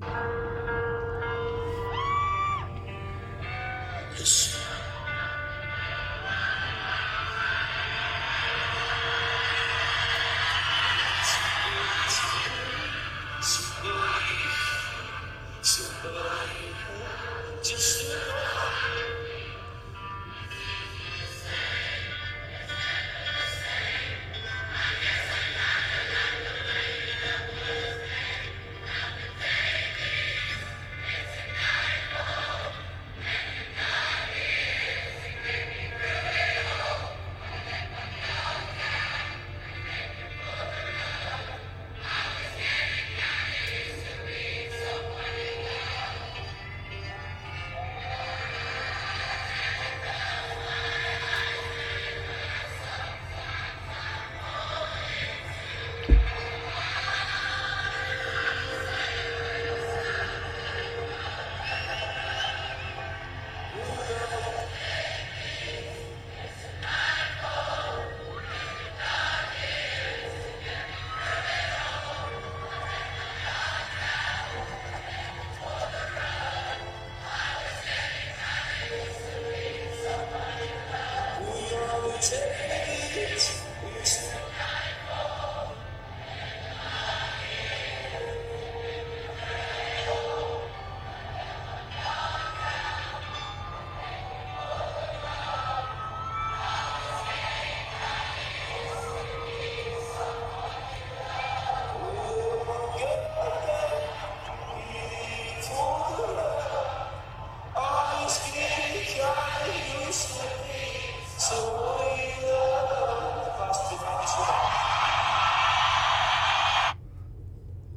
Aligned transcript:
Bye. 0.00 0.49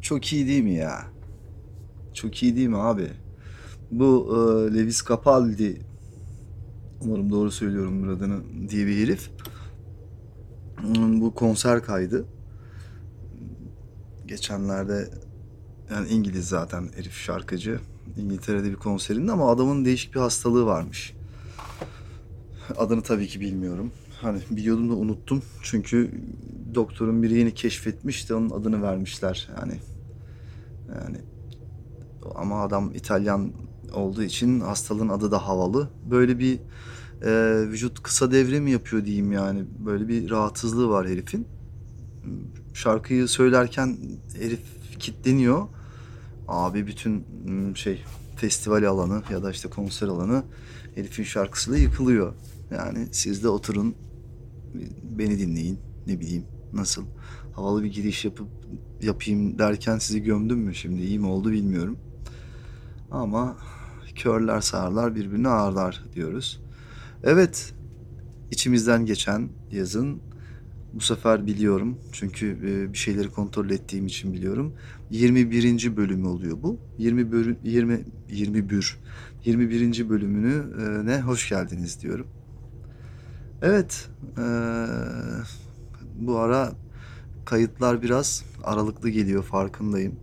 Çok 0.03 0.33
iyi 0.33 0.47
değil 0.47 0.63
mi 0.63 0.73
ya? 0.73 1.05
Çok 2.13 2.43
iyi 2.43 2.55
değil 2.55 2.67
mi 2.67 2.77
abi? 2.77 3.07
Bu 3.91 4.29
e, 4.31 4.73
Lewis 4.75 5.07
Capaldi 5.07 5.81
umarım 7.01 7.31
doğru 7.31 7.51
söylüyorum 7.51 8.09
adını 8.09 8.69
diye 8.69 8.87
bir 8.87 9.03
herif. 9.03 9.29
Hmm, 10.77 11.21
Bu 11.21 11.33
konser 11.35 11.83
kaydı. 11.83 12.25
Geçenlerde 14.25 15.09
yani 15.91 16.07
İngiliz 16.07 16.47
zaten 16.47 16.89
herif 16.95 17.13
şarkıcı. 17.13 17.79
İngiltere'de 18.17 18.69
bir 18.69 18.75
konserinde 18.75 19.31
ama 19.31 19.51
adamın 19.51 19.85
değişik 19.85 20.15
bir 20.15 20.19
hastalığı 20.19 20.65
varmış. 20.65 21.13
Adını 22.77 23.01
tabii 23.01 23.27
ki 23.27 23.39
bilmiyorum. 23.39 23.91
Hani 24.21 24.39
biliyordum 24.51 24.89
da 24.89 24.93
unuttum. 24.93 25.41
Çünkü 25.61 26.11
doktorun 26.75 27.23
biri 27.23 27.37
yeni 27.37 27.53
keşfetmiş 27.53 28.29
de 28.29 28.35
onun 28.35 28.49
adını 28.49 28.81
vermişler. 28.81 29.49
Yani 29.59 29.73
yani 30.95 31.17
ama 32.35 32.61
adam 32.61 32.91
İtalyan 32.95 33.51
olduğu 33.93 34.23
için 34.23 34.59
hastalığın 34.59 35.09
adı 35.09 35.31
da 35.31 35.47
havalı. 35.47 35.89
Böyle 36.11 36.39
bir 36.39 36.59
e, 37.21 37.31
vücut 37.67 38.03
kısa 38.03 38.31
devre 38.31 38.59
mi 38.59 38.71
yapıyor 38.71 39.05
diyeyim 39.05 39.31
yani. 39.31 39.63
Böyle 39.85 40.07
bir 40.07 40.29
rahatsızlığı 40.29 40.89
var 40.89 41.07
herifin. 41.07 41.47
Şarkıyı 42.73 43.27
söylerken 43.27 43.97
herif 44.39 44.61
kitleniyor. 44.99 45.67
Abi 46.47 46.87
bütün 46.87 47.25
şey 47.75 48.03
festival 48.35 48.83
alanı 48.83 49.23
ya 49.31 49.43
da 49.43 49.51
işte 49.51 49.69
konser 49.69 50.07
alanı 50.07 50.43
herifin 50.95 51.23
şarkısıyla 51.23 51.79
yıkılıyor. 51.79 52.33
Yani 52.71 53.07
siz 53.11 53.43
de 53.43 53.49
oturun 53.49 53.95
beni 55.03 55.39
dinleyin 55.39 55.79
ne 56.07 56.19
bileyim 56.19 56.45
nasıl 56.73 57.03
havalı 57.53 57.83
bir 57.83 57.91
giriş 57.91 58.25
yapıp 58.25 58.47
yapayım 59.01 59.59
derken 59.59 59.97
sizi 59.97 60.23
gömdüm 60.23 60.59
mü 60.59 60.75
şimdi 60.75 61.01
iyi 61.01 61.19
mi 61.19 61.27
oldu 61.27 61.51
bilmiyorum. 61.51 61.97
Ama 63.11 63.57
körler 64.15 64.61
sağırlar 64.61 65.15
birbirini 65.15 65.47
ağırlar 65.47 66.03
diyoruz. 66.15 66.61
Evet 67.23 67.73
içimizden 68.51 69.05
geçen 69.05 69.49
yazın 69.71 70.21
bu 70.93 71.01
sefer 71.01 71.45
biliyorum 71.45 71.97
çünkü 72.11 72.57
e, 72.65 72.93
bir 72.93 72.97
şeyleri 72.97 73.29
kontrol 73.29 73.69
ettiğim 73.69 74.05
için 74.05 74.33
biliyorum. 74.33 74.73
21. 75.09 75.97
bölümü 75.97 76.27
oluyor 76.27 76.57
bu. 76.63 76.79
20 76.97 77.31
bölüm 77.31 77.57
20 77.63 78.05
21 78.29 78.97
21. 79.45 80.09
bölümünü 80.09 80.63
e, 80.81 81.05
ne 81.05 81.21
hoş 81.21 81.49
geldiniz 81.49 82.01
diyorum. 82.01 82.27
Evet 83.61 84.09
e, 84.37 84.45
bu 86.19 86.39
ara 86.39 86.71
kayıtlar 87.45 88.01
biraz 88.01 88.43
aralıklı 88.63 89.09
geliyor 89.09 89.43
farkındayım. 89.43 90.15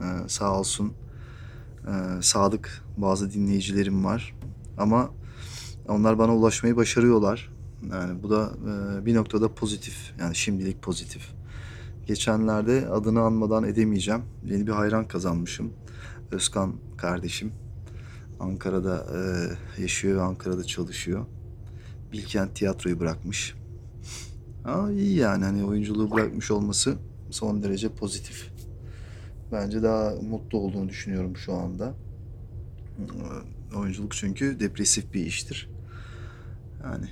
Ee, 0.00 0.28
sağ 0.28 0.58
olsun 0.58 0.92
e, 1.86 2.22
sadık 2.22 2.84
bazı 2.96 3.32
dinleyicilerim 3.32 4.04
var. 4.04 4.34
Ama 4.78 5.10
onlar 5.88 6.18
bana 6.18 6.36
ulaşmayı 6.36 6.76
başarıyorlar. 6.76 7.50
Yani 7.90 8.22
bu 8.22 8.30
da 8.30 8.52
e, 8.62 9.06
bir 9.06 9.14
noktada 9.14 9.54
pozitif. 9.54 10.12
Yani 10.20 10.36
şimdilik 10.36 10.82
pozitif. 10.82 11.30
Geçenlerde 12.06 12.88
adını 12.88 13.20
anmadan 13.20 13.64
edemeyeceğim. 13.64 14.22
Yeni 14.44 14.66
bir 14.66 14.72
hayran 14.72 15.08
kazanmışım. 15.08 15.72
Özkan 16.30 16.74
kardeşim. 16.96 17.52
Ankara'da 18.40 19.06
e, 19.16 19.82
yaşıyor, 19.82 20.22
Ankara'da 20.22 20.64
çalışıyor. 20.64 21.26
Bilkent 22.12 22.56
tiyatroyu 22.56 23.00
bırakmış. 23.00 23.54
Ama 24.64 24.92
iyi 24.92 25.16
yani 25.16 25.44
hani 25.44 25.64
oyunculuğu 25.64 26.10
bırakmış 26.10 26.50
olması 26.50 26.96
son 27.30 27.62
derece 27.62 27.88
pozitif. 27.88 28.50
Bence 29.52 29.82
daha 29.82 30.14
mutlu 30.22 30.58
olduğunu 30.58 30.88
düşünüyorum 30.88 31.36
şu 31.36 31.52
anda. 31.54 31.94
Ee, 32.98 33.76
Oyunculuk 33.76 34.12
çünkü 34.12 34.60
depresif 34.60 35.14
bir 35.14 35.26
iştir. 35.26 35.70
Yani 36.84 37.06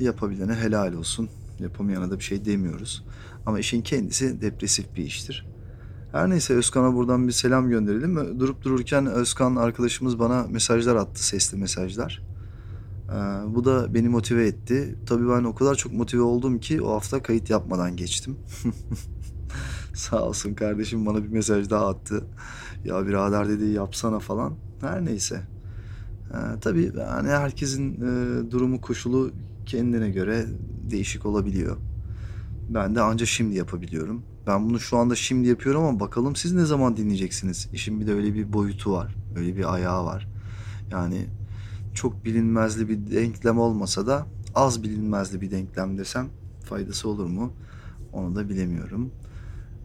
yapabilene 0.00 0.54
helal 0.54 0.92
olsun. 0.92 1.28
Yapamayana 1.58 2.10
da 2.10 2.18
bir 2.18 2.24
şey 2.24 2.44
demiyoruz. 2.44 3.04
Ama 3.46 3.58
işin 3.58 3.82
kendisi 3.82 4.40
depresif 4.40 4.96
bir 4.96 5.04
iştir. 5.04 5.46
Her 6.12 6.30
neyse 6.30 6.54
Özkan'a 6.54 6.94
buradan 6.94 7.28
bir 7.28 7.32
selam 7.32 7.68
gönderelim. 7.68 8.40
Durup 8.40 8.62
dururken 8.62 9.06
Özkan 9.06 9.56
arkadaşımız 9.56 10.18
bana 10.18 10.46
mesajlar 10.50 10.96
attı, 10.96 11.26
sesli 11.26 11.58
mesajlar. 11.58 12.22
Ee, 13.12 13.54
bu 13.54 13.64
da 13.64 13.94
beni 13.94 14.08
motive 14.08 14.46
etti. 14.46 14.96
Tabii 15.06 15.28
ben 15.28 15.44
o 15.44 15.54
kadar 15.54 15.74
çok 15.74 15.92
motive 15.92 16.22
oldum 16.22 16.60
ki 16.60 16.82
o 16.82 16.94
hafta 16.94 17.22
kayıt 17.22 17.50
yapmadan 17.50 17.96
geçtim. 17.96 18.36
Sağ 19.94 20.22
olsun 20.22 20.54
kardeşim 20.54 21.06
bana 21.06 21.22
bir 21.24 21.28
mesaj 21.28 21.70
daha 21.70 21.88
attı. 21.88 22.24
Ya 22.84 23.06
birader 23.06 23.48
dedi 23.48 23.64
yapsana 23.64 24.18
falan. 24.18 24.54
Her 24.80 25.04
neyse. 25.04 25.40
Ee, 26.30 26.60
tabii 26.60 26.92
yani 26.98 27.28
herkesin 27.28 27.94
e, 27.94 28.50
durumu 28.50 28.80
koşulu 28.80 29.30
kendine 29.66 30.10
göre 30.10 30.46
değişik 30.90 31.26
olabiliyor. 31.26 31.76
Ben 32.68 32.94
de 32.94 33.00
anca 33.00 33.26
şimdi 33.26 33.56
yapabiliyorum. 33.56 34.22
Ben 34.46 34.68
bunu 34.68 34.80
şu 34.80 34.96
anda 34.98 35.14
şimdi 35.14 35.48
yapıyorum 35.48 35.84
ama 35.84 36.00
bakalım 36.00 36.36
siz 36.36 36.52
ne 36.52 36.64
zaman 36.64 36.96
dinleyeceksiniz? 36.96 37.68
İşin 37.72 38.00
bir 38.00 38.06
de 38.06 38.12
öyle 38.14 38.34
bir 38.34 38.52
boyutu 38.52 38.92
var. 38.92 39.14
Öyle 39.36 39.56
bir 39.56 39.74
ayağı 39.74 40.04
var. 40.04 40.28
Yani 40.90 41.26
çok 41.94 42.24
bilinmezli 42.24 42.88
bir 42.88 43.16
denklem 43.16 43.58
olmasa 43.58 44.06
da 44.06 44.26
az 44.54 44.82
bilinmezli 44.82 45.40
bir 45.40 45.50
denklem 45.50 45.98
desem 45.98 46.28
faydası 46.64 47.08
olur 47.08 47.26
mu? 47.26 47.52
Onu 48.12 48.34
da 48.34 48.48
bilemiyorum. 48.48 49.10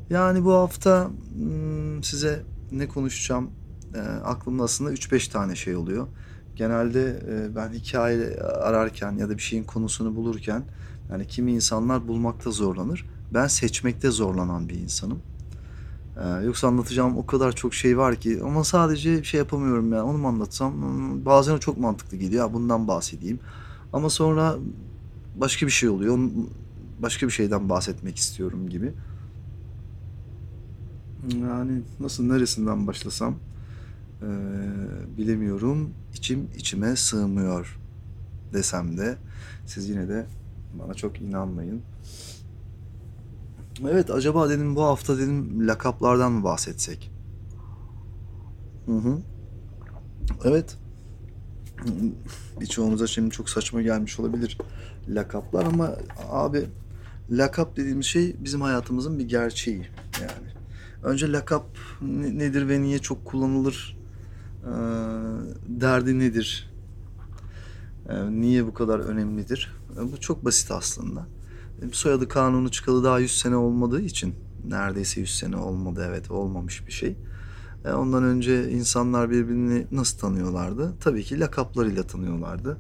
Yani 0.09 0.45
bu 0.45 0.54
hafta 0.54 1.09
hmm, 1.36 2.04
size 2.04 2.44
ne 2.71 2.88
konuşacağım 2.88 3.50
e, 3.95 4.00
aklımda 4.00 4.63
aslında 4.63 4.94
3-5 4.94 5.31
tane 5.31 5.56
şey 5.56 5.75
oluyor. 5.75 6.07
Genelde 6.56 7.24
e, 7.30 7.56
ben 7.56 7.69
hikaye 7.74 8.38
ararken 8.39 9.12
ya 9.12 9.30
da 9.30 9.38
bir 9.38 9.42
şeyin 9.42 9.63
konusunu 9.63 10.15
bulurken 10.15 10.63
yani 11.12 11.27
kimi 11.27 11.51
insanlar 11.51 12.07
bulmakta 12.07 12.51
zorlanır. 12.51 13.06
Ben 13.33 13.48
seçmekte 13.48 14.12
zorlanan 14.12 14.69
bir 14.69 14.75
insanım. 14.75 15.19
Ee, 16.23 16.45
yoksa 16.45 16.67
anlatacağım 16.67 17.17
o 17.17 17.25
kadar 17.25 17.51
çok 17.51 17.73
şey 17.73 17.97
var 17.97 18.15
ki 18.15 18.39
ama 18.43 18.63
sadece 18.63 19.23
şey 19.23 19.37
yapamıyorum 19.37 19.93
ya 19.93 20.05
onu 20.05 20.17
mu 20.17 20.27
anlatsam? 20.27 20.73
Hmm, 20.73 21.25
bazen 21.25 21.57
çok 21.57 21.77
mantıklı 21.77 22.17
geliyor 22.17 22.53
bundan 22.53 22.87
bahsedeyim. 22.87 23.39
Ama 23.93 24.09
sonra 24.09 24.55
başka 25.35 25.65
bir 25.65 25.71
şey 25.71 25.89
oluyor 25.89 26.19
başka 26.99 27.27
bir 27.27 27.31
şeyden 27.31 27.69
bahsetmek 27.69 28.17
istiyorum 28.17 28.69
gibi. 28.69 28.93
Yani 31.41 31.81
nasıl 31.99 32.23
neresinden 32.23 32.87
başlasam 32.87 33.35
ee, 34.21 34.27
bilemiyorum. 35.17 35.89
İçim 36.13 36.47
içime 36.55 36.95
sığmıyor 36.95 37.79
desem 38.53 38.97
de 38.97 39.17
siz 39.65 39.89
yine 39.89 40.07
de 40.07 40.25
bana 40.79 40.93
çok 40.93 41.21
inanmayın 41.21 41.81
Evet 43.83 44.12
acaba 44.12 44.50
dedim 44.50 44.75
bu 44.75 44.83
hafta 44.83 45.18
dedim 45.18 45.68
lakaplardan 45.68 46.31
mı 46.31 46.44
bahsetsek? 46.44 47.12
Hı 48.85 48.91
hı. 48.97 49.18
Evet. 50.44 50.77
Birçoğunuza 52.62 53.07
şimdi 53.07 53.29
çok 53.31 53.50
saçma 53.50 53.81
gelmiş 53.81 54.19
olabilir 54.19 54.57
lakaplar 55.09 55.65
ama 55.65 55.95
abi 56.31 56.65
lakap 57.31 57.77
dediğimiz 57.77 58.06
şey 58.06 58.35
bizim 58.44 58.62
hayatımızın 58.62 59.19
bir 59.19 59.27
gerçeği 59.27 59.88
yani. 60.21 60.47
Önce 61.03 61.31
lakap 61.31 61.65
ne- 62.01 62.38
nedir 62.38 62.69
ve 62.69 62.81
niye 62.81 63.00
çok 63.00 63.25
kullanılır? 63.25 63.97
Ee, 64.63 64.69
derdi 65.68 66.19
nedir? 66.19 66.71
Ee, 68.09 68.31
niye 68.31 68.65
bu 68.65 68.74
kadar 68.74 69.00
önemlidir? 69.00 69.74
Ee, 69.97 70.12
bu 70.12 70.19
çok 70.19 70.45
basit 70.45 70.71
aslında. 70.71 71.27
Soyadı 71.91 72.27
kanunu 72.27 72.71
çıkalı 72.71 73.03
daha 73.03 73.19
100 73.19 73.38
sene 73.38 73.56
olmadığı 73.56 74.01
için 74.01 74.35
neredeyse 74.68 75.19
100 75.21 75.38
sene 75.38 75.56
olmadı 75.57 76.06
evet 76.09 76.31
olmamış 76.31 76.88
bir 76.88 76.91
şey. 76.91 77.15
E, 77.85 77.91
ondan 77.91 78.24
önce 78.24 78.71
insanlar 78.71 79.29
birbirini 79.29 79.88
nasıl 79.91 80.19
tanıyorlardı? 80.19 80.94
Tabii 81.00 81.24
ki 81.24 81.39
lakaplarıyla 81.39 82.03
tanıyorlardı. 82.03 82.77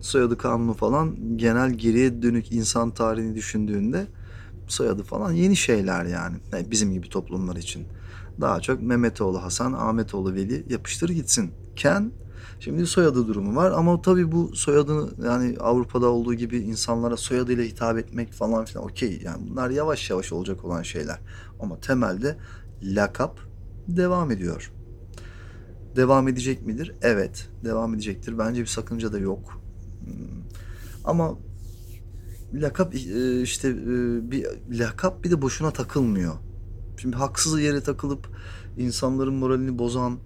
Soyadı 0.00 0.38
kanunu 0.38 0.74
falan 0.74 1.16
genel 1.36 1.70
geriye 1.70 2.22
dönük 2.22 2.52
insan 2.52 2.90
tarihini 2.90 3.34
düşündüğünde 3.34 4.06
soyadı 4.66 5.02
falan 5.02 5.32
yeni 5.32 5.56
şeyler 5.56 6.04
yani. 6.04 6.36
E, 6.52 6.70
bizim 6.70 6.92
gibi 6.92 7.08
toplumlar 7.08 7.56
için. 7.56 7.86
Daha 8.40 8.60
çok 8.60 8.82
Mehmetoğlu 8.82 9.42
Hasan, 9.42 9.72
Ahmetoğlu 9.72 10.34
Veli 10.34 10.66
yapıştır 10.68 11.08
gitsin. 11.08 11.50
Ken 11.76 12.12
Şimdi 12.60 12.86
soyadı 12.86 13.28
durumu 13.28 13.56
var 13.56 13.70
ama 13.70 14.02
tabii 14.02 14.32
bu 14.32 14.56
soyadını 14.56 15.10
yani 15.24 15.56
Avrupa'da 15.60 16.06
olduğu 16.06 16.34
gibi 16.34 16.58
insanlara 16.58 17.16
soyadıyla 17.16 17.64
hitap 17.64 17.98
etmek 17.98 18.32
falan 18.32 18.64
filan 18.64 18.84
okey 18.84 19.20
yani 19.24 19.50
bunlar 19.50 19.70
yavaş 19.70 20.10
yavaş 20.10 20.32
olacak 20.32 20.64
olan 20.64 20.82
şeyler. 20.82 21.18
Ama 21.60 21.80
temelde 21.80 22.36
lakap 22.82 23.38
devam 23.88 24.30
ediyor. 24.30 24.72
Devam 25.96 26.28
edecek 26.28 26.66
midir? 26.66 26.94
Evet, 27.02 27.48
devam 27.64 27.94
edecektir. 27.94 28.38
Bence 28.38 28.60
bir 28.60 28.66
sakınca 28.66 29.12
da 29.12 29.18
yok. 29.18 29.60
Hmm. 30.04 30.42
Ama 31.04 31.38
lakap 32.54 32.94
e, 32.94 33.42
işte 33.42 33.68
e, 33.68 34.30
bir 34.30 34.46
lakap 34.70 35.24
bir 35.24 35.30
de 35.30 35.42
boşuna 35.42 35.70
takılmıyor. 35.70 36.34
Şimdi 36.96 37.16
haksız 37.16 37.60
yere 37.60 37.80
takılıp 37.80 38.28
insanların 38.78 39.34
moralini 39.34 39.78
bozan, 39.78 40.18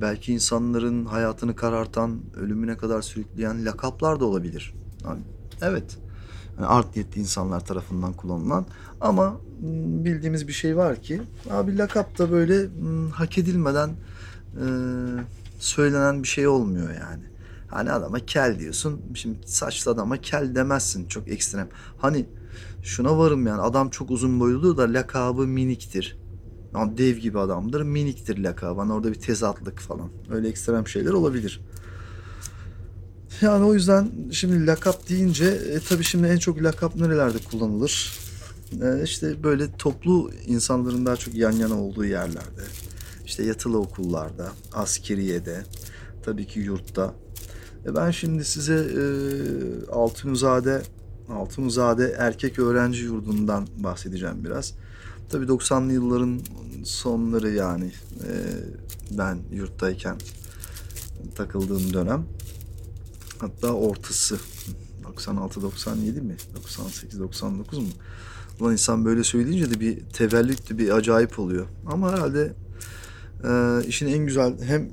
belki 0.00 0.32
insanların 0.32 1.04
hayatını 1.04 1.56
karartan, 1.56 2.20
ölümüne 2.36 2.76
kadar 2.76 3.02
sürükleyen 3.02 3.66
lakaplar 3.66 4.20
da 4.20 4.24
olabilir. 4.24 4.74
Yani, 5.04 5.20
evet, 5.62 5.98
yani 6.56 6.66
art 6.66 6.96
niyetli 6.96 7.20
insanlar 7.20 7.66
tarafından 7.66 8.12
kullanılan 8.12 8.66
ama 9.00 9.30
mm, 9.30 10.04
bildiğimiz 10.04 10.48
bir 10.48 10.52
şey 10.52 10.76
var 10.76 11.02
ki 11.02 11.22
abi 11.50 11.78
lakap 11.78 12.18
da 12.18 12.30
böyle 12.30 12.66
mm, 12.66 13.10
hak 13.10 13.38
edilmeden 13.38 13.90
e, 14.54 14.66
söylenen 15.58 16.22
bir 16.22 16.28
şey 16.28 16.46
olmuyor 16.48 16.88
yani. 16.88 17.22
Hani 17.68 17.92
adama 17.92 18.18
kel 18.18 18.58
diyorsun. 18.58 19.00
Şimdi 19.14 19.38
saçlı 19.46 19.90
adama 19.90 20.16
kel 20.16 20.54
demezsin 20.54 21.08
çok 21.08 21.28
ekstrem. 21.28 21.68
Hani 21.98 22.26
şuna 22.82 23.18
varım 23.18 23.46
yani 23.46 23.60
adam 23.60 23.90
çok 23.90 24.10
uzun 24.10 24.40
boyludur 24.40 24.76
da 24.76 24.82
lakabı 24.82 25.46
miniktir. 25.46 26.18
Yani 26.76 26.98
dev 26.98 27.16
gibi 27.16 27.38
adamdır 27.38 27.82
miniktir 27.82 28.38
lakabı. 28.38 28.80
Hani 28.80 28.92
orada 28.92 29.12
bir 29.12 29.20
tezatlık 29.20 29.80
falan. 29.80 30.10
Öyle 30.30 30.48
ekstrem 30.48 30.88
şeyler 30.88 31.12
olabilir. 31.12 31.60
Yani 33.40 33.64
o 33.64 33.74
yüzden 33.74 34.10
şimdi 34.30 34.66
lakap 34.66 35.08
deyince 35.08 35.44
e, 35.44 35.80
tabii 35.80 36.04
şimdi 36.04 36.26
en 36.26 36.36
çok 36.36 36.62
lakap 36.62 36.96
nerelerde 36.96 37.38
kullanılır? 37.38 38.18
E, 38.82 39.02
işte 39.04 39.42
böyle 39.42 39.76
toplu 39.76 40.30
insanların 40.46 41.06
daha 41.06 41.16
çok 41.16 41.34
yan 41.34 41.52
yana 41.52 41.82
olduğu 41.82 42.04
yerlerde. 42.04 42.62
İşte 43.26 43.44
yatılı 43.44 43.78
okullarda, 43.78 44.52
askeriyede, 44.72 45.62
tabii 46.24 46.46
ki 46.46 46.60
yurtta. 46.60 47.14
E 47.86 47.94
ben 47.94 48.10
şimdi 48.10 48.44
size 48.44 48.74
e, 48.74 49.02
Altunizade 49.92 50.82
Altunizade 51.28 52.14
Erkek 52.18 52.58
Öğrenci 52.58 53.04
Yurdu'ndan 53.04 53.68
bahsedeceğim 53.76 54.44
biraz. 54.44 54.74
Tabii 55.30 55.46
90'lı 55.46 55.92
yılların 55.92 56.40
sonları 56.84 57.50
yani 57.50 57.92
e, 58.28 58.32
ben 59.10 59.38
yurttayken 59.52 60.16
takıldığım 61.34 61.92
dönem. 61.92 62.24
Hatta 63.38 63.72
ortası 63.72 64.38
96-97 65.16 66.20
mi? 66.20 66.36
98-99 67.10 67.80
mu? 67.80 67.88
Ulan 68.60 68.72
insan 68.72 69.04
böyle 69.04 69.24
söyleyince 69.24 69.70
de 69.70 69.80
bir 69.80 70.00
tevellüt 70.00 70.78
bir 70.78 70.90
acayip 70.90 71.38
oluyor. 71.38 71.66
Ama 71.86 72.12
herhalde 72.12 72.54
e, 73.44 73.80
işin 73.86 74.06
en 74.06 74.26
güzel 74.26 74.62
hem 74.62 74.90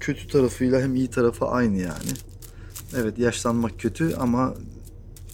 kötü 0.00 0.28
tarafıyla 0.28 0.80
hem 0.80 0.94
iyi 0.94 1.08
tarafı 1.08 1.46
aynı 1.46 1.76
yani. 1.76 2.10
Evet 2.96 3.18
yaşlanmak 3.18 3.80
kötü 3.80 4.14
ama 4.14 4.54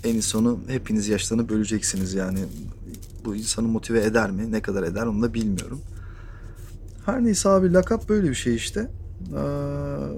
en 0.05 0.20
sonu 0.20 0.60
hepiniz 0.69 1.08
yaşlanıp 1.08 1.50
öleceksiniz 1.50 2.14
yani. 2.14 2.38
Bu 3.24 3.36
insanı 3.36 3.69
motive 3.69 4.04
eder 4.04 4.30
mi? 4.30 4.52
Ne 4.52 4.62
kadar 4.62 4.82
eder 4.82 5.06
onu 5.06 5.22
da 5.22 5.34
bilmiyorum. 5.34 5.80
Her 7.06 7.24
neyse 7.24 7.48
abi 7.48 7.72
lakap 7.72 8.08
böyle 8.08 8.30
bir 8.30 8.34
şey 8.34 8.55
işte. 8.55 8.91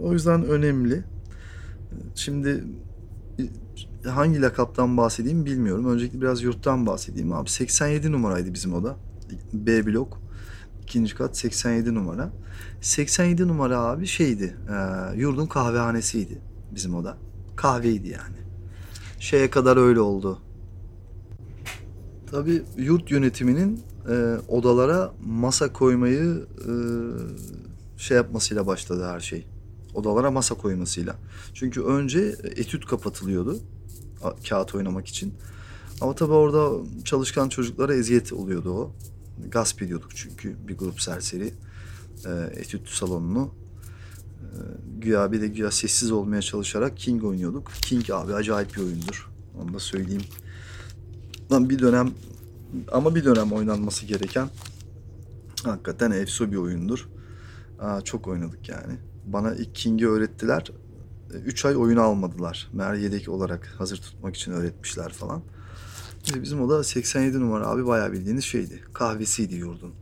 O 0.02 0.12
yüzden 0.12 0.44
önemli. 0.44 1.04
Şimdi 2.14 2.64
e, 4.04 4.08
hangi 4.08 4.42
lakaptan 4.42 4.96
bahsedeyim 4.96 5.44
bilmiyorum. 5.46 5.86
Öncelikle 5.86 6.20
biraz 6.20 6.42
yurttan 6.42 6.86
bahsedeyim 6.86 7.32
abi. 7.32 7.50
87 7.50 8.12
numaraydı 8.12 8.54
bizim 8.54 8.74
oda. 8.74 8.96
B 9.52 9.86
blok. 9.86 10.20
ikinci 10.82 11.14
kat 11.14 11.36
87 11.36 11.94
numara. 11.94 12.32
87 12.80 13.48
numara 13.48 13.78
abi 13.78 14.06
şeydi. 14.06 14.56
E, 14.68 14.76
yurdun 15.16 15.46
kahvehanesiydi 15.46 16.38
bizim 16.74 16.94
oda. 16.94 17.16
Kahveydi 17.56 18.08
yani. 18.08 18.36
Şeye 19.20 19.50
kadar 19.50 19.76
öyle 19.76 20.00
oldu. 20.00 20.38
Tabii 22.34 22.62
yurt 22.76 23.10
yönetiminin 23.10 23.82
e, 24.10 24.36
odalara 24.48 25.14
masa 25.26 25.72
koymayı 25.72 26.46
e, 26.58 26.72
şey 27.96 28.16
yapmasıyla 28.16 28.66
başladı 28.66 29.08
her 29.08 29.20
şey. 29.20 29.46
Odalara 29.94 30.30
masa 30.30 30.54
koymasıyla. 30.54 31.16
Çünkü 31.54 31.82
önce 31.82 32.36
etüt 32.44 32.86
kapatılıyordu 32.86 33.58
kağıt 34.48 34.74
oynamak 34.74 35.06
için. 35.06 35.34
Ama 36.00 36.14
tabii 36.14 36.32
orada 36.32 36.70
çalışkan 37.04 37.48
çocuklara 37.48 37.94
eziyet 37.94 38.32
oluyordu 38.32 38.70
o. 38.70 38.92
Gasp 39.50 39.82
ediyorduk 39.82 40.16
çünkü 40.16 40.56
bir 40.68 40.76
grup 40.76 41.00
serseri 41.00 41.54
e, 42.26 42.30
etüt 42.56 42.88
salonunu. 42.88 43.50
E, 44.42 44.48
güya 44.98 45.32
bir 45.32 45.40
de 45.40 45.48
güya 45.48 45.70
sessiz 45.70 46.12
olmaya 46.12 46.42
çalışarak 46.42 46.96
King 46.96 47.24
oynuyorduk. 47.24 47.72
King 47.82 48.10
abi 48.10 48.34
acayip 48.34 48.76
bir 48.76 48.80
oyundur. 48.82 49.30
Onu 49.62 49.74
da 49.74 49.78
söyleyeyim. 49.78 50.24
Lan 51.52 51.70
bir 51.70 51.78
dönem 51.78 52.10
ama 52.92 53.14
bir 53.14 53.24
dönem 53.24 53.52
oynanması 53.52 54.06
gereken 54.06 54.48
hakikaten 55.64 56.10
efso 56.10 56.50
bir 56.50 56.56
oyundur. 56.56 57.08
Aa, 57.80 58.00
çok 58.00 58.28
oynadık 58.28 58.68
yani. 58.68 58.98
Bana 59.26 59.54
ilk 59.54 59.74
King'i 59.74 60.08
öğrettiler. 60.08 60.72
3 61.44 61.64
ay 61.64 61.76
oyunu 61.76 62.00
almadılar. 62.00 62.68
Meğer 62.72 62.94
yedek 62.94 63.28
olarak 63.28 63.66
hazır 63.78 63.96
tutmak 63.96 64.36
için 64.36 64.52
öğretmişler 64.52 65.12
falan. 65.12 65.42
Bizim 66.34 66.62
oda 66.62 66.84
87 66.84 67.40
numara 67.40 67.66
abi 67.66 67.86
bayağı 67.86 68.12
bildiğiniz 68.12 68.44
şeydi. 68.44 68.80
Kahvesiydi 68.92 69.54
yurdun. 69.54 69.94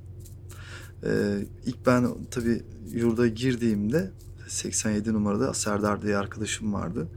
Ee, 1.05 1.39
ilk 1.67 1.87
ben 1.87 2.09
tabii 2.31 2.63
yurda 2.93 3.27
girdiğimde 3.27 4.11
87 4.49 5.13
numarada 5.13 5.55
Serdar 5.55 6.03
diye 6.03 6.17
arkadaşım 6.17 6.73
vardı. 6.73 7.09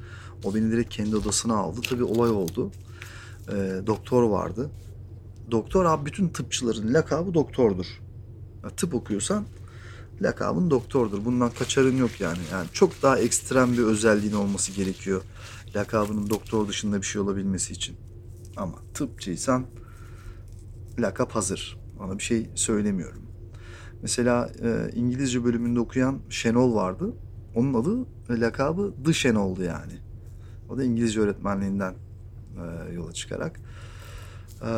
O 0.44 0.56
beni 0.56 0.72
direkt 0.72 0.94
kendi 0.94 1.16
odasına 1.16 1.56
aldı. 1.56 1.82
Tabii 1.90 2.04
olay 2.04 2.30
oldu. 2.30 2.72
Ee, 3.50 3.82
doktor 3.88 4.24
vardı. 4.24 4.70
Doktor 5.52 5.86
abi 5.86 6.06
bütün 6.06 6.30
tıpçıların 6.30 6.94
lakabı 6.94 7.34
doktordur. 7.34 7.86
Ya, 8.64 8.70
tıp 8.70 8.96
okuyorsan 8.96 9.46
lakabın 10.22 10.70
doktordur. 10.70 11.26
Bundan 11.26 11.50
kaçarın 11.50 11.98
yok 11.98 12.22
yani. 12.22 12.40
Yani 12.52 12.68
çok 12.74 13.02
daha 13.02 13.20
ekstrem 13.20 13.74
bir 13.74 13.84
özelliğin 13.84 14.34
olması 14.34 14.72
gerekiyor. 14.72 15.22
Lakabının 15.76 16.30
doktor 16.30 16.68
dışında 16.68 16.98
bir 16.98 17.06
şey 17.06 17.22
olabilmesi 17.22 17.74
için. 17.74 17.98
Ama 18.58 18.76
tıpçıysan 18.94 19.66
lakap 21.00 21.32
hazır. 21.32 21.78
Ona 22.00 22.18
bir 22.18 22.24
şey 22.24 22.50
söylemiyorum. 22.56 23.22
Mesela 24.02 24.52
e, 24.64 24.92
İngilizce 24.96 25.44
bölümünde 25.44 25.80
okuyan 25.80 26.20
Şenol 26.30 26.76
vardı. 26.76 27.14
Onun 27.56 27.74
adı 27.74 28.02
ve 28.30 28.40
lakabı 28.40 28.94
The 29.06 29.14
Şenol'du 29.14 29.64
yani. 29.64 29.94
O 30.70 30.78
da 30.78 30.84
İngilizce 30.84 31.20
öğretmenliğinden 31.20 31.96
e, 32.58 32.94
yola 32.94 33.14
çıkarak. 33.14 33.60
E, 34.62 34.70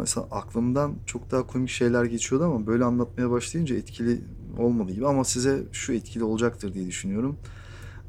mesela 0.00 0.26
aklımdan 0.30 0.94
çok 1.06 1.30
daha 1.30 1.46
komik 1.46 1.70
şeyler 1.70 2.04
geçiyordu 2.04 2.44
ama 2.44 2.66
böyle 2.66 2.84
anlatmaya 2.84 3.30
başlayınca 3.30 3.76
etkili 3.76 4.20
olmadı 4.58 4.92
gibi. 4.92 5.06
Ama 5.06 5.24
size 5.24 5.62
şu 5.72 5.92
etkili 5.92 6.24
olacaktır 6.24 6.74
diye 6.74 6.86
düşünüyorum. 6.86 7.36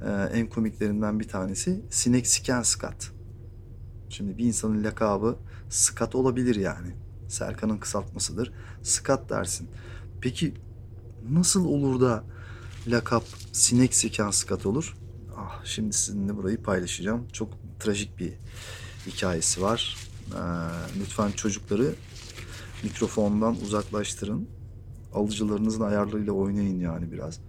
E, 0.01 0.09
en 0.09 0.49
komiklerinden 0.49 1.19
bir 1.19 1.27
tanesi 1.27 1.81
Sinek 1.89 2.27
Siken 2.27 2.61
Skat. 2.61 3.11
Şimdi 4.09 4.37
bir 4.37 4.45
insanın 4.45 4.83
lakabı 4.83 5.35
Skat 5.69 6.15
olabilir 6.15 6.55
yani. 6.55 6.95
Serkan'ın 7.27 7.77
kısaltmasıdır. 7.77 8.51
Skat 8.83 9.29
dersin. 9.29 9.69
Peki 10.21 10.53
nasıl 11.29 11.65
olur 11.65 12.01
da 12.01 12.23
lakap 12.87 13.23
sinek 13.51 13.93
siken 13.93 14.31
skat 14.31 14.65
olur? 14.65 14.97
Ah, 15.37 15.65
şimdi 15.65 15.93
sizinle 15.93 16.37
burayı 16.37 16.63
paylaşacağım. 16.63 17.27
Çok 17.33 17.49
trajik 17.79 18.19
bir 18.19 18.33
hikayesi 19.07 19.61
var. 19.61 19.97
Ee, 20.31 20.37
lütfen 20.99 21.31
çocukları 21.31 21.95
mikrofondan 22.83 23.55
uzaklaştırın. 23.61 24.47
Alıcılarınızın 25.13 25.81
ayarlarıyla 25.81 26.33
oynayın 26.33 26.79
yani 26.79 27.11
biraz. 27.11 27.39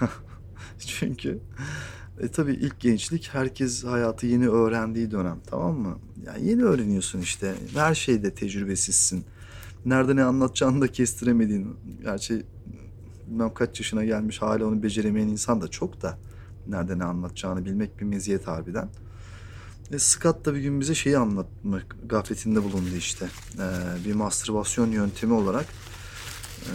Çünkü 0.78 1.38
e, 2.20 2.28
tabii 2.28 2.52
ilk 2.52 2.80
gençlik 2.80 3.28
herkes 3.32 3.84
hayatı 3.84 4.26
yeni 4.26 4.48
öğrendiği 4.48 5.10
dönem 5.10 5.40
tamam 5.46 5.78
mı? 5.78 5.98
Yani 6.26 6.48
yeni 6.48 6.64
öğreniyorsun 6.64 7.20
işte. 7.20 7.54
Her 7.74 7.94
şeyde 7.94 8.34
tecrübesizsin. 8.34 9.24
Nerede 9.84 10.16
ne 10.16 10.24
anlatacağını 10.24 10.80
da 10.80 10.88
kestiremediğin. 10.88 11.76
Gerçi 12.02 12.46
bilmem 13.26 13.54
kaç 13.54 13.80
yaşına 13.80 14.04
gelmiş 14.04 14.42
hala 14.42 14.66
onu 14.66 14.82
beceremeyen 14.82 15.28
insan 15.28 15.60
da 15.60 15.68
çok 15.68 16.02
da. 16.02 16.18
Nerede 16.68 16.98
ne 16.98 17.04
anlatacağını 17.04 17.64
bilmek 17.64 18.00
bir 18.00 18.04
meziyet 18.04 18.46
harbiden. 18.46 18.88
Ve 19.92 19.98
Scott 19.98 20.44
da 20.44 20.54
bir 20.54 20.60
gün 20.60 20.80
bize 20.80 20.94
şeyi 20.94 21.18
anlatmak 21.18 21.96
gafletinde 22.06 22.62
bulundu 22.62 22.94
işte. 22.98 23.28
Ee, 23.58 24.04
bir 24.04 24.14
mastürbasyon 24.14 24.90
yöntemi 24.90 25.32
olarak 25.32 25.66
e, 26.60 26.72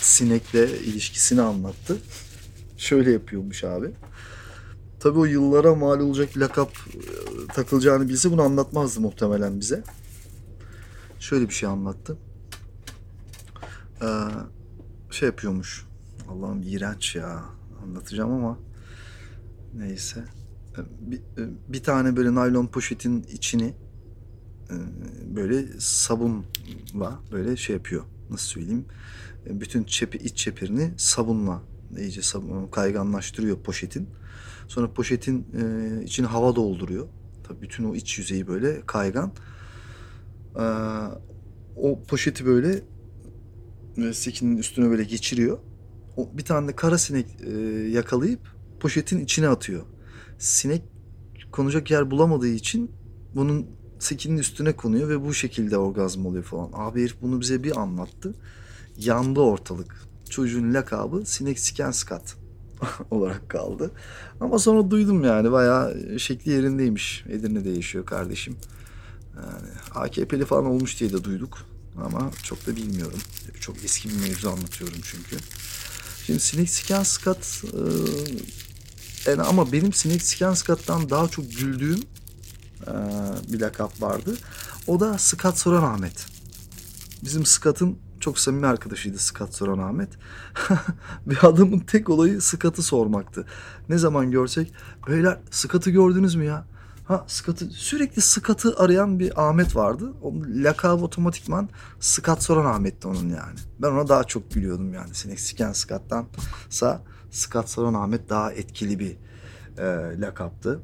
sinekle 0.00 0.80
ilişkisini 0.80 1.42
anlattı. 1.42 1.98
Şöyle 2.76 3.12
yapıyormuş 3.12 3.64
abi. 3.64 3.90
Tabii 5.00 5.18
o 5.18 5.24
yıllara 5.24 5.74
mal 5.74 6.00
olacak 6.00 6.36
lakap 6.36 6.72
e, 6.72 7.52
takılacağını 7.54 8.08
bilse 8.08 8.30
bunu 8.30 8.42
anlatmazdı 8.42 9.00
muhtemelen 9.00 9.60
bize. 9.60 9.84
Şöyle 11.20 11.48
bir 11.48 11.54
şey 11.54 11.68
anlattı. 11.68 12.16
Ee, 14.02 14.06
şey 15.10 15.26
yapıyormuş. 15.26 15.86
Allah'ım 16.28 16.62
iğrenç 16.62 17.16
ya. 17.16 17.44
Anlatacağım 17.82 18.32
ama 18.32 18.58
neyse. 19.74 20.24
Bir, 21.00 21.18
e, 21.18 21.48
bir 21.68 21.82
tane 21.82 22.16
böyle 22.16 22.34
naylon 22.34 22.66
poşetin 22.66 23.22
içini 23.22 23.74
e, 24.70 24.74
böyle 25.36 25.66
sabunla 25.78 27.20
böyle 27.32 27.56
şey 27.56 27.76
yapıyor. 27.76 28.04
Nasıl 28.30 28.46
söyleyeyim? 28.46 28.84
E, 29.46 29.60
bütün 29.60 29.84
çepi, 29.84 30.18
iç 30.18 30.36
çepirini 30.36 30.90
sabunla 30.96 31.62
iyice 31.98 32.22
sabun, 32.22 32.66
kayganlaştırıyor 32.66 33.58
poşetin. 33.58 34.08
Sonra 34.68 34.92
poşetin 34.92 35.46
içine 36.04 36.26
hava 36.26 36.56
dolduruyor. 36.56 37.08
Tabii 37.44 37.62
bütün 37.62 37.84
o 37.84 37.94
iç 37.94 38.18
yüzeyi 38.18 38.46
böyle 38.46 38.80
kaygan. 38.86 39.32
O 41.76 42.02
poşeti 42.08 42.46
böyle 42.46 42.82
sekinin 44.12 44.56
üstüne 44.56 44.90
böyle 44.90 45.04
geçiriyor. 45.04 45.58
O 46.16 46.30
bir 46.38 46.44
tane 46.44 46.68
de 46.68 46.76
kara 46.76 46.98
sinek 46.98 47.26
e, 47.46 47.50
yakalayıp 47.88 48.40
poşetin 48.80 49.20
içine 49.20 49.48
atıyor. 49.48 49.82
Sinek 50.38 50.82
konacak 51.52 51.90
yer 51.90 52.10
bulamadığı 52.10 52.48
için 52.48 52.90
bunun 53.34 53.66
sekinin 53.98 54.38
üstüne 54.38 54.76
konuyor 54.76 55.08
ve 55.08 55.24
bu 55.24 55.34
şekilde 55.34 55.78
orgazm 55.78 56.26
oluyor 56.26 56.44
falan. 56.44 56.70
Abi 56.72 57.02
herif 57.02 57.22
bunu 57.22 57.40
bize 57.40 57.64
bir 57.64 57.80
anlattı. 57.80 58.34
Yandı 58.98 59.40
ortalık. 59.40 60.06
Çocuğun 60.30 60.74
lakabı 60.74 61.26
sinek 61.26 61.58
siken 61.58 61.90
skat 61.90 62.36
olarak 63.10 63.48
kaldı. 63.48 63.90
Ama 64.40 64.58
sonra 64.58 64.90
duydum 64.90 65.24
yani 65.24 65.52
bayağı 65.52 66.18
şekli 66.18 66.52
yerindeymiş. 66.52 67.24
Edirne'de 67.28 67.70
yaşıyor 67.70 68.06
kardeşim. 68.06 68.56
Yani 69.36 69.68
AKP'li 69.94 70.44
falan 70.44 70.66
olmuş 70.66 71.00
diye 71.00 71.12
de 71.12 71.24
duyduk. 71.24 71.58
Ama 72.04 72.30
çok 72.42 72.66
da 72.66 72.76
bilmiyorum. 72.76 73.18
Çok 73.60 73.84
eski 73.84 74.08
bir 74.08 74.28
mevzu 74.28 74.48
anlatıyorum 74.48 74.98
çünkü. 75.02 75.36
Şimdi 76.26 76.40
Sinek 76.40 76.70
Siken 76.70 77.02
Skat 77.02 77.64
e, 77.64 77.82
yani 79.26 79.42
ama 79.42 79.72
benim 79.72 79.92
Sinek 79.92 80.22
Siken 80.22 80.52
Skat'tan 80.52 81.10
daha 81.10 81.28
çok 81.28 81.50
güldüğüm 81.50 82.00
e, 82.86 82.92
bir 83.52 83.60
lakap 83.60 84.02
vardı. 84.02 84.36
O 84.86 85.00
da 85.00 85.18
Skat 85.18 85.58
Soran 85.58 85.82
Ahmet. 85.82 86.26
Bizim 87.24 87.46
Skat'ın 87.46 87.98
çok 88.20 88.38
samimi 88.38 88.66
arkadaşıydı 88.66 89.18
Skat 89.18 89.54
Soran 89.54 89.78
Ahmet. 89.78 90.08
bir 91.26 91.38
adamın 91.44 91.78
tek 91.78 92.10
olayı 92.10 92.40
Skat'ı 92.40 92.82
sormaktı. 92.82 93.46
Ne 93.88 93.98
zaman 93.98 94.30
görsek, 94.30 94.72
beyler 95.08 95.38
Skat'ı 95.50 95.90
gördünüz 95.90 96.34
mü 96.34 96.44
ya? 96.44 96.66
Ha 97.06 97.24
Scott'ı 97.26 97.64
sürekli 97.64 98.22
Scott'ı 98.22 98.74
arayan 98.78 99.18
bir 99.18 99.48
Ahmet 99.48 99.76
vardı. 99.76 100.12
Onun 100.22 100.64
lakabı 100.64 101.04
otomatikman 101.04 101.68
Scott 102.00 102.42
soran 102.42 102.64
Ahmet'ti 102.64 103.08
onun 103.08 103.28
yani. 103.28 103.58
Ben 103.78 103.90
ona 103.90 104.08
daha 104.08 104.24
çok 104.24 104.50
gülüyordum 104.50 104.94
yani. 104.94 105.14
Sinek 105.14 105.40
siken 105.40 105.72
Scott'tansa 105.72 107.02
Scott 107.36 107.68
soran 107.68 107.94
Ahmet 107.94 108.28
daha 108.28 108.52
etkili 108.52 108.98
bir 108.98 109.16
e, 109.78 110.20
lakaptı. 110.20 110.80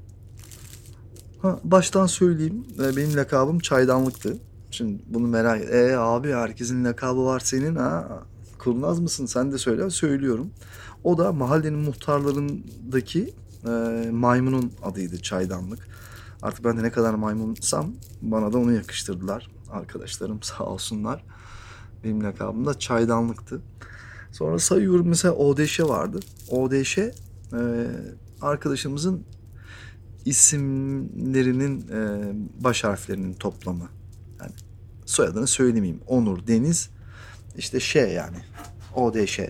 Ha, 1.43 1.61
baştan 1.65 2.07
söyleyeyim. 2.07 2.67
E, 2.79 2.97
benim 2.97 3.17
lakabım 3.17 3.59
çaydanlıktı. 3.59 4.37
Şimdi 4.71 5.03
bunu 5.07 5.27
merak 5.27 5.61
et. 5.61 5.75
E 5.75 5.97
abi 5.97 6.33
herkesin 6.33 6.85
lakabı 6.85 7.25
var 7.25 7.41
senin 7.41 7.77
ha. 7.77 8.23
Kurnaz 8.59 9.01
mısın? 9.01 9.27
Sen 9.27 9.53
de 9.53 9.59
söyle. 9.59 9.91
Söylüyorum. 9.91 10.51
O 11.05 11.19
da 11.19 11.33
mahallenin 11.33 11.79
muhtarlarındaki 11.79 13.35
e, 13.67 13.71
maymunun 14.11 14.73
adıydı 14.83 15.23
çaydanlık. 15.23 15.89
Artık 16.43 16.65
ben 16.65 16.79
de 16.79 16.83
ne 16.83 16.91
kadar 16.91 17.15
maymunsam 17.15 17.93
bana 18.23 18.53
da 18.53 18.59
onu 18.59 18.73
yakıştırdılar. 18.73 19.51
Arkadaşlarım 19.71 20.39
sağ 20.43 20.65
olsunlar. 20.65 21.25
Benim 22.05 22.25
lakabım 22.25 22.67
da 22.67 22.79
çaydanlıktı. 22.79 23.61
Sonra 24.33 24.59
sayıyorum 24.59 25.09
mesela 25.09 25.35
Odeşe 25.35 25.85
vardı. 25.85 26.21
Odeşe 26.49 27.15
e, 27.53 27.61
arkadaşımızın 28.41 29.25
isimlerinin 30.25 31.89
e, 31.89 32.33
baş 32.65 32.85
harflerinin 32.85 33.35
toplamı. 33.35 33.89
Yani 34.41 34.53
soyadını 35.07 35.47
söylemeyeyim. 35.47 36.01
Onur, 36.07 36.47
Deniz, 36.47 36.91
işte 37.57 37.81
şey 37.81 38.13
yani. 38.13 38.37
ODŞ. 38.95 39.41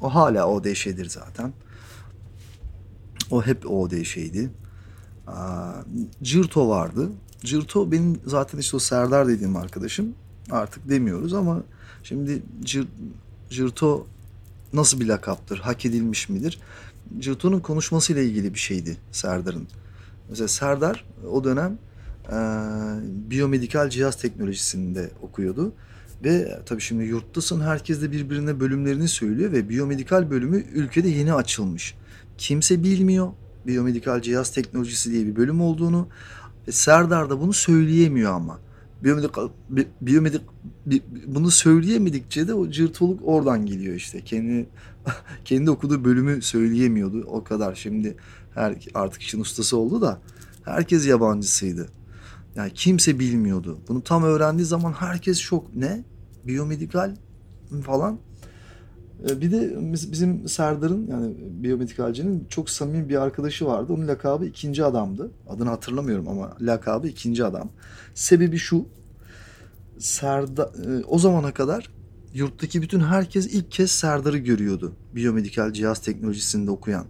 O 0.00 0.14
hala 0.14 0.48
ODŞ'dir 0.48 1.08
zaten. 1.08 1.52
O 3.30 3.42
hep 3.42 3.70
ODŞ'ydi. 3.70 4.50
Cırto 6.22 6.68
vardı. 6.68 7.10
Cırto 7.40 7.92
benim 7.92 8.20
zaten 8.26 8.58
işte 8.58 8.76
o 8.76 8.80
Serdar 8.80 9.28
dediğim 9.28 9.56
arkadaşım. 9.56 10.14
Artık 10.50 10.88
demiyoruz 10.88 11.34
ama 11.34 11.62
şimdi 12.02 12.42
Cır, 12.64 12.88
Cırto 13.50 14.06
nasıl 14.74 15.00
bir 15.00 15.06
lakaptır? 15.06 15.58
Hak 15.58 15.86
edilmiş 15.86 16.28
midir? 16.28 16.60
Cırto'nun 17.18 17.60
konuşmasıyla 17.60 18.22
ilgili 18.22 18.54
bir 18.54 18.58
şeydi 18.58 18.96
Serdar'ın. 19.12 19.68
Mesela 20.28 20.48
Serdar 20.48 21.04
o 21.30 21.44
dönem 21.44 21.78
e, 22.28 22.36
biyomedikal 23.30 23.90
cihaz 23.90 24.16
teknolojisinde 24.16 25.10
okuyordu. 25.22 25.72
Ve 26.24 26.60
tabii 26.66 26.80
şimdi 26.80 27.04
yurttasın 27.04 27.60
herkes 27.60 28.02
de 28.02 28.12
birbirine 28.12 28.60
bölümlerini 28.60 29.08
söylüyor 29.08 29.52
ve 29.52 29.68
biyomedikal 29.68 30.30
bölümü 30.30 30.64
ülkede 30.74 31.08
yeni 31.08 31.32
açılmış. 31.32 31.94
Kimse 32.38 32.82
bilmiyor 32.82 33.28
biyomedikal 33.66 34.22
cihaz 34.22 34.52
teknolojisi 34.52 35.10
diye 35.12 35.26
bir 35.26 35.36
bölüm 35.36 35.60
olduğunu. 35.60 36.08
E, 36.66 36.72
Serdar 36.72 37.30
da 37.30 37.40
bunu 37.40 37.52
söyleyemiyor 37.52 38.32
ama. 38.32 38.58
Biyomedikal, 39.02 39.48
bi, 39.68 39.88
biyomedik, 40.00 40.40
bi, 40.86 41.02
bunu 41.26 41.50
söyleyemedikçe 41.50 42.48
de 42.48 42.54
o 42.54 42.70
cırtoluk 42.70 43.20
oradan 43.24 43.66
geliyor 43.66 43.94
işte. 43.94 44.20
Kendi 44.20 44.66
kendi 45.44 45.70
okuduğu 45.70 46.04
bölümü 46.04 46.42
söyleyemiyordu 46.42 47.24
o 47.26 47.44
kadar. 47.44 47.74
Şimdi 47.74 48.16
her 48.54 48.76
artık 48.94 49.22
işin 49.22 49.40
ustası 49.40 49.76
oldu 49.76 50.00
da 50.00 50.20
herkes 50.64 51.06
yabancısıydı. 51.06 51.88
Yani 52.56 52.70
kimse 52.74 53.18
bilmiyordu. 53.18 53.78
Bunu 53.88 54.02
tam 54.02 54.22
öğrendiği 54.22 54.66
zaman 54.66 54.92
herkes 54.92 55.38
şok. 55.38 55.76
Ne? 55.76 56.04
Biyomedikal 56.46 57.16
falan. 57.86 58.18
E, 59.30 59.40
bir 59.40 59.52
de 59.52 59.76
bizim 60.12 60.48
Serdar'ın 60.48 61.06
yani 61.06 61.34
biyomedikalcinin 61.38 62.46
çok 62.48 62.70
samimi 62.70 63.08
bir 63.08 63.22
arkadaşı 63.22 63.66
vardı. 63.66 63.92
Onun 63.92 64.08
lakabı 64.08 64.46
ikinci 64.46 64.84
adamdı. 64.84 65.30
Adını 65.48 65.68
hatırlamıyorum 65.68 66.28
ama 66.28 66.56
lakabı 66.60 67.08
ikinci 67.08 67.44
adam. 67.44 67.70
Sebebi 68.14 68.58
şu. 68.58 68.86
Serdar 69.98 70.66
e, 70.66 71.04
o 71.04 71.18
zamana 71.18 71.54
kadar 71.54 71.90
yurttaki 72.34 72.82
bütün 72.82 73.00
herkes 73.00 73.46
ilk 73.46 73.70
kez 73.70 73.90
Serdar'ı 73.90 74.38
görüyordu. 74.38 74.92
Biyomedikal 75.14 75.72
cihaz 75.72 75.98
teknolojisinde 75.98 76.70
okuyan. 76.70 77.06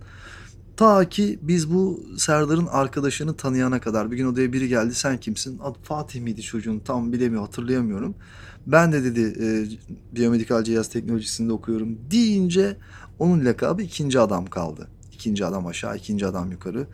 Ta 0.77 1.09
ki 1.09 1.39
biz 1.43 1.75
bu 1.75 2.05
Serdar'ın 2.19 2.67
arkadaşını 2.67 3.37
tanıyana 3.37 3.81
kadar 3.81 4.11
bir 4.11 4.17
gün 4.17 4.27
odaya 4.27 4.53
biri 4.53 4.69
geldi 4.69 4.95
sen 4.95 5.19
kimsin? 5.19 5.59
Adı 5.59 5.79
Fatih 5.83 6.21
miydi 6.21 6.43
çocuğun 6.43 6.79
tam 6.79 7.13
bilemiyorum 7.13 7.47
hatırlayamıyorum. 7.47 8.15
Ben 8.67 8.93
de 8.93 9.05
dedi 9.05 9.45
e, 9.45 9.47
biyomedikal 10.17 10.65
cihaz 10.65 10.89
teknolojisinde 10.89 11.53
okuyorum 11.53 11.99
deyince 12.11 12.77
onun 13.19 13.45
lakabı 13.45 13.83
ikinci 13.83 14.21
adam 14.21 14.47
kaldı. 14.47 14.89
İkinci 15.13 15.47
adam 15.47 15.67
aşağı 15.67 15.97
ikinci 15.97 16.27
adam 16.27 16.51
yukarı. 16.51 16.87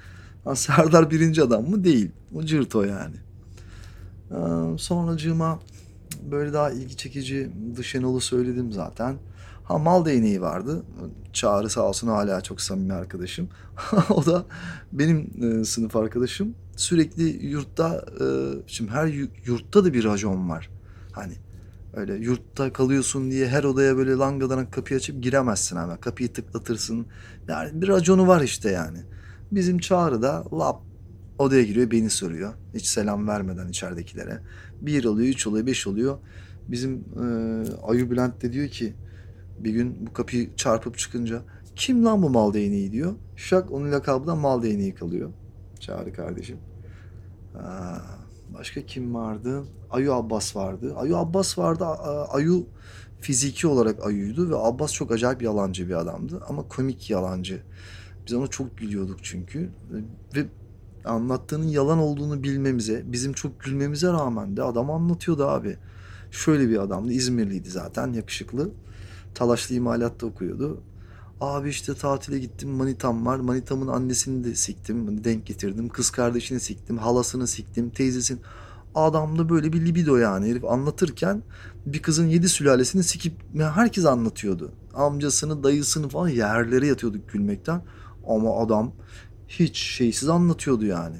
Ha, 0.44 0.56
Serdar 0.56 1.10
birinci 1.10 1.42
adam 1.42 1.70
mı? 1.70 1.84
Değil. 1.84 2.10
O 2.34 2.42
cırt 2.42 2.76
o 2.76 2.82
yani. 2.82 3.16
Ee, 4.30 4.78
sonracığıma 4.78 5.60
böyle 6.30 6.52
daha 6.52 6.70
ilgi 6.70 6.96
çekici 6.96 7.50
dış 7.76 7.96
söyledim 8.20 8.72
zaten. 8.72 9.16
Ha 9.64 9.78
mal 9.78 10.04
değneği 10.04 10.40
vardı. 10.40 10.82
Çağrı 11.32 11.70
sağ 11.70 11.82
olsun 11.82 12.08
hala 12.08 12.40
çok 12.40 12.60
samimi 12.60 12.92
arkadaşım. 12.92 13.48
o 14.10 14.26
da 14.26 14.44
benim 14.92 15.30
e, 15.42 15.64
sınıf 15.64 15.96
arkadaşım. 15.96 16.54
Sürekli 16.76 17.46
yurtta, 17.46 18.04
e, 18.20 18.26
şimdi 18.66 18.90
her 18.90 19.06
yurtta 19.46 19.84
da 19.84 19.94
bir 19.94 20.04
rajon 20.04 20.50
var. 20.50 20.70
Hani 21.12 21.34
öyle 21.94 22.14
yurtta 22.14 22.72
kalıyorsun 22.72 23.30
diye 23.30 23.48
her 23.48 23.64
odaya 23.64 23.96
böyle 23.96 24.12
langadan 24.12 24.70
kapıyı 24.70 24.98
açıp 24.98 25.22
giremezsin 25.22 25.76
hemen. 25.76 25.96
Kapıyı 25.96 26.32
tıklatırsın. 26.32 27.06
Yani 27.48 27.82
bir 27.82 27.88
raconu 27.88 28.26
var 28.26 28.42
işte 28.42 28.70
yani. 28.70 28.98
Bizim 29.52 29.78
Çağrı 29.78 30.22
da 30.22 30.44
lap 30.52 30.82
odaya 31.38 31.62
giriyor 31.62 31.90
beni 31.90 32.10
soruyor. 32.10 32.54
Hiç 32.74 32.86
selam 32.86 33.28
vermeden 33.28 33.68
içeridekilere. 33.68 34.40
Bir 34.80 35.04
oluyor, 35.04 35.28
üç 35.28 35.46
oluyor, 35.46 35.66
beş 35.66 35.86
oluyor. 35.86 36.18
Bizim 36.68 36.94
e, 36.94 37.24
Ayu 37.82 38.10
Bülent 38.10 38.42
de 38.42 38.52
diyor 38.52 38.68
ki 38.68 38.94
bir 39.58 39.70
gün 39.70 40.06
bu 40.06 40.12
kapıyı 40.12 40.56
çarpıp 40.56 40.98
çıkınca 40.98 41.42
kim 41.76 42.04
lan 42.04 42.22
bu 42.22 42.30
mal 42.30 42.54
değneği 42.54 42.92
diyor. 42.92 43.14
Şak 43.36 43.72
onun 43.72 43.92
lakabı 43.92 44.26
da 44.26 44.34
mal 44.34 44.62
değneği 44.62 44.94
kalıyor. 44.94 45.30
Çağrı 45.80 46.12
kardeşim. 46.12 46.58
Aa, 47.54 47.98
başka 48.58 48.86
kim 48.86 49.14
vardı? 49.14 49.64
Ayu 49.90 50.12
Abbas 50.12 50.56
vardı. 50.56 50.94
Ayu 50.96 51.16
Abbas 51.16 51.58
vardı. 51.58 51.84
Ayu 52.30 52.66
fiziki 53.20 53.66
olarak 53.66 54.06
Ayu'ydu 54.06 54.50
ve 54.50 54.56
Abbas 54.56 54.92
çok 54.92 55.12
acayip 55.12 55.42
yalancı 55.42 55.88
bir 55.88 55.94
adamdı 55.94 56.42
ama 56.48 56.68
komik 56.68 57.10
yalancı. 57.10 57.62
Biz 58.26 58.34
ona 58.34 58.46
çok 58.46 58.78
gülüyorduk 58.78 59.18
çünkü 59.22 59.70
ve 60.36 60.46
anlattığının 61.04 61.68
yalan 61.68 61.98
olduğunu 61.98 62.42
bilmemize, 62.42 63.02
bizim 63.06 63.32
çok 63.32 63.60
gülmemize 63.60 64.08
rağmen 64.08 64.56
de 64.56 64.62
adam 64.62 64.90
anlatıyordu 64.90 65.46
abi. 65.46 65.76
Şöyle 66.30 66.68
bir 66.68 66.78
adamdı, 66.78 67.12
İzmirliydi 67.12 67.70
zaten, 67.70 68.12
yakışıklı. 68.12 68.70
Talaşlı 69.34 69.74
imalatta 69.74 70.26
okuyordu. 70.26 70.82
Abi 71.40 71.68
işte 71.68 71.94
tatile 71.94 72.38
gittim 72.38 72.70
manitam 72.70 73.26
var. 73.26 73.38
Manitamın 73.38 73.88
annesini 73.88 74.44
de 74.44 74.54
siktim. 74.54 75.24
Denk 75.24 75.46
getirdim. 75.46 75.88
Kız 75.88 76.10
kardeşini 76.10 76.60
siktim. 76.60 76.98
Halasını 76.98 77.46
siktim. 77.46 77.90
Teyzesin. 77.90 78.40
Adamda 78.94 79.48
böyle 79.48 79.72
bir 79.72 79.86
libido 79.86 80.16
yani. 80.16 80.50
Herif 80.50 80.64
anlatırken 80.64 81.42
bir 81.86 82.02
kızın 82.02 82.26
yedi 82.26 82.48
sülalesini 82.48 83.02
sikip 83.02 83.34
herkes 83.58 84.06
anlatıyordu. 84.06 84.72
Amcasını, 84.94 85.64
dayısını 85.64 86.08
falan 86.08 86.28
yerlere 86.28 86.86
yatıyorduk 86.86 87.28
gülmekten. 87.28 87.82
Ama 88.26 88.56
adam 88.58 88.92
hiç 89.48 89.78
şeysiz 89.78 90.28
anlatıyordu 90.28 90.84
yani. 90.84 91.16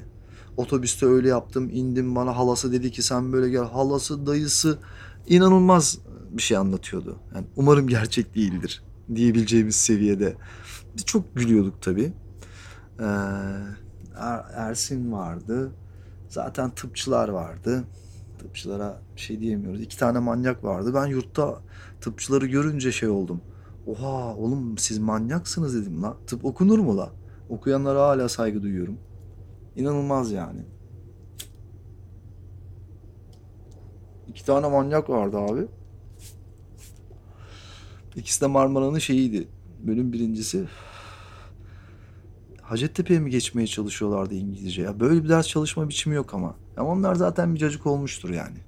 Otobüste 0.57 1.07
öyle 1.07 1.29
yaptım 1.29 1.71
indim 1.73 2.15
bana 2.15 2.37
halası 2.37 2.73
dedi 2.73 2.91
ki 2.91 3.03
sen 3.03 3.33
böyle 3.33 3.49
gel. 3.51 3.65
Halası, 3.65 4.27
dayısı 4.27 4.79
inanılmaz 5.27 5.99
bir 6.31 6.43
şey 6.43 6.57
anlatıyordu. 6.57 7.19
Yani 7.35 7.47
umarım 7.57 7.89
gerçek 7.89 8.35
değildir 8.35 8.83
diyebileceğimiz 9.15 9.77
seviyede. 9.77 10.35
Biz 10.97 11.05
çok 11.05 11.37
gülüyorduk 11.37 11.83
tabii. 11.83 12.13
Ee, 13.01 13.05
er, 14.17 14.45
Ersin 14.55 15.13
vardı. 15.13 15.73
Zaten 16.29 16.71
tıpçılar 16.71 17.29
vardı. 17.29 17.85
Tıpçılara 18.39 19.03
şey 19.17 19.41
diyemiyoruz. 19.41 19.81
İki 19.81 19.99
tane 19.99 20.19
manyak 20.19 20.65
vardı. 20.65 20.95
Ben 20.95 21.07
yurtta 21.07 21.61
tıpçıları 22.01 22.47
görünce 22.47 22.93
şey 22.93 23.09
oldum. 23.09 23.41
Oha 23.87 24.37
oğlum 24.37 24.79
siz 24.79 24.99
manyaksınız 24.99 25.75
dedim 25.75 26.03
la. 26.03 26.17
Tıp 26.27 26.45
okunur 26.45 26.79
mu 26.79 26.97
la? 26.97 27.11
Okuyanlara 27.49 28.03
hala 28.03 28.29
saygı 28.29 28.63
duyuyorum. 28.63 28.99
İnanılmaz 29.77 30.33
yani. 30.33 30.61
İki 34.29 34.45
tane 34.45 34.69
manyak 34.69 35.11
vardı 35.11 35.39
abi. 35.39 35.67
İkisi 38.17 38.41
de 38.41 38.47
Marmara'nın 38.47 38.99
şeyiydi. 38.99 39.49
Bölüm 39.87 40.13
birincisi. 40.13 40.69
Hacettepe'ye 42.63 43.21
mi 43.21 43.31
geçmeye 43.31 43.67
çalışıyorlardı 43.67 44.35
İngilizce? 44.35 44.83
Ya 44.83 45.01
böyle 45.01 45.25
bir 45.25 45.29
ders 45.29 45.47
çalışma 45.47 45.89
biçimi 45.89 46.17
yok 46.17 46.35
ama. 46.35 46.55
Ya 46.77 46.85
onlar 46.85 47.15
zaten 47.15 47.55
bir 47.55 47.61
cacık 47.61 47.87
olmuştur 47.87 48.31
yani. 48.31 48.59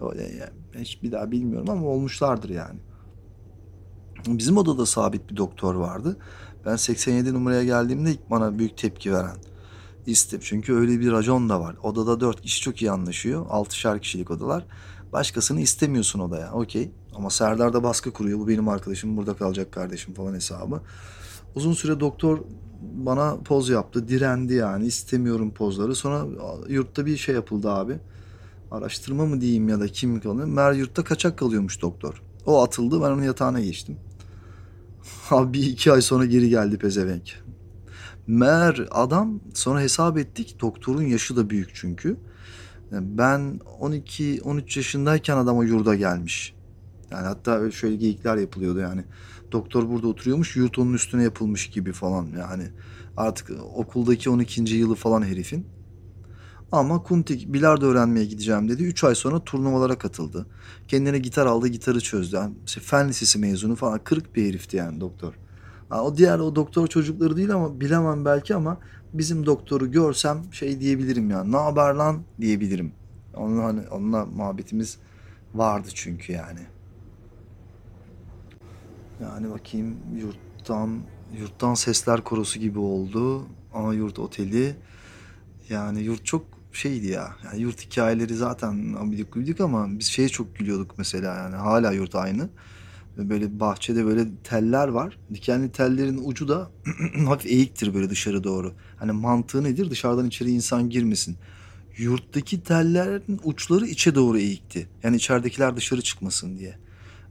yani 0.00 0.50
hiç 0.78 1.02
bir 1.02 1.12
daha 1.12 1.30
bilmiyorum 1.30 1.70
ama 1.70 1.86
olmuşlardır 1.86 2.50
yani. 2.50 2.80
Bizim 4.26 4.56
odada 4.56 4.86
sabit 4.86 5.30
bir 5.30 5.36
doktor 5.36 5.74
vardı. 5.74 6.16
Ben 6.66 6.76
87 6.76 7.34
numaraya 7.34 7.64
geldiğimde 7.64 8.10
ilk 8.10 8.30
bana 8.30 8.58
büyük 8.58 8.76
tepki 8.76 9.12
veren 9.12 9.36
istim. 10.06 10.40
Çünkü 10.42 10.74
öyle 10.74 11.00
bir 11.00 11.12
racon 11.12 11.48
da 11.48 11.60
var. 11.60 11.76
Odada 11.82 12.20
4 12.20 12.40
kişi 12.42 12.60
çok 12.60 12.82
iyi 12.82 12.90
anlaşıyor. 12.90 13.46
6'şer 13.46 14.00
kişilik 14.00 14.30
odalar. 14.30 14.66
Başkasını 15.12 15.60
istemiyorsun 15.60 16.20
odaya. 16.20 16.52
Okey. 16.52 16.92
Ama 17.20 17.30
Serdar 17.30 17.72
da 17.72 17.82
baskı 17.82 18.12
kuruyor. 18.12 18.38
Bu 18.38 18.48
benim 18.48 18.68
arkadaşım 18.68 19.16
burada 19.16 19.36
kalacak 19.36 19.72
kardeşim 19.72 20.14
falan 20.14 20.34
hesabı. 20.34 20.80
Uzun 21.54 21.72
süre 21.72 22.00
doktor 22.00 22.38
bana 22.80 23.36
poz 23.36 23.68
yaptı. 23.68 24.08
Direndi 24.08 24.54
yani. 24.54 24.86
istemiyorum 24.86 25.50
pozları. 25.54 25.94
Sonra 25.94 26.26
yurtta 26.68 27.06
bir 27.06 27.16
şey 27.16 27.34
yapıldı 27.34 27.70
abi. 27.70 27.98
Araştırma 28.70 29.26
mı 29.26 29.40
diyeyim 29.40 29.68
ya 29.68 29.80
da 29.80 29.88
kim 29.88 30.20
kalıyor. 30.20 30.46
Mer 30.46 30.72
yurtta 30.72 31.04
kaçak 31.04 31.38
kalıyormuş 31.38 31.82
doktor. 31.82 32.22
O 32.46 32.62
atıldı. 32.62 33.02
Ben 33.02 33.10
onun 33.10 33.22
yatağına 33.22 33.60
geçtim. 33.60 33.96
Abi 35.30 35.52
bir 35.52 35.66
iki 35.66 35.92
ay 35.92 36.02
sonra 36.02 36.24
geri 36.24 36.48
geldi 36.48 36.78
pezevenk. 36.78 37.42
Mer 38.26 38.86
adam 38.90 39.40
sonra 39.54 39.80
hesap 39.80 40.18
ettik. 40.18 40.56
Doktorun 40.60 41.02
yaşı 41.02 41.36
da 41.36 41.50
büyük 41.50 41.70
çünkü. 41.74 42.16
Ben 42.92 43.60
12-13 43.80 44.78
yaşındayken 44.78 45.36
adam 45.36 45.58
o 45.58 45.62
yurda 45.62 45.94
gelmiş. 45.94 46.54
Yani 47.10 47.26
hatta 47.26 47.70
şöyle 47.70 47.96
geyikler 47.96 48.36
yapılıyordu 48.36 48.78
yani. 48.78 49.04
Doktor 49.52 49.90
burada 49.90 50.06
oturuyormuş, 50.06 50.56
yurt 50.56 50.78
üstüne 50.78 51.22
yapılmış 51.22 51.70
gibi 51.70 51.92
falan 51.92 52.26
yani. 52.38 52.64
Artık 53.16 53.50
okuldaki 53.74 54.30
12. 54.30 54.74
yılı 54.74 54.94
falan 54.94 55.22
herifin. 55.22 55.66
Ama 56.72 57.02
Kuntik 57.02 57.52
bilardo 57.52 57.86
öğrenmeye 57.86 58.26
gideceğim 58.26 58.68
dedi. 58.68 58.82
3 58.82 59.04
ay 59.04 59.14
sonra 59.14 59.44
turnuvalara 59.44 59.98
katıldı. 59.98 60.46
Kendine 60.88 61.18
gitar 61.18 61.46
aldı, 61.46 61.68
gitarı 61.68 62.00
çözdü. 62.00 62.36
Yani 62.36 62.54
işte 62.66 62.80
fen 62.80 63.08
lisesi 63.08 63.38
mezunu 63.38 63.76
falan. 63.76 64.00
Kırık 64.04 64.36
bir 64.36 64.48
herifti 64.48 64.76
yani 64.76 65.00
doktor. 65.00 65.34
Yani 65.90 66.00
o 66.00 66.16
diğer 66.16 66.38
o 66.38 66.56
doktor 66.56 66.86
çocukları 66.86 67.36
değil 67.36 67.54
ama 67.54 67.80
bilemem 67.80 68.24
belki 68.24 68.54
ama 68.54 68.78
bizim 69.12 69.46
doktoru 69.46 69.90
görsem 69.90 70.42
şey 70.52 70.80
diyebilirim 70.80 71.30
ya. 71.30 71.44
Ne 71.44 71.56
haber 71.56 71.94
lan 71.94 72.22
diyebilirim. 72.40 72.92
Onunla, 73.34 73.64
hani, 73.64 73.88
onunla 73.88 74.26
muhabbetimiz 74.26 74.98
vardı 75.54 75.88
çünkü 75.94 76.32
yani. 76.32 76.60
Yani 79.22 79.50
bakayım 79.50 79.96
yurttan 80.16 81.00
yurttan 81.38 81.74
sesler 81.74 82.20
korosu 82.20 82.58
gibi 82.58 82.78
oldu. 82.78 83.46
Ama 83.74 83.94
yurt 83.94 84.18
oteli. 84.18 84.76
Yani 85.68 86.02
yurt 86.02 86.26
çok 86.26 86.46
şeydi 86.72 87.06
ya. 87.06 87.36
Yani 87.44 87.60
yurt 87.60 87.86
hikayeleri 87.86 88.34
zaten 88.34 88.94
abidik 88.98 89.32
gubidik 89.32 89.60
ama 89.60 89.98
biz 89.98 90.06
şeye 90.06 90.28
çok 90.28 90.56
gülüyorduk 90.56 90.98
mesela 90.98 91.36
yani. 91.36 91.56
Hala 91.56 91.92
yurt 91.92 92.14
aynı. 92.14 92.48
Böyle 93.16 93.60
bahçede 93.60 94.04
böyle 94.04 94.26
teller 94.44 94.88
var. 94.88 95.18
Dikenli 95.34 95.72
tellerin 95.72 96.20
ucu 96.24 96.48
da 96.48 96.70
hafif 97.26 97.50
eğiktir 97.50 97.94
böyle 97.94 98.10
dışarı 98.10 98.44
doğru. 98.44 98.72
Hani 98.96 99.12
mantığı 99.12 99.64
nedir? 99.64 99.90
Dışarıdan 99.90 100.26
içeri 100.26 100.50
insan 100.50 100.90
girmesin. 100.90 101.36
Yurttaki 101.96 102.62
tellerin 102.62 103.40
uçları 103.44 103.86
içe 103.86 104.14
doğru 104.14 104.38
eğikti. 104.38 104.88
Yani 105.02 105.16
içeridekiler 105.16 105.76
dışarı 105.76 106.02
çıkmasın 106.02 106.58
diye. 106.58 106.78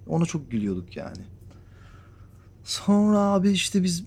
Ona 0.08 0.26
çok 0.26 0.52
gülüyorduk 0.52 0.98
yani. 0.98 1.39
Sonra 2.70 3.20
abi 3.20 3.52
işte 3.52 3.84
biz 3.84 4.04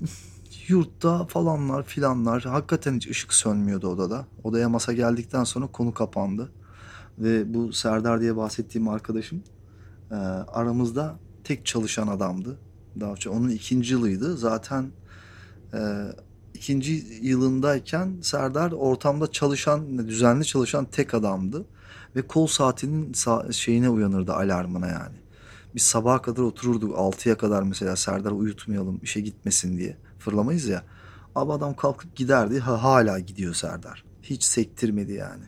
yurtta 0.69 1.27
falanlar 1.27 1.83
filanlar 1.83 2.43
hakikaten 2.43 2.97
hiç 2.97 3.09
ışık 3.11 3.35
sönmüyordu 3.35 3.89
odada. 3.89 4.27
Odaya 4.45 4.69
masa 4.69 4.93
geldikten 4.93 5.45
sonra 5.45 5.67
konu 5.67 5.95
kapandı. 5.95 6.53
Ve 7.19 7.55
bu 7.55 7.73
Serdar 7.73 8.21
diye 8.21 8.37
bahsettiğim 8.37 8.89
arkadaşım 8.89 9.43
e, 10.11 10.15
aramızda 10.15 11.19
tek 11.45 11.67
çalışan 11.67 12.09
adamdı. 12.09 12.59
Daha 13.01 13.17
çok 13.17 13.35
onun 13.35 13.49
ikinci 13.49 13.93
yılıydı. 13.93 14.37
Zaten 14.37 14.91
e, 15.75 15.81
ikinci 16.55 16.93
yılındayken 17.23 18.17
Serdar 18.23 18.73
ortamda 18.73 19.33
çalışan, 19.33 19.99
düzenli 20.09 20.45
çalışan 20.45 20.85
tek 20.85 21.15
adamdı. 21.15 21.65
Ve 22.17 22.23
kol 22.23 22.47
saatinin 22.47 23.13
sa- 23.13 23.53
şeyine 23.53 23.91
uyanırdı 23.91 24.33
alarmına 24.33 24.87
yani. 24.87 25.22
Biz 25.75 25.83
sabaha 25.83 26.23
kadar 26.23 26.43
otururduk 26.43 26.99
6'ya 26.99 27.37
kadar 27.37 27.63
mesela 27.63 27.97
Serdar 27.97 28.31
uyutmayalım 28.31 29.01
işe 29.03 29.21
gitmesin 29.21 29.79
diye. 29.79 29.97
Fırlamayız 30.19 30.65
ya. 30.65 30.85
Abi 31.35 31.53
adam 31.53 31.77
kalkıp 31.77 32.17
giderdi. 32.17 32.61
Ha, 32.61 32.83
hala 32.83 33.19
gidiyor 33.19 33.55
Serdar. 33.55 34.05
Hiç 34.23 34.45
sektirmedi 34.45 35.13
yani. 35.13 35.45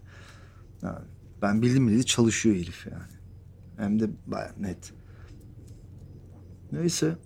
yani 0.83 1.05
ben 1.43 1.63
bildim 1.63 1.89
bileli 1.89 2.07
çalışıyor 2.07 2.57
herif 2.57 2.87
yani. 2.87 3.15
Hem 3.77 4.01
de 4.01 4.11
baya 4.27 4.55
net. 4.59 4.93
Neyse. 6.73 7.17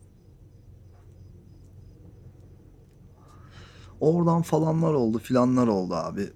Oradan 4.00 4.42
falanlar 4.42 4.94
oldu 4.94 5.18
filanlar 5.18 5.66
oldu 5.66 5.94
abi. 5.94 6.32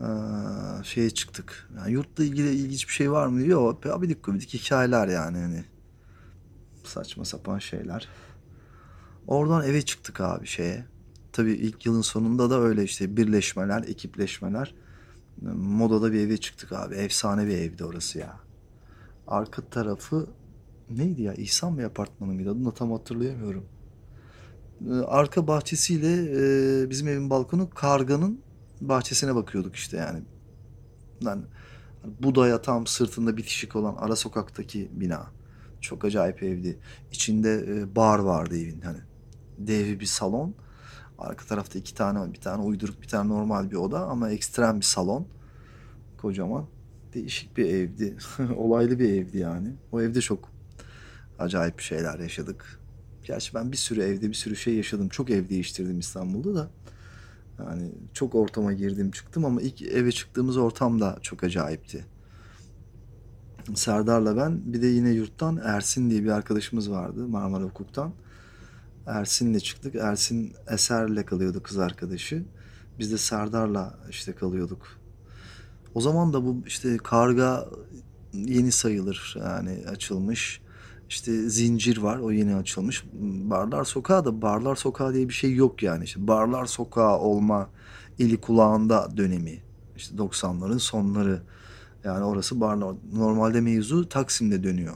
Ee, 0.00 0.04
şeye 0.84 1.10
çıktık. 1.10 1.68
Yani 1.76 1.92
yurtla 1.92 2.24
ilgili 2.24 2.50
ilginç 2.50 2.88
bir 2.88 2.92
şey 2.92 3.12
var 3.12 3.26
mı 3.26 3.44
diyor. 3.44 3.76
Abidik 3.84 4.24
gubidik 4.24 4.54
hikayeler 4.54 5.08
yani. 5.08 5.38
Hani 5.38 5.64
saçma 6.84 7.24
sapan 7.24 7.58
şeyler. 7.58 8.08
Oradan 9.26 9.64
eve 9.64 9.82
çıktık 9.82 10.20
abi 10.20 10.46
şeye. 10.46 10.84
Tabii 11.32 11.52
ilk 11.52 11.86
yılın 11.86 12.00
sonunda 12.00 12.50
da 12.50 12.60
öyle 12.60 12.84
işte 12.84 13.16
birleşmeler, 13.16 13.82
ekipleşmeler. 13.82 14.74
Modada 15.54 16.12
bir 16.12 16.20
eve 16.20 16.36
çıktık 16.36 16.72
abi. 16.72 16.94
Efsane 16.94 17.46
bir 17.46 17.58
evdi 17.58 17.84
orası 17.84 18.18
ya. 18.18 18.40
Arka 19.26 19.62
tarafı 19.62 20.26
neydi 20.90 21.22
ya? 21.22 21.34
İhsan 21.34 21.78
Bey 21.78 21.84
apartmanı 21.84 22.32
mıydı? 22.32 22.50
Adını 22.50 22.74
tam 22.74 22.92
hatırlayamıyorum. 22.92 23.64
Ee, 24.88 24.92
arka 24.92 25.46
bahçesiyle 25.46 26.12
e, 26.82 26.90
bizim 26.90 27.08
evin 27.08 27.30
balkonu 27.30 27.70
karganın 27.70 28.40
bahçesine 28.80 29.34
bakıyorduk 29.34 29.76
işte 29.76 29.96
yani. 29.96 30.22
Yani 31.20 31.42
Buda'ya 32.20 32.62
tam 32.62 32.86
sırtında 32.86 33.36
bitişik 33.36 33.76
olan 33.76 33.96
ara 33.98 34.16
sokaktaki 34.16 34.88
bina. 34.92 35.26
Çok 35.80 36.04
acayip 36.04 36.42
evdi. 36.42 36.78
İçinde 37.12 37.64
e, 37.68 37.96
bar 37.96 38.18
vardı 38.18 38.58
evin 38.58 38.80
hani. 38.80 38.98
Dev 39.58 40.00
bir 40.00 40.06
salon. 40.06 40.54
Arka 41.18 41.46
tarafta 41.46 41.78
iki 41.78 41.94
tane 41.94 42.32
bir 42.32 42.40
tane 42.40 42.62
uyduruk 42.62 43.02
bir 43.02 43.08
tane 43.08 43.28
normal 43.28 43.70
bir 43.70 43.76
oda 43.76 44.00
ama 44.06 44.30
ekstrem 44.30 44.76
bir 44.76 44.84
salon. 44.84 45.28
Kocaman. 46.18 46.66
Değişik 47.14 47.56
bir 47.56 47.66
evdi. 47.66 48.16
Olaylı 48.56 48.98
bir 48.98 49.08
evdi 49.10 49.38
yani. 49.38 49.72
O 49.92 50.02
evde 50.02 50.20
çok 50.20 50.48
acayip 51.38 51.80
şeyler 51.80 52.18
yaşadık. 52.18 52.80
Gerçi 53.24 53.54
ben 53.54 53.72
bir 53.72 53.76
sürü 53.76 54.02
evde 54.02 54.28
bir 54.28 54.34
sürü 54.34 54.56
şey 54.56 54.74
yaşadım. 54.74 55.08
Çok 55.08 55.30
ev 55.30 55.48
değiştirdim 55.48 55.98
İstanbul'da 55.98 56.54
da. 56.54 56.70
Yani 57.58 57.92
çok 58.14 58.34
ortama 58.34 58.72
girdim 58.72 59.10
çıktım 59.10 59.44
ama 59.44 59.60
ilk 59.60 59.82
eve 59.82 60.12
çıktığımız 60.12 60.56
ortam 60.56 61.00
da 61.00 61.18
çok 61.22 61.44
acayipti. 61.44 62.04
Serdar'la 63.74 64.36
ben 64.36 64.72
bir 64.72 64.82
de 64.82 64.86
yine 64.86 65.10
yurttan 65.10 65.60
Ersin 65.64 66.10
diye 66.10 66.24
bir 66.24 66.28
arkadaşımız 66.28 66.90
vardı 66.90 67.28
Marmara 67.28 67.64
Hukuk'tan. 67.64 68.12
Ersin'le 69.06 69.58
çıktık. 69.58 69.94
Ersin 69.94 70.54
Eser'le 70.70 71.24
kalıyordu 71.26 71.62
kız 71.62 71.78
arkadaşı. 71.78 72.44
Biz 72.98 73.12
de 73.12 73.18
Serdar'la 73.18 73.98
işte 74.10 74.32
kalıyorduk. 74.32 74.86
O 75.94 76.00
zaman 76.00 76.32
da 76.32 76.44
bu 76.44 76.62
işte 76.66 76.96
karga 76.96 77.68
yeni 78.32 78.72
sayılır 78.72 79.36
yani 79.38 79.84
açılmış. 79.88 80.60
İşte 81.08 81.48
zincir 81.48 81.96
var 81.98 82.18
o 82.18 82.30
yeni 82.30 82.54
açılmış. 82.54 83.04
Barlar 83.50 83.84
Sokağı 83.84 84.24
da 84.24 84.42
Barlar 84.42 84.76
Sokağı 84.76 85.14
diye 85.14 85.28
bir 85.28 85.34
şey 85.34 85.54
yok 85.54 85.82
yani. 85.82 86.04
İşte 86.04 86.26
Barlar 86.26 86.66
Sokağı 86.66 87.18
olma 87.18 87.70
eli 88.18 88.40
kulağında 88.40 89.16
dönemi. 89.16 89.58
İşte 89.96 90.16
90'ların 90.16 90.78
sonları. 90.78 91.42
Yani 92.04 92.24
orası 92.24 92.60
Barlar. 92.60 92.94
Normalde 93.12 93.60
mevzu 93.60 94.08
Taksim'de 94.08 94.62
dönüyor. 94.62 94.94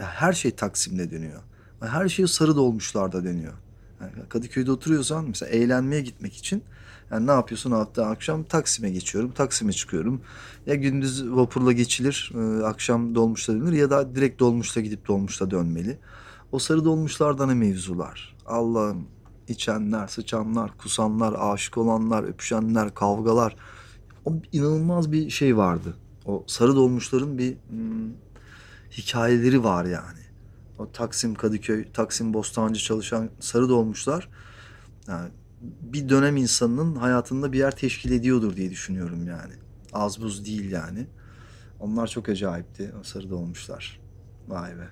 Her 0.00 0.32
şey 0.32 0.50
Taksim'de 0.50 1.10
dönüyor. 1.10 1.42
Her 1.80 2.08
şey 2.08 2.26
sarı 2.26 2.56
dolmuşlarda 2.56 3.24
dönüyor. 3.24 3.52
Yani 4.00 4.12
Kadıköy'de 4.28 4.70
oturuyorsan 4.70 5.24
mesela 5.28 5.50
eğlenmeye 5.50 6.02
gitmek 6.02 6.36
için 6.36 6.62
yani 7.10 7.26
ne 7.26 7.30
yapıyorsun 7.30 7.70
hafta 7.70 8.06
akşam 8.06 8.44
Taksim'e 8.44 8.90
geçiyorum. 8.90 9.32
Taksim'e 9.32 9.72
çıkıyorum. 9.72 10.20
Ya 10.66 10.74
gündüz 10.74 11.30
vapurla 11.30 11.72
geçilir, 11.72 12.32
e, 12.34 12.64
akşam 12.64 13.14
dolmuşla 13.14 13.54
dönülür 13.54 13.72
ya 13.72 13.90
da 13.90 14.14
direkt 14.14 14.40
dolmuşla 14.40 14.80
gidip 14.80 15.08
dolmuşla 15.08 15.50
dönmeli. 15.50 15.98
O 16.52 16.58
sarı 16.58 16.84
dolmuşlardan 16.84 17.48
ne 17.48 17.54
mevzular. 17.54 18.36
Allah'ım 18.46 19.08
içenler, 19.48 20.06
sıçanlar, 20.06 20.78
kusanlar, 20.78 21.34
aşık 21.38 21.78
olanlar, 21.78 22.24
öpüşenler, 22.24 22.94
kavgalar. 22.94 23.56
O 24.24 24.32
inanılmaz 24.52 25.12
bir 25.12 25.30
şey 25.30 25.56
vardı. 25.56 25.96
O 26.24 26.44
sarı 26.46 26.76
dolmuşların 26.76 27.38
bir 27.38 27.56
hmm, 27.68 28.10
hikayeleri 28.90 29.64
var 29.64 29.84
yani. 29.84 30.20
O 30.78 30.92
Taksim 30.92 31.34
Kadıköy, 31.34 31.92
Taksim 31.92 32.34
Bostancı 32.34 32.80
çalışan 32.80 33.30
sarı 33.40 33.68
dolmuşlar 33.68 34.28
yani 35.08 35.28
bir 35.60 36.08
dönem 36.08 36.36
insanının 36.36 36.96
hayatında 36.96 37.52
bir 37.52 37.58
yer 37.58 37.76
teşkil 37.76 38.12
ediyordur 38.12 38.56
diye 38.56 38.70
düşünüyorum 38.70 39.26
yani. 39.26 39.52
Az 39.92 40.22
buz 40.22 40.46
değil 40.46 40.70
yani. 40.70 41.06
Onlar 41.80 42.06
çok 42.06 42.28
acayipti. 42.28 42.92
O 43.00 43.02
sarı 43.02 43.30
dolmuşlar. 43.30 44.00
Vay 44.48 44.78
be. 44.78 44.88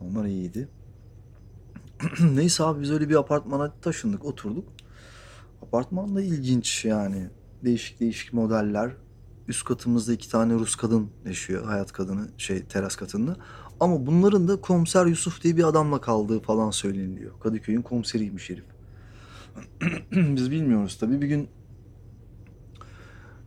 Onlar 0.00 0.24
iyiydi. 0.24 0.68
Neyse 2.20 2.64
abi 2.64 2.82
biz 2.82 2.90
öyle 2.90 3.08
bir 3.08 3.14
apartmana 3.14 3.72
taşındık, 3.80 4.24
oturduk. 4.24 4.68
Apartman 5.62 6.16
da 6.16 6.22
ilginç 6.22 6.84
yani. 6.84 7.28
Değişik 7.64 8.00
değişik 8.00 8.32
modeller. 8.32 8.90
Üst 9.48 9.64
katımızda 9.64 10.12
iki 10.12 10.30
tane 10.30 10.54
Rus 10.54 10.76
kadın 10.76 11.10
yaşıyor. 11.26 11.64
Hayat 11.64 11.92
kadını 11.92 12.28
şey 12.38 12.64
teras 12.64 12.96
katında. 12.96 13.36
Ama 13.80 14.06
bunların 14.06 14.48
da 14.48 14.60
komiser 14.60 15.06
Yusuf 15.06 15.42
diye 15.42 15.56
bir 15.56 15.64
adamla 15.64 16.00
kaldığı 16.00 16.40
falan 16.40 16.70
söyleniliyor. 16.70 17.40
Kadıköy'ün 17.40 17.82
komiseriymiş 17.82 18.50
herif. 18.50 18.73
Biz 20.12 20.50
bilmiyoruz 20.50 20.96
tabii. 21.00 21.20
Bir 21.20 21.26
gün 21.26 21.48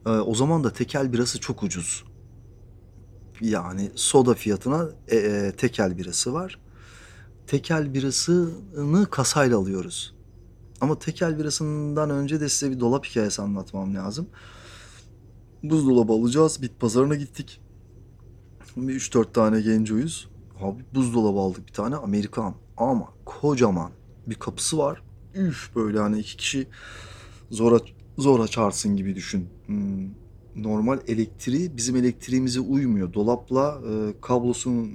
e, 0.05 0.09
o 0.09 0.35
zaman 0.35 0.63
da 0.63 0.73
tekel 0.73 1.13
birası 1.13 1.39
çok 1.39 1.63
ucuz. 1.63 2.03
Yani 3.41 3.91
soda 3.95 4.33
fiyatına 4.33 4.89
e, 5.07 5.15
e, 5.17 5.51
tekel 5.51 5.97
birası 5.97 6.33
var. 6.33 6.59
Tekel 7.47 7.93
birasını 7.93 9.05
kasayla 9.09 9.57
alıyoruz. 9.57 10.15
Ama 10.81 10.99
tekel 10.99 11.39
birasından 11.39 12.09
önce 12.09 12.39
de 12.39 12.49
size 12.49 12.71
bir 12.71 12.79
dolap 12.79 13.05
hikayesi 13.05 13.41
anlatmam 13.41 13.95
lazım. 13.95 14.29
Buzdolabı 15.63 16.13
alacağız. 16.13 16.61
Bit 16.61 16.79
pazarına 16.79 17.15
gittik. 17.15 17.61
Bir 18.77 18.99
3-4 18.99 19.31
tane 19.33 19.61
gencoyuz. 19.61 20.29
Abi 20.61 20.85
buzdolabı 20.95 21.39
aldık 21.39 21.67
bir 21.67 21.73
tane 21.73 21.95
Amerikan. 21.95 22.55
Ama 22.77 23.09
kocaman 23.25 23.91
bir 24.27 24.35
kapısı 24.35 24.77
var. 24.77 25.01
Üf 25.35 25.75
böyle 25.75 25.99
hani 25.99 26.19
iki 26.19 26.37
kişi 26.37 26.67
zor, 27.51 27.79
zor 28.17 28.39
açarsın 28.39 28.95
gibi 28.95 29.15
düşün. 29.15 29.49
Hmm, 29.65 30.09
normal 30.55 30.99
elektriği 31.07 31.77
bizim 31.77 31.95
elektriğimize 31.95 32.59
uymuyor. 32.59 33.13
Dolapla 33.13 33.81
e, 33.91 34.21
kablosunun 34.21 34.87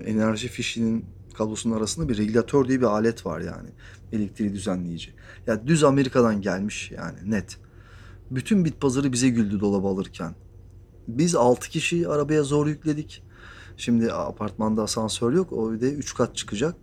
e, 0.00 0.10
enerji 0.10 0.48
fişinin 0.48 1.04
kablosunun 1.34 1.76
arasında 1.76 2.08
bir 2.08 2.18
regülatör 2.18 2.68
diye 2.68 2.78
bir 2.78 2.86
alet 2.86 3.26
var 3.26 3.40
yani. 3.40 3.68
Elektriği 4.12 4.52
düzenleyici. 4.52 5.14
Ya 5.46 5.66
düz 5.66 5.84
Amerika'dan 5.84 6.40
gelmiş 6.40 6.90
yani 6.90 7.18
net. 7.30 7.58
Bütün 8.30 8.64
bit 8.64 8.80
pazarı 8.80 9.12
bize 9.12 9.28
güldü 9.28 9.60
dolabı 9.60 9.86
alırken. 9.88 10.34
Biz 11.08 11.34
6 11.34 11.70
kişi 11.70 12.08
arabaya 12.08 12.42
zor 12.42 12.66
yükledik. 12.66 13.22
Şimdi 13.76 14.12
apartmanda 14.12 14.82
asansör 14.82 15.32
yok. 15.32 15.52
O 15.52 15.72
bir 15.72 15.80
de 15.80 15.92
3 15.92 16.14
kat 16.14 16.36
çıkacak. 16.36 16.76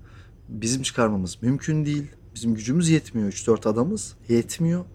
Bizim 0.50 0.82
çıkarmamız 0.82 1.41
mümkün 1.41 1.86
değil. 1.86 2.08
Bizim 2.38 2.56
gücümüz 2.56 2.89
yetmiyor. 2.89 3.32
3-4 3.32 3.69
adamız. 3.69 4.15
Yetmiyor. 4.30 4.86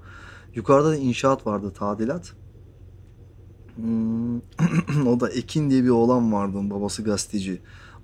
Yukarıda 0.54 0.90
da 0.90 0.96
inşaat 0.96 1.46
vardı 1.46 1.72
tadilat. 1.74 2.32
Hmm. 3.76 4.36
o 5.06 5.20
da 5.20 5.30
Ekin 5.30 5.70
diye 5.70 5.84
bir 5.84 5.88
oğlan 5.88 6.32
vardı. 6.32 6.58
Babası 6.62 7.02
gazeteci. 7.04 7.60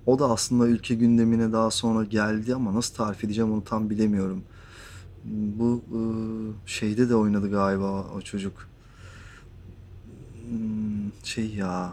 O 0.07 0.19
da 0.19 0.31
aslında 0.31 0.69
ülke 0.69 0.95
gündemine 0.95 1.53
daha 1.53 1.71
sonra 1.71 2.05
geldi 2.05 2.55
ama 2.55 2.75
nasıl 2.75 2.95
tarif 2.95 3.25
edeceğim 3.25 3.53
onu 3.53 3.65
tam 3.65 3.91
bilemiyorum. 3.91 4.43
Bu 5.25 5.83
şeyde 6.67 7.09
de 7.09 7.15
oynadı 7.15 7.51
galiba 7.51 8.07
o 8.17 8.21
çocuk. 8.21 8.69
Şey 11.23 11.55
ya 11.55 11.93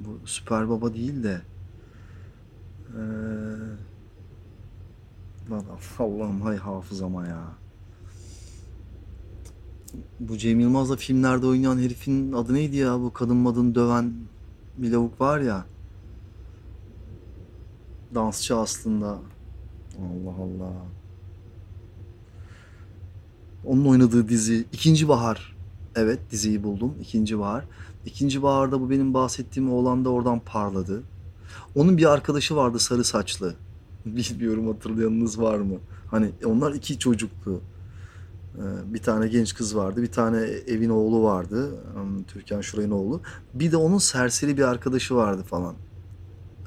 bu 0.00 0.18
Süper 0.24 0.68
Baba 0.68 0.94
değil 0.94 1.22
de 1.22 1.42
ee, 2.88 3.02
Allah'ım 5.98 6.40
hay 6.40 6.56
hafızama 6.56 7.26
ya. 7.26 7.42
Bu 10.20 10.38
Cem 10.38 10.60
Yılmaz'la 10.60 10.96
filmlerde 10.96 11.46
oynayan 11.46 11.78
herifin 11.78 12.32
adı 12.32 12.54
neydi 12.54 12.76
ya? 12.76 13.00
Bu 13.00 13.12
kadın 13.12 13.36
madını 13.36 13.74
döven 13.74 14.14
bir 14.78 14.90
lavuk 14.92 15.20
var 15.20 15.40
ya. 15.40 15.64
dansçı 18.14 18.56
aslında. 18.56 19.06
Allah 19.98 20.34
Allah. 20.38 20.72
Onun 23.64 23.84
oynadığı 23.84 24.28
dizi 24.28 24.64
İkinci 24.72 25.08
Bahar. 25.08 25.56
Evet 25.94 26.20
diziyi 26.30 26.62
buldum. 26.62 26.94
İkinci 27.00 27.38
Bahar. 27.38 27.64
İkinci 28.06 28.42
Bahar'da 28.42 28.80
bu 28.80 28.90
benim 28.90 29.14
bahsettiğim 29.14 29.72
oğlan 29.72 30.04
da 30.04 30.10
oradan 30.10 30.40
parladı. 30.40 31.02
Onun 31.74 31.96
bir 31.96 32.12
arkadaşı 32.12 32.56
vardı 32.56 32.78
sarı 32.78 33.04
saçlı. 33.04 33.54
Bilmiyorum 34.06 34.66
hatırlayanınız 34.66 35.40
var 35.40 35.58
mı? 35.58 35.78
Hani 36.10 36.30
onlar 36.44 36.72
iki 36.74 36.98
çocuktu. 36.98 37.60
Ee, 38.58 38.94
Bir 38.94 39.02
tane 39.02 39.28
genç 39.28 39.54
kız 39.54 39.76
vardı. 39.76 40.02
Bir 40.02 40.12
tane 40.12 40.38
evin 40.66 40.90
oğlu 40.90 41.22
vardı. 41.22 41.70
Hmm, 41.94 42.22
Türkan 42.22 42.60
Şoray'ın 42.60 42.90
oğlu. 42.90 43.20
Bir 43.54 43.72
de 43.72 43.76
onun 43.76 43.98
serseri 43.98 44.56
bir 44.56 44.62
arkadaşı 44.62 45.16
vardı 45.16 45.42
falan. 45.42 45.74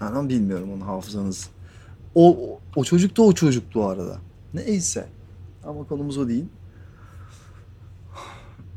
Yani 0.02 0.30
bilmiyorum 0.30 0.70
onun 0.72 0.82
hafızanız. 0.82 1.50
O, 2.16 2.60
o, 2.76 2.84
çocuk 2.84 3.18
da 3.18 3.22
o 3.22 3.34
çocuktu 3.34 3.82
o 3.84 3.88
arada. 3.88 4.20
Neyse. 4.54 5.08
Ama 5.64 5.84
konumuz 5.84 6.18
o 6.18 6.28
değil. 6.28 6.46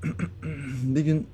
Bir 0.83 1.01
gün 1.01 1.27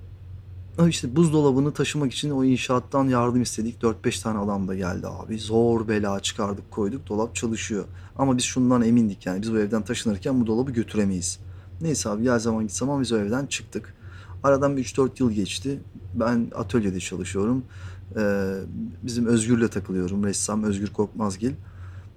işte 0.88 1.16
buzdolabını 1.16 1.72
taşımak 1.72 2.12
için 2.12 2.30
o 2.30 2.44
inşaattan 2.44 3.04
yardım 3.04 3.42
istedik. 3.42 3.82
4-5 3.82 4.22
tane 4.22 4.38
adam 4.38 4.68
da 4.68 4.74
geldi 4.74 5.06
abi. 5.08 5.38
Zor 5.38 5.88
bela 5.88 6.20
çıkardık 6.20 6.70
koyduk. 6.70 7.08
Dolap 7.08 7.34
çalışıyor. 7.34 7.84
Ama 8.16 8.36
biz 8.36 8.44
şundan 8.44 8.82
emindik 8.82 9.26
yani. 9.26 9.42
Biz 9.42 9.52
bu 9.52 9.58
evden 9.58 9.82
taşınırken 9.82 10.40
bu 10.40 10.46
dolabı 10.46 10.70
götüremeyiz. 10.70 11.38
Neyse 11.80 12.08
abi 12.08 12.22
gel 12.22 12.38
zaman 12.38 12.62
git 12.62 12.72
zaman 12.72 13.00
biz 13.00 13.12
o 13.12 13.18
evden 13.18 13.46
çıktık. 13.46 13.94
Aradan 14.42 14.76
bir 14.76 14.84
3-4 14.84 15.10
yıl 15.18 15.30
geçti. 15.30 15.80
Ben 16.14 16.50
atölyede 16.54 17.00
çalışıyorum. 17.00 17.64
Ee, 18.16 18.54
bizim 19.02 19.26
Özgür'le 19.26 19.68
takılıyorum. 19.68 20.24
Ressam 20.24 20.64
Özgür 20.64 20.86
Korkmazgil. 20.86 21.52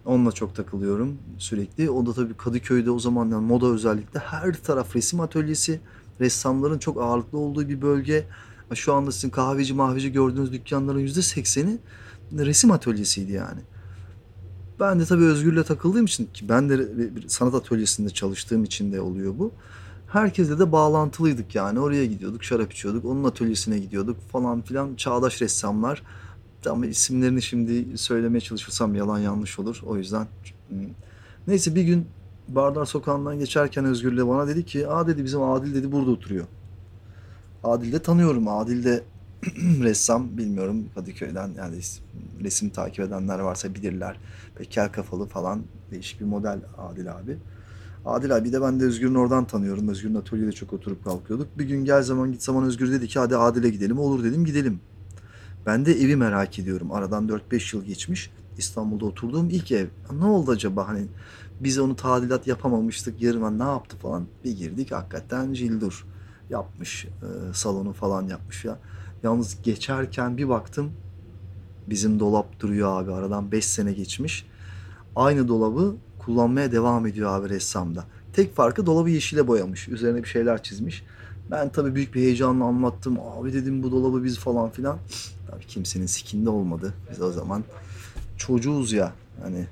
Onunla 0.05 0.31
çok 0.31 0.55
takılıyorum 0.55 1.17
sürekli. 1.37 1.89
O 1.89 2.05
da 2.05 2.13
tabii 2.13 2.33
Kadıköy'de 2.33 2.91
o 2.91 2.99
zaman 2.99 3.29
yani 3.29 3.45
moda 3.45 3.67
özellikle 3.67 4.19
her 4.19 4.53
taraf 4.53 4.95
resim 4.95 5.19
atölyesi. 5.19 5.79
Ressamların 6.19 6.79
çok 6.79 7.01
ağırlıklı 7.01 7.37
olduğu 7.37 7.69
bir 7.69 7.81
bölge. 7.81 8.25
Şu 8.75 8.93
anda 8.93 9.11
sizin 9.11 9.29
kahveci 9.29 9.73
mahveci 9.73 10.11
gördüğünüz 10.11 10.51
dükkanların 10.53 10.99
yüzde 10.99 11.21
sekseni 11.21 11.77
resim 12.31 12.71
atölyesiydi 12.71 13.31
yani. 13.31 13.61
Ben 14.79 14.99
de 14.99 15.05
tabii 15.05 15.23
Özgür'le 15.23 15.63
takıldığım 15.63 16.05
için 16.05 16.25
ki 16.25 16.49
ben 16.49 16.69
de 16.69 16.97
bir 17.15 17.27
sanat 17.27 17.53
atölyesinde 17.53 18.09
çalıştığım 18.09 18.63
için 18.63 18.91
de 18.91 19.01
oluyor 19.01 19.33
bu. 19.39 19.51
Herkesle 20.07 20.59
de 20.59 20.71
bağlantılıydık 20.71 21.55
yani. 21.55 21.79
Oraya 21.79 22.05
gidiyorduk, 22.05 22.43
şarap 22.43 22.73
içiyorduk. 22.73 23.05
Onun 23.05 23.23
atölyesine 23.23 23.79
gidiyorduk 23.79 24.17
falan 24.31 24.61
filan. 24.61 24.95
Çağdaş 24.95 25.41
ressamlar. 25.41 26.03
Ama 26.69 26.85
isimlerini 26.85 27.41
şimdi 27.41 27.97
söylemeye 27.97 28.41
çalışırsam 28.41 28.95
yalan 28.95 29.19
yanlış 29.19 29.59
olur. 29.59 29.81
O 29.85 29.97
yüzden 29.97 30.27
hmm. 30.69 30.77
neyse 31.47 31.75
bir 31.75 31.83
gün 31.83 32.07
Bardar 32.47 32.85
Sokağı'ndan 32.85 33.39
geçerken 33.39 33.85
Özgür'le 33.85 34.27
bana 34.27 34.47
dedi 34.47 34.65
ki 34.65 34.87
aa 34.87 35.07
dedi 35.07 35.23
bizim 35.23 35.41
Adil 35.41 35.75
dedi 35.75 35.91
burada 35.91 36.11
oturuyor. 36.11 36.45
Adil 37.63 37.91
de 37.91 37.99
tanıyorum. 37.99 38.47
Adil 38.47 38.83
de 38.83 39.03
ressam 39.83 40.37
bilmiyorum 40.37 40.85
Kadıköy'den 40.95 41.51
yani 41.57 41.79
resim 42.43 42.69
takip 42.69 42.99
edenler 42.99 43.39
varsa 43.39 43.75
bilirler. 43.75 44.19
Bekel 44.59 44.91
kafalı 44.91 45.27
falan 45.27 45.63
değişik 45.91 46.19
bir 46.21 46.25
model 46.25 46.59
Adil 46.77 47.11
abi. 47.11 47.37
Adil 48.05 48.35
abi 48.35 48.53
de 48.53 48.61
ben 48.61 48.79
de 48.79 48.85
Özgür'ün 48.85 49.15
oradan 49.15 49.45
tanıyorum. 49.45 49.87
Özgür'ün 49.87 50.15
atölyede 50.15 50.51
çok 50.51 50.73
oturup 50.73 51.03
kalkıyorduk. 51.03 51.57
Bir 51.57 51.65
gün 51.65 51.85
gel 51.85 52.03
zaman 52.03 52.31
git 52.31 52.43
zaman 52.43 52.63
Özgür 52.63 52.91
dedi 52.91 53.07
ki 53.07 53.19
hadi 53.19 53.37
Adil'e 53.37 53.69
gidelim. 53.69 53.99
Olur 53.99 54.23
dedim 54.23 54.45
gidelim. 54.45 54.79
Ben 55.65 55.85
de 55.85 55.91
evi 55.91 56.15
merak 56.15 56.59
ediyorum. 56.59 56.91
Aradan 56.91 57.27
4-5 57.27 57.75
yıl 57.75 57.85
geçmiş. 57.85 58.31
İstanbul'da 58.57 59.05
oturduğum 59.05 59.49
ilk 59.49 59.71
ev. 59.71 59.87
Ne 60.19 60.25
oldu 60.25 60.51
acaba 60.51 60.87
hani 60.87 61.05
biz 61.59 61.79
onu 61.79 61.95
tadilat 61.95 62.47
yapamamıştık. 62.47 63.21
Yarın 63.21 63.59
ne 63.59 63.63
yaptı 63.63 63.97
falan. 63.97 64.25
Bir 64.43 64.51
girdik 64.51 64.91
hakikaten 64.91 65.53
cildur 65.53 66.05
yapmış. 66.49 67.05
E, 67.05 67.53
salonu 67.53 67.93
falan 67.93 68.27
yapmış 68.27 68.65
ya. 68.65 68.79
Yalnız 69.23 69.61
geçerken 69.61 70.37
bir 70.37 70.49
baktım 70.49 70.91
bizim 71.89 72.19
dolap 72.19 72.59
duruyor 72.59 73.01
abi. 73.01 73.11
Aradan 73.11 73.51
5 73.51 73.65
sene 73.65 73.93
geçmiş. 73.93 74.45
Aynı 75.15 75.47
dolabı 75.47 75.95
kullanmaya 76.19 76.71
devam 76.71 77.07
ediyor 77.07 77.39
abi 77.39 77.49
ressamda. 77.49 78.03
Tek 78.33 78.55
farkı 78.55 78.85
dolabı 78.85 79.09
yeşile 79.09 79.47
boyamış. 79.47 79.87
Üzerine 79.87 80.23
bir 80.23 80.27
şeyler 80.27 80.63
çizmiş. 80.63 81.03
Ben 81.51 81.69
tabii 81.69 81.95
büyük 81.95 82.15
bir 82.15 82.21
heyecanla 82.21 82.65
anlattım. 82.65 83.19
Abi 83.19 83.53
dedim 83.53 83.83
bu 83.83 83.91
dolabı 83.91 84.23
biz 84.23 84.39
falan 84.39 84.69
filan. 84.69 84.97
Tabii 85.51 85.65
kimsenin 85.65 86.05
sikinde 86.05 86.49
olmadı. 86.49 86.93
Biz 87.11 87.21
o 87.21 87.31
zaman 87.31 87.63
çocuğuz 88.37 88.93
ya. 88.93 89.13
Hani 89.41 89.67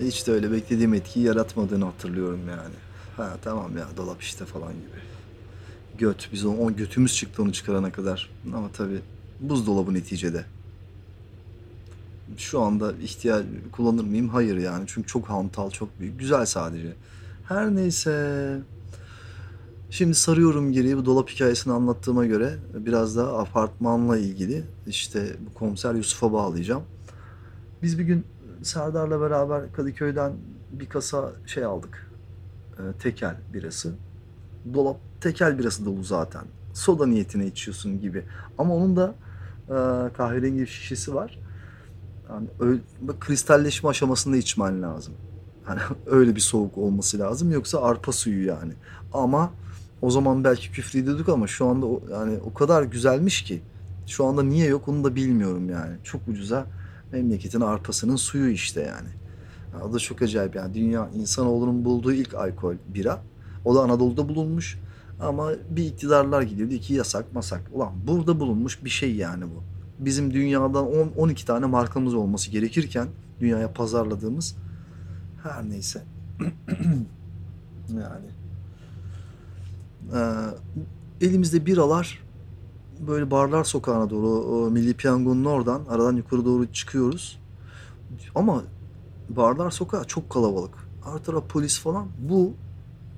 hiç 0.00 0.26
de 0.26 0.32
öyle 0.32 0.52
beklediğim 0.52 0.94
etkiyi 0.94 1.26
yaratmadığını 1.26 1.84
hatırlıyorum 1.84 2.40
yani. 2.48 2.74
Ha 3.20 3.36
tamam 3.42 3.76
ya 3.76 3.86
dolap 3.96 4.22
işte 4.22 4.44
falan 4.44 4.72
gibi. 4.72 5.00
Göt. 5.98 6.28
Biz 6.32 6.44
o, 6.44 6.50
o 6.50 6.72
götümüz 6.72 7.14
çıktı 7.14 7.42
onu 7.42 7.52
çıkarana 7.52 7.92
kadar. 7.92 8.30
Ama 8.54 8.68
tabii 8.72 9.00
buzdolabı 9.40 9.94
neticede. 9.94 10.44
Şu 12.36 12.60
anda 12.60 12.92
ihtiyaç 12.92 13.44
kullanır 13.72 14.04
mıyım? 14.04 14.28
Hayır 14.28 14.56
yani. 14.56 14.84
Çünkü 14.86 15.08
çok 15.08 15.28
hantal, 15.28 15.70
çok 15.70 16.00
büyük. 16.00 16.18
Güzel 16.18 16.46
sadece. 16.46 16.92
Her 17.48 17.74
neyse. 17.74 18.60
Şimdi 19.90 20.14
sarıyorum 20.14 20.72
geriye 20.72 20.96
bu 20.96 21.06
dolap 21.06 21.30
hikayesini 21.30 21.72
anlattığıma 21.72 22.26
göre 22.26 22.58
biraz 22.74 23.16
da 23.16 23.38
apartmanla 23.38 24.18
ilgili 24.18 24.64
işte 24.86 25.36
bu 25.46 25.54
komiser 25.54 25.94
Yusuf'a 25.94 26.32
bağlayacağım. 26.32 26.82
Biz 27.82 27.98
bir 27.98 28.04
gün 28.04 28.24
Serdar'la 28.62 29.20
beraber 29.20 29.72
Kadıköy'den 29.72 30.32
bir 30.72 30.86
kasa 30.86 31.32
şey 31.46 31.64
aldık. 31.64 32.09
E, 32.80 32.98
tekel 32.98 33.36
birası. 33.54 33.92
Dolap 34.74 34.96
tekel 35.20 35.58
birası 35.58 35.84
dolu 35.84 36.02
zaten. 36.02 36.42
Soda 36.74 37.06
niyetine 37.06 37.46
içiyorsun 37.46 38.00
gibi. 38.00 38.24
Ama 38.58 38.74
onun 38.74 38.96
da 38.96 39.14
e, 39.68 39.74
kahverengi 40.12 40.66
şişesi 40.66 41.14
var. 41.14 41.38
Yani 42.30 42.48
öyle, 42.60 42.80
kristalleşme 43.20 43.88
aşamasında 43.88 44.36
içmen 44.36 44.82
lazım. 44.82 45.14
Hani 45.64 45.80
öyle 46.06 46.36
bir 46.36 46.40
soğuk 46.40 46.78
olması 46.78 47.18
lazım. 47.18 47.52
Yoksa 47.52 47.82
arpa 47.82 48.12
suyu 48.12 48.46
yani. 48.46 48.72
Ama 49.12 49.52
o 50.02 50.10
zaman 50.10 50.44
belki 50.44 50.72
küfrediyorduk 50.72 51.28
ama 51.28 51.46
şu 51.46 51.66
anda 51.66 51.86
o, 51.86 52.02
yani 52.10 52.38
o 52.44 52.54
kadar 52.54 52.82
güzelmiş 52.82 53.42
ki. 53.42 53.62
Şu 54.06 54.26
anda 54.26 54.42
niye 54.42 54.66
yok 54.66 54.88
onu 54.88 55.04
da 55.04 55.16
bilmiyorum 55.16 55.70
yani. 55.70 55.96
Çok 56.04 56.28
ucuza 56.28 56.66
memleketin 57.12 57.60
arpasının 57.60 58.16
suyu 58.16 58.50
işte 58.50 58.80
yani. 58.82 59.08
Da 59.92 59.98
çok 59.98 60.22
acayip 60.22 60.54
yani. 60.54 60.74
Dünya 60.74 61.08
insanoğlunun 61.14 61.84
bulduğu 61.84 62.12
ilk 62.12 62.34
alkol 62.34 62.74
bira. 62.88 63.22
O 63.64 63.74
da 63.74 63.80
Anadolu'da 63.80 64.28
bulunmuş. 64.28 64.78
Ama 65.20 65.50
bir 65.70 65.84
iktidarlar 65.84 66.42
gidiyordu. 66.42 66.74
iki 66.74 66.94
yasak 66.94 67.34
masak. 67.34 67.62
Ulan 67.72 67.92
burada 68.06 68.40
bulunmuş 68.40 68.84
bir 68.84 68.90
şey 68.90 69.14
yani 69.14 69.44
bu. 69.44 69.62
Bizim 70.04 70.34
dünyadan 70.34 70.86
10 70.86 71.10
12 71.16 71.46
tane 71.46 71.66
markamız 71.66 72.14
olması 72.14 72.50
gerekirken 72.50 73.08
dünyaya 73.40 73.72
pazarladığımız 73.72 74.56
her 75.42 75.70
neyse. 75.70 76.02
yani 77.88 78.26
ee, 80.14 81.26
elimizde 81.26 81.66
biralar 81.66 82.18
böyle 83.06 83.30
barlar 83.30 83.64
sokağına 83.64 84.10
doğru 84.10 84.26
o 84.28 84.70
Milli 84.70 84.94
Piyango'nun 84.94 85.44
oradan 85.44 85.82
aradan 85.88 86.16
yukarı 86.16 86.44
doğru 86.44 86.72
çıkıyoruz. 86.72 87.38
Ama 88.34 88.62
barlar 89.36 89.70
sokağı 89.70 90.04
çok 90.04 90.30
kalabalık. 90.30 90.74
Her 91.04 91.18
taraf 91.24 91.48
polis 91.48 91.80
falan. 91.80 92.06
Bu 92.18 92.54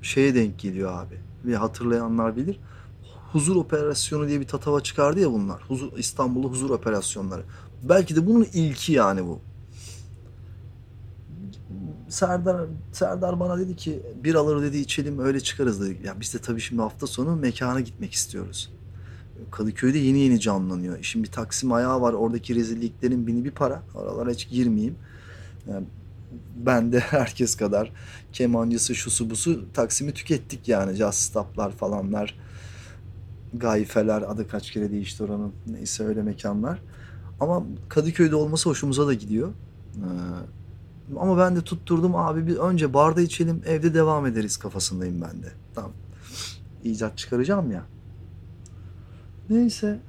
şeye 0.03 0.35
denk 0.35 0.59
geliyor 0.59 0.93
abi. 0.93 1.21
Bir 1.45 1.55
hatırlayanlar 1.55 2.37
bilir. 2.37 2.61
Huzur 3.33 3.57
operasyonu 3.57 4.29
diye 4.29 4.41
bir 4.41 4.47
tatava 4.47 4.81
çıkardı 4.81 5.21
ya 5.21 5.33
bunlar. 5.33 5.63
Huzur, 5.69 5.93
İstanbul'da 5.99 6.49
huzur 6.49 6.71
operasyonları. 6.71 7.43
Belki 7.83 8.17
de 8.17 8.27
bunun 8.27 8.47
ilki 8.53 8.93
yani 8.93 9.27
bu. 9.27 9.41
Serdar 12.09 12.67
Serdar 12.93 13.41
bana 13.41 13.59
dedi 13.59 13.77
ki 13.77 14.03
bir 14.25 14.35
alır 14.35 14.63
dedi 14.63 14.79
içelim 14.79 15.19
öyle 15.19 15.41
çıkarız 15.41 15.81
dedi. 15.81 16.07
Ya 16.07 16.21
biz 16.21 16.35
de 16.35 16.39
tabii 16.39 16.61
şimdi 16.61 16.83
hafta 16.83 17.07
sonu 17.07 17.37
mekana 17.37 17.81
gitmek 17.81 18.13
istiyoruz. 18.13 18.73
Kadıköy'de 19.51 19.99
yeni 19.99 20.19
yeni 20.19 20.41
canlanıyor. 20.41 21.03
Şimdi 21.03 21.31
Taksim 21.31 21.73
ayağı 21.73 22.01
var. 22.01 22.13
Oradaki 22.13 22.55
rezilliklerin 22.55 23.27
bini 23.27 23.45
bir 23.45 23.51
para. 23.51 23.83
Oralara 23.95 24.31
hiç 24.31 24.49
girmeyeyim. 24.49 24.95
Yani 25.69 25.87
ben 26.57 26.93
de 26.93 27.01
herkes 27.01 27.55
kadar 27.55 27.93
kemancısı 28.33 28.95
şusu 28.95 29.31
busu 29.31 29.73
Taksim'i 29.73 30.13
tükettik 30.13 30.69
yani. 30.69 30.95
Jazz 30.95 31.15
stoplar 31.15 31.73
falanlar. 31.73 32.39
Gayfeler 33.55 34.23
adı 34.23 34.49
kaç 34.49 34.71
kere 34.71 34.91
değişti 34.91 35.23
oranın. 35.23 35.53
Neyse 35.67 36.05
öyle 36.05 36.23
mekanlar. 36.23 36.83
Ama 37.41 37.63
Kadıköy'de 37.89 38.37
olması 38.37 38.69
hoşumuza 38.69 39.07
da 39.07 39.15
gidiyor. 39.15 39.49
Ee, 39.97 41.19
ama 41.19 41.39
ben 41.39 41.57
de 41.57 41.61
tutturdum 41.61 42.17
abi 42.17 42.47
bir 42.47 42.57
önce 42.57 42.95
barda 42.95 43.21
içelim 43.21 43.63
evde 43.67 43.95
devam 43.95 44.27
ederiz 44.27 44.57
kafasındayım 44.57 45.21
ben 45.21 45.43
de. 45.43 45.53
Tamam. 45.75 45.93
İcat 46.85 47.19
çıkaracağım 47.19 47.71
ya. 47.71 47.83
Neyse. 49.51 50.01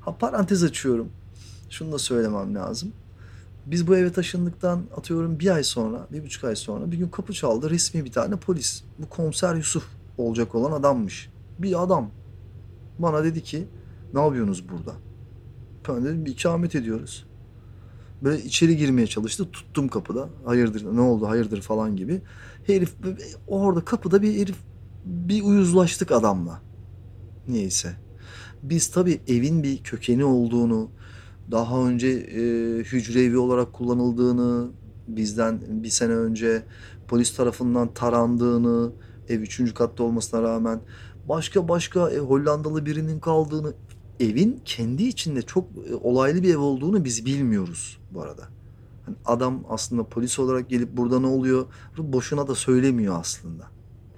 Ha 0.00 0.16
parantez 0.18 0.62
açıyorum. 0.62 1.08
şunu 1.70 1.92
da 1.92 1.98
söylemem 1.98 2.54
lazım. 2.54 2.92
Biz 3.70 3.86
bu 3.86 3.96
eve 3.96 4.12
taşındıktan 4.12 4.82
atıyorum 4.96 5.40
bir 5.40 5.50
ay 5.50 5.64
sonra, 5.64 6.06
bir 6.12 6.24
buçuk 6.24 6.44
ay 6.44 6.56
sonra 6.56 6.92
bir 6.92 6.96
gün 6.96 7.08
kapı 7.08 7.32
çaldı. 7.32 7.70
Resmi 7.70 8.04
bir 8.04 8.12
tane 8.12 8.36
polis. 8.36 8.82
Bu 8.98 9.08
komiser 9.08 9.54
Yusuf 9.54 9.84
olacak 10.18 10.54
olan 10.54 10.72
adammış. 10.72 11.30
Bir 11.58 11.82
adam. 11.82 12.10
Bana 12.98 13.24
dedi 13.24 13.42
ki 13.42 13.68
ne 14.14 14.20
yapıyorsunuz 14.20 14.68
burada? 14.68 14.92
Ben 15.88 16.04
dedim 16.04 16.24
bir 16.24 16.30
ikamet 16.30 16.74
ediyoruz. 16.74 17.26
Böyle 18.22 18.42
içeri 18.42 18.76
girmeye 18.76 19.06
çalıştı. 19.06 19.50
Tuttum 19.52 19.88
kapıda. 19.88 20.28
Hayırdır 20.44 20.96
ne 20.96 21.00
oldu 21.00 21.28
hayırdır 21.28 21.60
falan 21.60 21.96
gibi. 21.96 22.22
Herif 22.66 22.94
orada 23.46 23.84
kapıda 23.84 24.22
bir 24.22 24.40
herif 24.40 24.56
bir 25.04 25.42
uyuzlaştık 25.42 26.12
adamla. 26.12 26.60
Neyse. 27.48 27.96
Biz 28.62 28.88
tabii 28.88 29.20
evin 29.28 29.62
bir 29.62 29.82
kökeni 29.82 30.24
olduğunu, 30.24 30.90
daha 31.50 31.88
önce 31.88 32.08
e, 32.08 32.40
hücre 32.78 33.22
evi 33.22 33.38
olarak 33.38 33.72
kullanıldığını, 33.72 34.70
bizden 35.08 35.60
bir 35.68 35.88
sene 35.88 36.12
önce 36.12 36.62
polis 37.08 37.36
tarafından 37.36 37.94
tarandığını, 37.94 38.92
ev 39.28 39.40
üçüncü 39.40 39.74
katta 39.74 40.02
olmasına 40.02 40.42
rağmen 40.42 40.80
başka 41.28 41.68
başka 41.68 42.10
e, 42.10 42.18
Hollandalı 42.18 42.86
birinin 42.86 43.20
kaldığını, 43.20 43.72
evin 44.20 44.60
kendi 44.64 45.02
içinde 45.02 45.42
çok 45.42 45.64
e, 45.90 45.94
olaylı 45.94 46.42
bir 46.42 46.54
ev 46.54 46.58
olduğunu 46.58 47.04
biz 47.04 47.26
bilmiyoruz 47.26 47.98
bu 48.10 48.22
arada. 48.22 48.42
Hani 49.06 49.16
adam 49.24 49.64
aslında 49.68 50.04
polis 50.04 50.38
olarak 50.38 50.70
gelip 50.70 50.96
burada 50.96 51.20
ne 51.20 51.26
oluyor 51.26 51.66
boşuna 51.98 52.48
da 52.48 52.54
söylemiyor 52.54 53.20
aslında. 53.20 53.64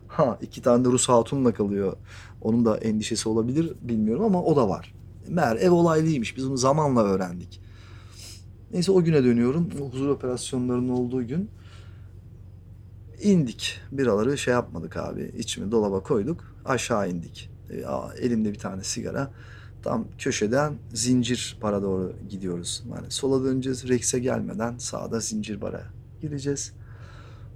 Ha 0.09 0.39
iki 0.43 0.63
tane 0.63 0.85
de 0.85 0.89
Rus 0.89 1.09
hatunla 1.09 1.55
kalıyor. 1.55 1.97
Onun 2.43 2.65
da 2.65 2.77
endişesi 2.77 3.29
olabilir 3.29 3.73
bilmiyorum 3.83 4.25
ama 4.25 4.43
o 4.43 4.57
da 4.57 4.69
var. 4.69 4.95
Meğer 5.29 5.57
ev 5.57 5.71
olaylıymış. 5.71 6.37
Biz 6.37 6.49
bunu 6.49 6.57
zamanla 6.57 7.05
öğrendik. 7.05 7.61
Neyse 8.73 8.93
o 8.93 9.05
güne 9.05 9.25
dönüyorum. 9.25 9.69
O 9.81 9.91
huzur 9.91 10.09
operasyonlarının 10.09 10.89
olduğu 10.89 11.27
gün 11.27 11.51
indik. 13.23 13.81
Biraları 13.93 14.39
şey 14.39 14.55
yapmadık 14.55 14.97
abi. 14.97 15.33
İçimi 15.39 15.73
dolaba 15.73 16.01
koyduk. 16.01 16.55
Aşağı 16.65 17.11
indik. 17.11 17.51
E, 17.71 17.85
elimde 18.19 18.53
bir 18.53 18.59
tane 18.59 18.85
sigara. 18.85 19.31
Tam 19.83 20.05
köşeden 20.19 20.75
zincir 20.95 21.59
bara 21.63 21.83
doğru 21.83 22.13
gidiyoruz. 22.29 22.85
Yani 22.95 23.11
sola 23.11 23.45
döneceğiz. 23.45 23.89
Rex'e 23.89 24.19
gelmeden 24.19 24.79
sağda 24.79 25.21
zincir 25.21 25.61
bara 25.61 25.83
gireceğiz. 26.21 26.73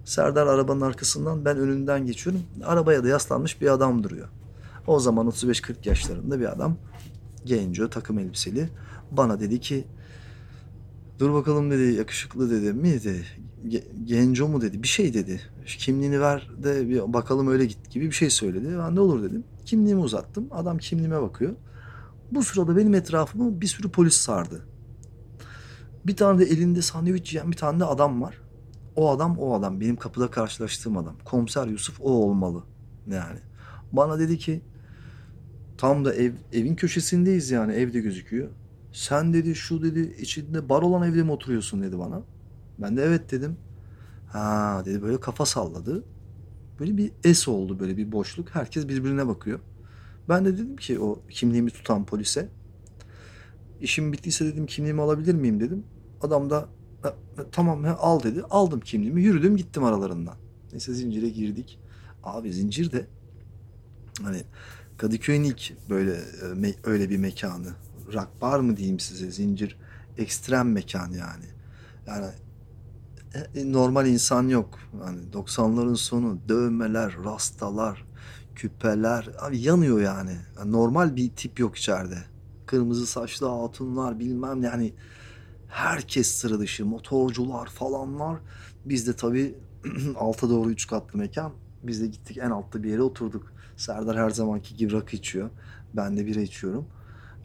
Serdar 0.04 0.46
arabanın 0.46 0.80
arkasından 0.80 1.44
ben 1.44 1.58
önünden 1.58 2.06
geçiyorum. 2.06 2.42
Arabaya 2.64 3.04
da 3.04 3.08
yaslanmış 3.08 3.60
bir 3.60 3.72
adam 3.72 4.02
duruyor. 4.02 4.28
O 4.86 5.00
zaman 5.00 5.26
35-40 5.26 5.88
yaşlarında 5.88 6.40
bir 6.40 6.52
adam. 6.52 6.76
Genco, 7.44 7.90
takım 7.90 8.18
elbiseli. 8.18 8.68
Bana 9.10 9.40
dedi 9.40 9.60
ki 9.60 9.84
dur 11.18 11.32
bakalım 11.32 11.70
dedi 11.70 11.92
yakışıklı 11.92 12.50
dedi 12.50 12.72
mi 12.72 12.92
dedi. 12.92 13.24
Genco 14.04 14.48
mu 14.48 14.60
dedi 14.60 14.82
bir 14.82 14.88
şey 14.88 15.14
dedi. 15.14 15.40
Kimliğini 15.66 16.20
ver 16.20 16.50
de 16.62 16.88
bir 16.88 17.12
bakalım 17.12 17.48
öyle 17.48 17.66
git 17.66 17.90
gibi 17.90 18.06
bir 18.06 18.12
şey 18.12 18.30
söyledi. 18.30 18.78
Ben 18.78 18.96
de 18.96 19.00
olur 19.00 19.22
dedim. 19.22 19.44
Kimliğimi 19.64 20.00
uzattım. 20.00 20.48
Adam 20.50 20.78
kimliğime 20.78 21.22
bakıyor. 21.22 21.54
Bu 22.32 22.42
sırada 22.42 22.76
benim 22.76 22.94
etrafımı 22.94 23.60
bir 23.60 23.66
sürü 23.66 23.90
polis 23.90 24.14
sardı. 24.14 24.66
Bir 26.06 26.16
tane 26.16 26.38
de 26.38 26.44
elinde 26.44 26.82
sandviç 26.82 27.32
yiyen 27.32 27.50
bir 27.50 27.56
tane 27.56 27.80
de 27.80 27.84
adam 27.84 28.22
var. 28.22 28.40
O 28.96 29.10
adam 29.10 29.38
o 29.38 29.54
adam. 29.54 29.80
Benim 29.80 29.96
kapıda 29.96 30.30
karşılaştığım 30.30 30.96
adam. 30.96 31.16
Komiser 31.24 31.66
Yusuf 31.66 32.00
o 32.00 32.10
olmalı. 32.10 32.62
Yani. 33.10 33.38
Bana 33.92 34.18
dedi 34.18 34.38
ki 34.38 34.62
tam 35.78 36.04
da 36.04 36.14
ev 36.14 36.32
evin 36.52 36.76
köşesindeyiz 36.76 37.50
yani 37.50 37.72
evde 37.72 38.00
gözüküyor. 38.00 38.48
Sen 38.92 39.32
dedi 39.32 39.54
şu 39.54 39.82
dedi 39.82 40.16
içinde 40.20 40.68
bar 40.68 40.82
olan 40.82 41.10
evde 41.10 41.22
mi 41.22 41.32
oturuyorsun 41.32 41.82
dedi 41.82 41.98
bana. 41.98 42.22
Ben 42.78 42.96
de 42.96 43.02
evet 43.02 43.30
dedim. 43.30 43.56
Ha 44.28 44.82
dedi 44.84 45.02
böyle 45.02 45.20
kafa 45.20 45.46
salladı. 45.46 46.04
Böyle 46.80 46.96
bir 46.96 47.12
es 47.24 47.48
oldu 47.48 47.80
böyle 47.80 47.96
bir 47.96 48.12
boşluk. 48.12 48.54
Herkes 48.54 48.88
birbirine 48.88 49.26
bakıyor. 49.26 49.60
Ben 50.28 50.44
de 50.44 50.54
dedim 50.54 50.76
ki 50.76 51.00
o 51.00 51.22
kimliğimi 51.30 51.70
tutan 51.70 52.06
polise. 52.06 52.48
İşim 53.80 54.12
bittiyse 54.12 54.44
dedim 54.44 54.66
kimliğimi 54.66 55.02
alabilir 55.02 55.34
miyim 55.34 55.60
dedim. 55.60 55.84
Adam 56.20 56.50
da 56.50 56.68
tamam 57.52 57.84
he, 57.84 57.90
al 57.90 58.22
dedi. 58.22 58.42
Aldım 58.50 58.80
kimliğimi 58.80 59.22
yürüdüm 59.22 59.56
gittim 59.56 59.84
aralarından. 59.84 60.36
Neyse 60.72 60.94
zincire 60.94 61.28
girdik. 61.28 61.78
Abi 62.22 62.52
zincir 62.52 62.92
de 62.92 63.06
hani 64.22 64.42
Kadıköy'ün 64.98 65.44
ilk 65.44 65.72
böyle 65.90 66.12
e, 66.12 66.74
öyle 66.84 67.10
bir 67.10 67.16
mekanı. 67.16 67.68
Rock 68.12 68.28
bar 68.40 68.60
mı 68.60 68.76
diyeyim 68.76 69.00
size 69.00 69.30
zincir 69.30 69.76
ekstrem 70.18 70.72
mekan 70.72 71.10
yani. 71.10 71.44
Yani 72.06 72.26
e, 73.34 73.60
e, 73.60 73.72
normal 73.72 74.06
insan 74.06 74.48
yok. 74.48 74.78
Yani 75.04 75.20
90'ların 75.32 75.96
sonu 75.96 76.38
dövmeler, 76.48 77.16
rastalar, 77.24 78.04
küpeler 78.54 79.30
abi 79.40 79.58
yanıyor 79.58 80.00
yani. 80.00 80.36
yani. 80.58 80.72
Normal 80.72 81.16
bir 81.16 81.30
tip 81.30 81.60
yok 81.60 81.76
içeride. 81.76 82.18
Kırmızı 82.66 83.06
saçlı 83.06 83.48
hatunlar 83.48 84.18
bilmem 84.18 84.62
yani 84.62 84.94
herkes 85.68 86.34
sıra 86.34 86.58
dışı 86.58 86.86
motorcular 86.86 87.66
falanlar. 87.66 88.38
Biz 88.84 89.06
de 89.06 89.16
tabii 89.16 89.54
alta 90.16 90.50
doğru 90.50 90.70
üç 90.70 90.86
katlı 90.86 91.18
mekan. 91.18 91.52
Biz 91.86 92.02
de 92.02 92.06
gittik 92.06 92.38
en 92.38 92.50
altta 92.50 92.82
bir 92.82 92.90
yere 92.90 93.02
oturduk. 93.02 93.52
Serdar 93.76 94.16
her 94.16 94.30
zamanki 94.30 94.76
gibi 94.76 94.92
rakı 94.92 95.16
içiyor. 95.16 95.50
Ben 95.94 96.16
de 96.16 96.26
bira 96.26 96.40
içiyorum. 96.40 96.86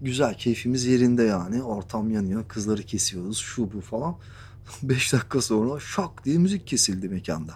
Güzel 0.02 0.34
keyfimiz 0.34 0.86
yerinde 0.86 1.24
yani. 1.24 1.64
Ortam 1.64 2.12
yanıyor. 2.12 2.48
Kızları 2.48 2.84
kesiyoruz. 2.84 3.38
Şu 3.38 3.74
bu 3.74 3.82
falan. 3.82 4.16
Beş 4.84 5.14
dakika 5.14 5.42
sonra 5.42 5.80
şak 5.80 6.26
diye 6.26 6.38
müzik 6.38 6.68
kesildi 6.68 7.10
mekanda. 7.10 7.54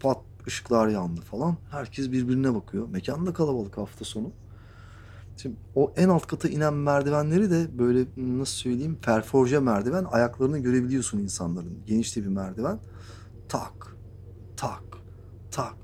Pat 0.00 0.18
ışıklar 0.46 0.88
yandı 0.88 1.20
falan. 1.20 1.56
Herkes 1.70 2.12
birbirine 2.12 2.54
bakıyor. 2.54 2.88
Mekan 2.88 3.26
da 3.26 3.32
kalabalık 3.32 3.78
hafta 3.78 4.04
sonu. 4.04 4.32
Şimdi 5.36 5.56
o 5.74 5.92
en 5.96 6.08
alt 6.08 6.26
kata 6.26 6.48
inen 6.48 6.74
merdivenleri 6.74 7.50
de 7.50 7.78
böyle 7.78 8.04
nasıl 8.16 8.54
söyleyeyim 8.54 8.98
perforje 9.02 9.58
merdiven 9.58 10.04
ayaklarını 10.04 10.58
görebiliyorsun 10.58 11.18
insanların. 11.18 11.78
Geniş 11.86 12.16
bir 12.16 12.26
merdiven. 12.26 12.78
Tak, 13.48 13.96
tak, 14.56 14.82
tak. 15.50 15.74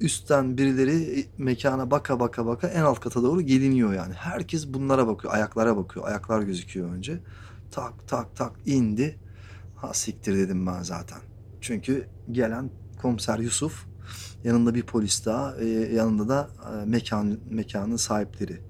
Üstten 0.00 0.58
birileri 0.58 1.26
mekana 1.38 1.90
baka 1.90 2.20
baka 2.20 2.46
baka 2.46 2.68
en 2.68 2.82
alt 2.82 3.00
kata 3.00 3.22
doğru 3.22 3.40
geliniyor 3.40 3.94
yani. 3.94 4.14
Herkes 4.14 4.68
bunlara 4.68 5.06
bakıyor, 5.06 5.34
ayaklara 5.34 5.76
bakıyor. 5.76 6.08
Ayaklar 6.08 6.42
gözüküyor 6.42 6.90
önce. 6.90 7.20
Tak 7.70 8.08
tak 8.08 8.36
tak 8.36 8.52
indi. 8.66 9.18
Ha 9.76 9.94
siktir 9.94 10.36
dedim 10.36 10.66
ben 10.66 10.82
zaten. 10.82 11.18
Çünkü 11.60 12.08
gelen 12.30 12.70
komiser 13.02 13.38
Yusuf 13.38 13.86
yanında 14.44 14.74
bir 14.74 14.82
polis 14.82 15.26
daha 15.26 15.56
e, 15.56 15.66
yanında 15.94 16.28
da 16.28 16.50
e, 16.72 16.84
mekan 16.84 17.38
mekanın 17.50 17.96
sahipleri 17.96 18.60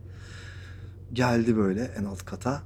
geldi 1.12 1.56
böyle 1.56 1.84
en 1.84 2.04
alt 2.04 2.24
kata 2.24 2.62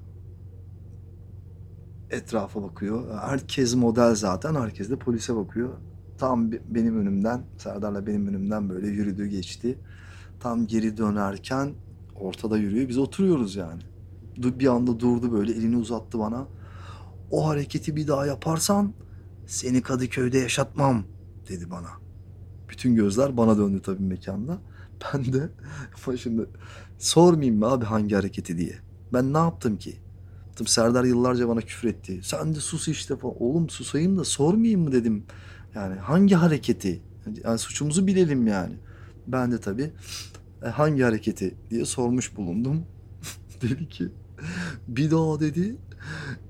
etrafa 2.10 2.62
bakıyor 2.62 3.18
herkes 3.18 3.74
model 3.74 4.14
zaten 4.14 4.54
herkes 4.54 4.90
de 4.90 4.96
polise 4.96 5.36
bakıyor 5.36 5.70
tam 6.18 6.52
benim 6.52 7.00
önümden 7.00 7.42
Serdar'la 7.58 8.06
benim 8.06 8.28
önümden 8.28 8.68
böyle 8.68 8.88
yürüdü 8.88 9.26
geçti 9.26 9.78
tam 10.40 10.66
geri 10.66 10.96
dönerken 10.96 11.74
ortada 12.14 12.58
yürüyor 12.58 12.88
biz 12.88 12.98
oturuyoruz 12.98 13.56
yani 13.56 13.82
bir 14.36 14.66
anda 14.66 15.00
durdu 15.00 15.32
böyle 15.32 15.52
elini 15.52 15.76
uzattı 15.76 16.18
bana 16.18 16.46
o 17.30 17.48
hareketi 17.48 17.96
bir 17.96 18.08
daha 18.08 18.26
yaparsan 18.26 18.92
seni 19.46 19.82
Kadıköy'de 19.82 20.38
yaşatmam 20.38 21.04
dedi 21.48 21.70
bana. 21.70 21.88
Bütün 22.68 22.94
gözler 22.94 23.36
bana 23.36 23.58
döndü 23.58 23.82
tabii 23.82 24.02
mekanda. 24.02 24.58
Ben 25.14 25.32
de 25.32 25.50
şimdi 26.16 26.46
sormayayım 26.98 27.58
mı 27.58 27.66
abi 27.66 27.84
hangi 27.84 28.14
hareketi 28.14 28.58
diye. 28.58 28.78
Ben 29.12 29.32
ne 29.32 29.38
yaptım 29.38 29.76
ki? 29.76 29.96
Serdar 30.66 31.04
yıllarca 31.04 31.48
bana 31.48 31.60
küfür 31.60 31.88
etti. 31.88 32.20
Sen 32.22 32.54
de 32.54 32.60
sus 32.60 32.88
işte 32.88 33.16
falan. 33.16 33.34
Oğlum 33.38 33.68
susayım 33.68 34.16
da 34.18 34.24
sormayayım 34.24 34.80
mı 34.80 34.92
dedim. 34.92 35.24
Yani 35.74 35.94
hangi 35.94 36.34
hareketi? 36.34 37.02
Yani 37.44 37.58
suçumuzu 37.58 38.06
bilelim 38.06 38.46
yani. 38.46 38.74
Ben 39.26 39.52
de 39.52 39.60
tabii 39.60 39.90
e, 40.64 40.68
hangi 40.68 41.02
hareketi 41.02 41.54
diye 41.70 41.84
sormuş 41.84 42.36
bulundum. 42.36 42.84
dedi 43.62 43.88
ki 43.88 44.08
bir 44.88 45.10
daha 45.10 45.40
dedi 45.40 45.76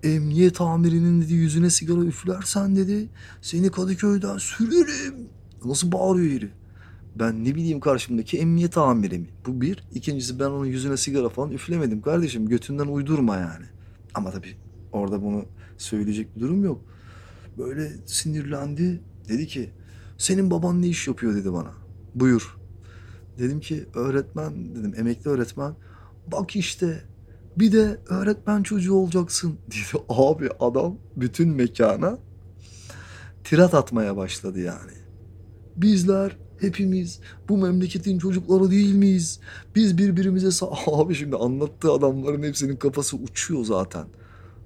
emniyet 0.03 0.61
amirinin 0.61 1.23
dedi 1.23 1.35
yüzüne 1.35 1.71
sigara 1.71 2.01
üflersen 2.01 2.77
dedi 2.77 3.09
seni 3.43 3.71
Kadıköy'den 3.71 4.39
sürerim. 4.39 5.29
Nasıl 5.65 5.93
bağırıyor 5.93 6.33
herif? 6.33 6.51
Ben 7.19 7.45
ne 7.45 7.55
bileyim 7.55 7.81
karşımdaki 7.81 8.39
emniyet 8.39 8.79
amiri 8.79 9.19
mi? 9.19 9.29
Bu 9.47 9.61
bir. 9.61 9.85
İkincisi 9.95 10.41
ben 10.41 10.45
onun 10.45 10.67
yüzüne 10.67 10.97
sigara 10.97 11.29
falan 11.29 11.51
üflemedim 11.51 12.03
kardeşim. 12.03 12.49
Götünden 12.49 12.87
uydurma 12.87 13.37
yani. 13.37 13.65
Ama 14.15 14.31
tabii 14.31 14.57
orada 14.93 15.23
bunu 15.23 15.45
söyleyecek 15.79 16.37
bir 16.37 16.41
durum 16.41 16.65
yok. 16.65 16.85
Böyle 17.59 17.93
sinirlendi. 18.07 19.01
Dedi 19.29 19.47
ki 19.47 19.71
senin 20.19 20.51
baban 20.51 20.83
ne 20.83 20.87
iş 20.87 21.09
yapıyor 21.09 21.35
dedi 21.35 21.53
bana. 21.53 21.71
Buyur. 22.15 22.57
Dedim 23.39 23.61
ki 23.61 23.87
öğretmen 23.95 24.75
dedim 24.75 24.95
emekli 24.97 25.31
öğretmen. 25.31 25.75
Bak 26.33 26.57
işte 26.57 27.03
Bir 27.57 27.73
de 27.73 28.01
öğretmen 28.09 28.63
çocuğu 28.63 28.95
olacaksın 28.95 29.59
dedi. 29.69 30.05
Abi 30.09 30.49
adam 30.61 30.97
bütün 31.17 31.49
mekana 31.49 32.19
tirat 33.45 33.75
atmaya 33.75 34.17
başladı 34.17 34.61
yani. 34.61 34.93
Bizler 35.77 36.37
hepimiz 36.61 37.21
bu 37.49 37.57
memleketin 37.57 38.19
çocukları 38.19 38.71
değil 38.71 38.95
miyiz? 38.95 39.41
Biz 39.75 39.99
birbirimize 39.99 40.67
abi 40.87 41.15
şimdi 41.15 41.37
anlattığı 41.37 41.93
adamların 41.93 42.43
hepsinin 42.43 42.77
kafası 42.77 43.17
uçuyor 43.17 43.65
zaten. 43.65 44.07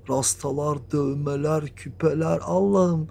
Rastalar, 0.08 0.78
dövmeler, 0.92 1.66
küpeler 1.66 2.38
Allah'ım 2.42 3.08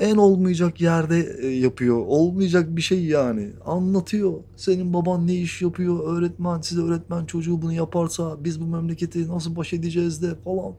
en 0.00 0.16
olmayacak 0.16 0.80
yerde 0.80 1.36
e, 1.42 1.46
yapıyor. 1.46 2.04
Olmayacak 2.06 2.76
bir 2.76 2.82
şey 2.82 3.04
yani. 3.04 3.52
Anlatıyor. 3.64 4.32
Senin 4.56 4.94
baban 4.94 5.26
ne 5.26 5.34
iş 5.34 5.62
yapıyor? 5.62 6.16
Öğretmen, 6.16 6.60
size 6.60 6.80
öğretmen 6.80 7.24
çocuğu 7.26 7.62
bunu 7.62 7.72
yaparsa 7.72 8.44
biz 8.44 8.60
bu 8.60 8.66
memleketi 8.66 9.28
nasıl 9.28 9.56
baş 9.56 9.72
edeceğiz 9.72 10.22
de 10.22 10.34
falan. 10.34 10.74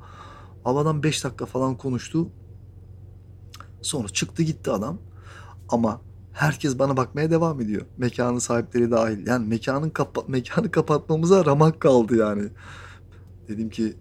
Havadan 0.63 1.03
5 1.03 1.23
dakika 1.23 1.45
falan 1.45 1.77
konuştu. 1.77 2.29
Sonra 3.81 4.07
çıktı 4.07 4.43
gitti 4.43 4.71
adam. 4.71 4.97
Ama 5.69 6.01
herkes 6.33 6.79
bana 6.79 6.97
bakmaya 6.97 7.31
devam 7.31 7.61
ediyor. 7.61 7.81
Mekanın 7.97 8.39
sahipleri 8.39 8.91
dahil. 8.91 9.27
Yani 9.27 9.47
mekanın 9.47 9.89
kapa 9.89 10.21
mekanı 10.27 10.71
kapatmamıza 10.71 11.45
ramak 11.45 11.79
kaldı 11.79 12.15
yani. 12.15 12.43
Dedim 13.47 13.69
ki 13.69 13.93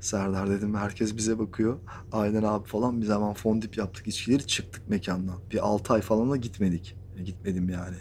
Serdar 0.00 0.50
dedim 0.50 0.74
herkes 0.74 1.16
bize 1.16 1.38
bakıyor. 1.38 1.78
Aynen 2.12 2.42
abi 2.42 2.68
falan 2.68 3.00
biz 3.00 3.08
hemen 3.08 3.34
fondip 3.34 3.76
yaptık 3.78 4.06
içkileri 4.06 4.46
çıktık 4.46 4.88
mekandan. 4.88 5.38
Bir 5.52 5.66
6 5.66 5.92
ay 5.94 6.00
falan 6.00 6.30
da 6.30 6.36
gitmedik. 6.36 6.96
E, 7.18 7.22
Gitmedim 7.22 7.68
yani. 7.68 7.96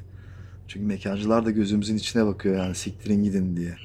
Çünkü 0.68 0.86
mekancılar 0.86 1.46
da 1.46 1.52
gözümüzün 1.52 1.96
içine 1.96 2.26
bakıyor 2.26 2.56
yani 2.58 2.76
siktirin 2.76 3.24
gidin 3.24 3.58
diye. 3.58 3.76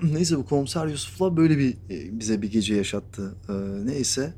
Neyse 0.12 0.36
bu 0.36 0.46
komiser 0.46 0.86
Yusuf'la 0.86 1.36
böyle 1.36 1.58
bir 1.58 1.72
e, 1.90 2.18
bize 2.18 2.42
bir 2.42 2.50
gece 2.50 2.74
yaşattı. 2.74 3.34
Ee, 3.48 3.52
neyse 3.86 4.34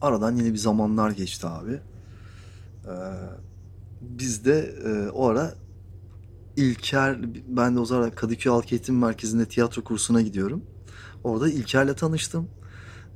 aradan 0.00 0.36
yine 0.36 0.52
bir 0.52 0.58
zamanlar 0.58 1.10
geçti 1.10 1.46
abi. 1.46 1.80
Ee, 2.86 2.90
biz 4.00 4.44
de 4.44 4.74
e, 4.86 5.10
o 5.10 5.26
ara 5.26 5.54
İlker, 6.56 7.18
ben 7.46 7.76
de 7.76 7.80
o 7.80 7.84
zaman 7.84 8.10
Kadıköy 8.10 8.52
Halk 8.52 8.72
Eğitim 8.72 8.98
Merkezi'nde 8.98 9.46
tiyatro 9.48 9.84
kursuna 9.84 10.20
gidiyorum. 10.20 10.64
Orada 11.24 11.48
İlker'le 11.48 11.94
tanıştım. 11.94 12.48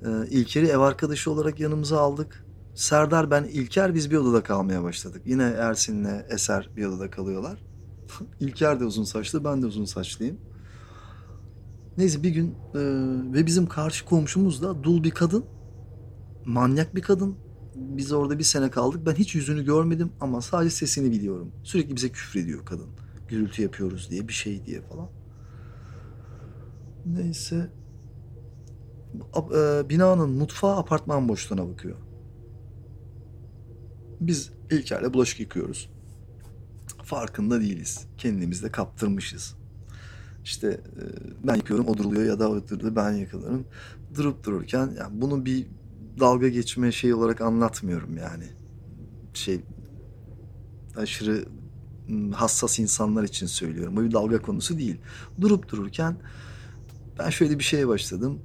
Ee, 0.03 0.09
İlker'i 0.31 0.67
ev 0.67 0.79
arkadaşı 0.79 1.31
olarak 1.31 1.61
yanımıza 1.61 2.01
aldık. 2.01 2.45
Serdar, 2.75 3.31
ben, 3.31 3.45
İlker 3.45 3.95
biz 3.95 4.11
bir 4.11 4.17
odada 4.17 4.43
kalmaya 4.43 4.83
başladık. 4.83 5.23
Yine 5.27 5.43
Ersin'le 5.43 6.25
Eser 6.31 6.71
bir 6.77 6.87
odada 6.87 7.11
kalıyorlar. 7.11 7.59
İlker 8.41 8.81
de 8.81 8.85
uzun 8.85 9.05
saçlı, 9.05 9.45
ben 9.45 9.63
de 9.63 9.67
uzun 9.67 9.85
saçlıyım. 9.85 10.39
Neyse 11.99 12.23
bir 12.23 12.31
gün 12.31 12.51
e, 12.75 12.81
ve 13.33 13.47
bizim 13.47 13.67
karşı 13.67 14.05
komşumuz 14.05 14.63
da 14.63 14.83
dul 14.85 15.05
bir 15.05 15.11
kadın. 15.11 15.45
Manyak 16.45 16.95
bir 16.95 17.03
kadın. 17.03 17.37
Biz 17.75 18.13
orada 18.13 18.39
bir 18.39 18.45
sene 18.45 18.71
kaldık. 18.71 19.07
Ben 19.07 19.15
hiç 19.15 19.35
yüzünü 19.35 19.65
görmedim 19.65 20.13
ama 20.21 20.41
sadece 20.41 20.71
sesini 20.71 21.11
biliyorum. 21.11 21.53
Sürekli 21.63 21.97
bize 21.97 22.09
küfrediyor 22.09 22.65
kadın. 22.65 23.06
Gürültü 23.29 23.63
yapıyoruz 23.63 24.11
diye 24.11 24.29
bir 24.29 24.33
şey 24.33 24.67
diye 24.67 24.81
falan. 24.81 25.09
Neyse. 27.07 27.71
E, 29.55 29.89
binanın 29.89 30.31
mutfağı 30.31 30.77
apartman 30.77 31.29
boşluğuna 31.29 31.69
bakıyor. 31.69 31.97
Biz 34.21 34.53
İlker'le 34.71 35.15
bulaşık 35.15 35.41
yıkıyoruz. 35.41 35.91
Farkında 37.03 37.61
değiliz. 37.61 38.07
Kendimizi 38.19 38.65
de 38.65 38.73
kaptırmışız. 38.73 39.57
İşte 40.45 40.69
e, 40.69 41.03
ben 41.47 41.55
yıkıyorum, 41.55 41.89
o 41.89 41.97
duruluyor 41.99 42.25
ya 42.25 42.39
da 42.39 42.51
o 42.51 42.69
duruluyor, 42.69 42.97
ben 42.97 43.13
yıkıyorum. 43.13 43.67
Durup 44.15 44.45
dururken 44.45 44.91
yani 44.99 45.21
bunu 45.21 45.47
bir 45.47 45.67
dalga 46.21 46.49
geçme 46.49 46.93
şey 46.93 47.15
olarak 47.15 47.41
anlatmıyorum 47.41 48.17
yani. 48.17 48.45
Şey 49.35 49.61
aşırı 50.97 51.45
hassas 52.33 52.79
insanlar 52.79 53.25
için 53.25 53.47
söylüyorum. 53.47 53.97
Bu 53.97 54.03
bir 54.03 54.13
dalga 54.13 54.43
konusu 54.43 54.79
değil. 54.79 54.97
Durup 55.41 55.69
dururken 55.69 56.17
ben 57.19 57.31
şöyle 57.31 57.59
bir 57.59 57.65
şeye 57.65 57.89
başladım. 57.89 58.39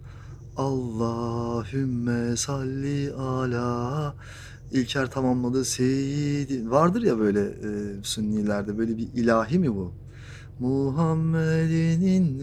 Allahümme 0.57 2.37
salli 2.37 3.13
ala 3.13 4.15
İlker 4.71 5.11
tamamladı 5.11 5.65
Seyyidi. 5.65 6.71
Vardır 6.71 7.01
ya 7.01 7.19
böyle 7.19 7.39
e, 7.41 8.03
Sünnilerde 8.03 8.77
böyle 8.77 8.97
bir 8.97 9.07
ilahi 9.13 9.59
mi 9.59 9.75
bu? 9.75 9.93
Muhammed'in 10.59 12.39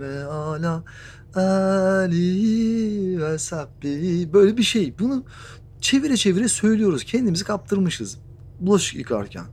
ve 0.00 0.24
ala 0.24 0.84
Ali 1.34 3.22
ve 3.22 3.38
sahbihi 3.38 4.32
böyle 4.32 4.56
bir 4.56 4.62
şey. 4.62 4.98
Bunu 4.98 5.24
çevire 5.80 6.16
çevire 6.16 6.48
söylüyoruz. 6.48 7.04
Kendimizi 7.04 7.44
kaptırmışız. 7.44 8.18
Bulaşık 8.60 8.98
yıkarken. 8.98 9.44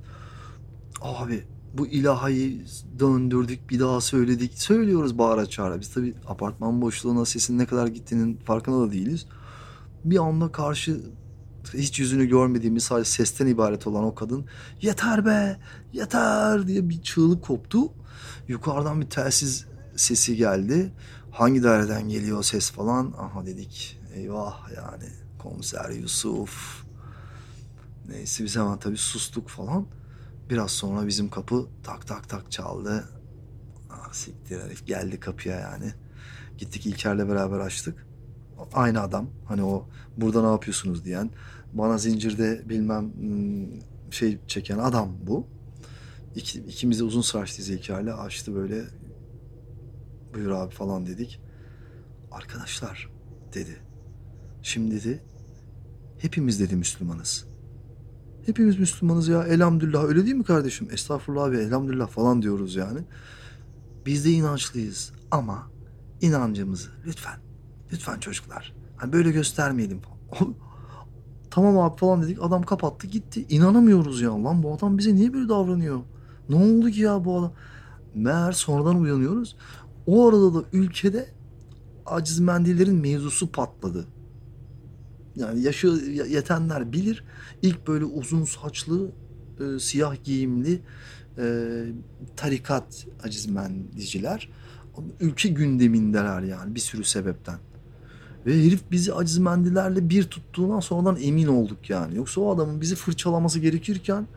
Abi 1.01 1.43
bu 1.73 1.87
ilahayı 1.87 2.65
döndürdük 2.99 3.69
bir 3.69 3.79
daha 3.79 4.01
söyledik. 4.01 4.61
Söylüyoruz 4.61 5.17
bağıra 5.17 5.45
çağıra. 5.45 5.79
Biz 5.79 5.93
tabii 5.93 6.13
apartman 6.27 6.81
boşluğuna 6.81 7.25
sesin 7.25 7.57
ne 7.57 7.65
kadar 7.65 7.87
gittiğinin 7.87 8.37
farkında 8.37 8.87
da 8.87 8.91
değiliz. 8.91 9.25
Bir 10.05 10.17
anda 10.17 10.51
karşı 10.51 11.01
hiç 11.73 11.99
yüzünü 11.99 12.25
görmediğimiz 12.25 12.83
sadece 12.83 13.09
sesten 13.09 13.47
ibaret 13.47 13.87
olan 13.87 14.03
o 14.03 14.15
kadın 14.15 14.45
yeter 14.81 15.25
be 15.25 15.59
yeter 15.93 16.67
diye 16.67 16.89
bir 16.89 17.01
çığlık 17.01 17.43
koptu. 17.43 17.79
Yukarıdan 18.47 19.01
bir 19.01 19.09
telsiz 19.09 19.65
sesi 19.95 20.35
geldi. 20.35 20.93
Hangi 21.31 21.63
daireden 21.63 22.09
geliyor 22.09 22.43
ses 22.43 22.71
falan? 22.71 23.13
Aha 23.17 23.45
dedik 23.45 23.99
eyvah 24.13 24.69
yani 24.75 25.09
komiser 25.39 25.89
Yusuf. 25.89 26.86
Neyse 28.07 28.43
biz 28.43 28.55
hemen 28.55 28.79
tabii 28.79 28.97
sustuk 28.97 29.49
falan. 29.49 29.87
Biraz 30.49 30.71
sonra 30.71 31.07
bizim 31.07 31.29
kapı 31.29 31.67
tak 31.83 32.07
tak 32.07 32.29
tak 32.29 32.51
çaldı. 32.51 33.09
Ah, 33.89 34.13
siktir 34.13 34.61
herif 34.61 34.87
geldi 34.87 35.19
kapıya 35.19 35.59
yani. 35.59 35.93
Gittik 36.57 36.85
İlker'le 36.85 37.29
beraber 37.29 37.59
açtık. 37.59 38.07
Aynı 38.73 39.01
adam 39.01 39.29
hani 39.45 39.63
o 39.63 39.89
burada 40.17 40.41
ne 40.41 40.51
yapıyorsunuz 40.51 41.05
diyen 41.05 41.29
bana 41.73 41.97
zincirde 41.97 42.69
bilmem 42.69 43.13
hmm, 43.13 43.81
şey 44.11 44.39
çeken 44.47 44.77
adam 44.77 45.17
bu. 45.27 45.47
İki, 46.35 46.59
ikimiz 46.59 46.99
de 46.99 47.03
uzun 47.03 47.21
saçlıyız 47.21 47.69
İlker'le 47.69 48.13
açtı 48.13 48.55
böyle 48.55 48.85
buyur 50.33 50.51
abi 50.51 50.73
falan 50.73 51.05
dedik. 51.05 51.41
Arkadaşlar 52.31 53.09
dedi. 53.53 53.77
Şimdi 54.61 54.95
dedi 54.95 55.23
hepimiz 56.19 56.59
dedi 56.59 56.75
Müslümanız. 56.75 57.46
Hepimiz 58.47 58.79
Müslümanız 58.79 59.27
ya 59.27 59.43
elhamdülillah 59.43 60.03
öyle 60.03 60.25
değil 60.25 60.35
mi 60.35 60.43
kardeşim? 60.43 60.87
Estağfurullah 60.91 61.43
abi 61.43 61.57
elhamdülillah 61.57 62.07
falan 62.07 62.41
diyoruz 62.41 62.75
yani. 62.75 62.99
Biz 64.05 64.25
de 64.25 64.31
inançlıyız 64.31 65.11
ama 65.31 65.71
inancımızı 66.21 66.89
lütfen 67.05 67.39
lütfen 67.91 68.19
çocuklar 68.19 68.73
hani 68.97 69.13
böyle 69.13 69.31
göstermeyelim. 69.31 70.01
Tamam 71.51 71.77
abi 71.79 71.97
falan 71.97 72.21
dedik 72.21 72.37
adam 72.41 72.63
kapattı 72.63 73.07
gitti. 73.07 73.45
İnanamıyoruz 73.49 74.21
ya 74.21 74.43
lan 74.43 74.63
bu 74.63 74.73
adam 74.73 74.97
bize 74.97 75.15
niye 75.15 75.33
böyle 75.33 75.49
davranıyor? 75.49 75.99
Ne 76.49 76.55
oldu 76.55 76.89
ki 76.89 77.01
ya 77.01 77.25
bu 77.25 77.39
adam? 77.39 77.53
Meğer 78.15 78.51
sonradan 78.51 79.01
uyanıyoruz. 79.01 79.57
O 80.05 80.27
arada 80.27 80.53
da 80.53 80.63
ülkede 80.73 81.29
aciz 82.05 82.39
mendillerin 82.39 82.95
mevzusu 82.95 83.51
patladı. 83.51 84.07
Yani 85.37 85.61
yaşı 85.61 85.87
yetenler 86.29 86.91
bilir. 86.91 87.23
İlk 87.61 87.87
böyle 87.87 88.05
uzun 88.05 88.43
saçlı, 88.43 89.11
e, 89.59 89.79
siyah 89.79 90.23
giyimli 90.23 90.79
e, 91.37 91.85
tarikat 92.35 93.07
acizmendiciler 93.23 94.49
ülke 95.19 95.49
gündemindeler 95.49 96.41
yani 96.41 96.75
bir 96.75 96.79
sürü 96.79 97.03
sebepten. 97.03 97.59
Ve 98.45 98.65
herif 98.65 98.81
bizi 98.91 99.13
acizmendilerle 99.13 100.09
bir 100.09 100.23
tuttuğundan 100.23 100.79
sonradan 100.79 101.17
emin 101.21 101.47
olduk 101.47 101.89
yani. 101.89 102.15
Yoksa 102.15 102.41
o 102.41 102.55
adamın 102.55 102.81
bizi 102.81 102.95
fırçalaması 102.95 103.59
gerekirken 103.59 104.27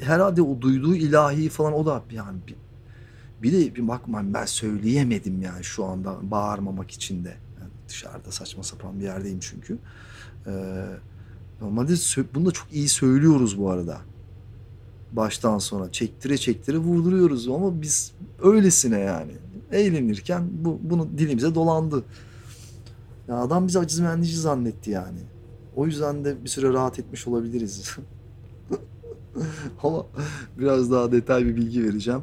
herhalde 0.00 0.42
o 0.42 0.60
duyduğu 0.60 0.94
ilahi 0.94 1.48
falan 1.48 1.72
o 1.72 1.86
da 1.86 2.02
yani 2.10 2.38
bir, 2.46 2.54
bir 3.42 3.52
de 3.52 3.74
bir 3.74 3.88
bakma 3.88 4.22
ben 4.34 4.44
söyleyemedim 4.44 5.42
yani 5.42 5.64
şu 5.64 5.84
anda 5.84 6.30
bağırmamak 6.30 6.90
için 6.90 7.24
de. 7.24 7.36
Dışarıda 7.92 8.30
saçma 8.30 8.62
sapan 8.62 9.00
bir 9.00 9.04
yerdeyim 9.04 9.38
çünkü. 9.40 9.78
Ee, 10.46 10.84
normalde 11.60 11.92
bunu 12.34 12.46
da 12.46 12.50
çok 12.50 12.66
iyi 12.72 12.88
söylüyoruz 12.88 13.58
bu 13.58 13.70
arada. 13.70 14.00
Baştan 15.12 15.58
sona 15.58 15.92
çektire 15.92 16.38
çektire 16.38 16.78
vurduruyoruz 16.78 17.48
ama 17.48 17.82
biz 17.82 18.12
öylesine 18.42 18.98
yani. 18.98 19.32
Eğlenirken 19.72 20.48
bu 20.64 20.78
bunu 20.82 21.18
dilimize 21.18 21.54
dolandı. 21.54 22.04
Ya 23.28 23.36
adam 23.36 23.66
bizi 23.66 23.78
aciz 23.78 24.00
mühendisci 24.00 24.36
zannetti 24.36 24.90
yani. 24.90 25.20
O 25.76 25.86
yüzden 25.86 26.24
de 26.24 26.44
bir 26.44 26.48
süre 26.48 26.72
rahat 26.72 26.98
etmiş 26.98 27.26
olabiliriz. 27.26 27.96
Ama 29.82 30.06
biraz 30.58 30.90
daha 30.90 31.12
detay 31.12 31.46
bir 31.46 31.56
bilgi 31.56 31.84
vereceğim. 31.84 32.22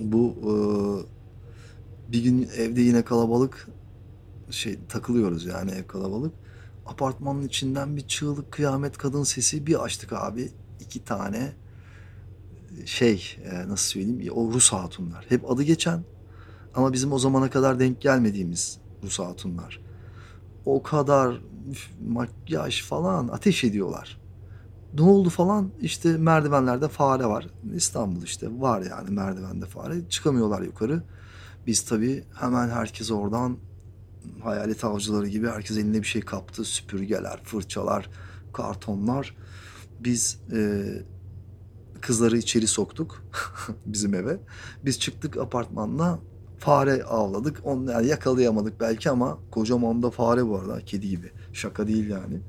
Bu 0.00 0.34
e, 0.42 0.52
bir 2.12 2.22
gün 2.22 2.48
evde 2.56 2.80
yine 2.80 3.02
kalabalık 3.02 3.68
şey 4.50 4.78
takılıyoruz 4.88 5.46
yani 5.46 5.70
ev 5.70 5.86
kalabalık. 5.86 6.34
Apartmanın 6.86 7.42
içinden 7.42 7.96
bir 7.96 8.08
çığlık 8.08 8.52
kıyamet 8.52 8.98
kadın 8.98 9.22
sesi 9.22 9.66
bir 9.66 9.84
açtık 9.84 10.12
abi. 10.12 10.50
iki 10.80 11.04
tane 11.04 11.52
şey 12.84 13.36
e, 13.44 13.68
nasıl 13.68 13.90
söyleyeyim 13.90 14.32
o 14.34 14.52
Rus 14.52 14.72
hatunlar. 14.72 15.26
Hep 15.28 15.50
adı 15.50 15.62
geçen 15.62 16.04
ama 16.74 16.92
bizim 16.92 17.12
o 17.12 17.18
zamana 17.18 17.50
kadar 17.50 17.80
denk 17.80 18.00
gelmediğimiz 18.00 18.78
Rus 19.02 19.18
hatunlar. 19.18 19.80
O 20.66 20.82
kadar 20.82 21.40
makyaj 22.08 22.82
falan 22.82 23.28
ateş 23.28 23.64
ediyorlar. 23.64 24.20
Ne 24.94 25.02
oldu 25.02 25.30
falan 25.30 25.70
işte 25.80 26.16
merdivenlerde 26.16 26.88
fare 26.88 27.26
var. 27.26 27.46
İstanbul 27.74 28.22
işte 28.22 28.60
var 28.60 28.82
yani 28.90 29.10
merdivende 29.10 29.66
fare. 29.66 30.08
Çıkamıyorlar 30.08 30.62
yukarı. 30.62 31.02
Biz 31.66 31.82
tabii 31.82 32.24
hemen 32.40 32.68
herkes 32.68 33.10
oradan 33.10 33.56
hayalet 34.42 34.84
avcıları 34.84 35.28
gibi 35.28 35.48
herkes 35.48 35.76
eline 35.76 36.02
bir 36.02 36.06
şey 36.06 36.22
kaptı. 36.22 36.64
Süpürgeler, 36.64 37.40
fırçalar, 37.44 38.10
kartonlar. 38.52 39.36
Biz 40.00 40.40
e, 40.52 40.84
kızları 42.00 42.38
içeri 42.38 42.66
soktuk 42.66 43.24
bizim 43.86 44.14
eve. 44.14 44.40
Biz 44.84 45.00
çıktık 45.00 45.36
apartmanla 45.36 46.18
fare 46.58 47.04
avladık. 47.04 47.60
Onu 47.64 47.90
yani 47.90 48.06
yakalayamadık 48.06 48.80
belki 48.80 49.10
ama 49.10 49.38
kocaman 49.50 50.02
da 50.02 50.10
fare 50.10 50.46
bu 50.46 50.58
arada 50.58 50.80
kedi 50.84 51.08
gibi. 51.08 51.32
Şaka 51.52 51.86
değil 51.86 52.08
yani. 52.10 52.40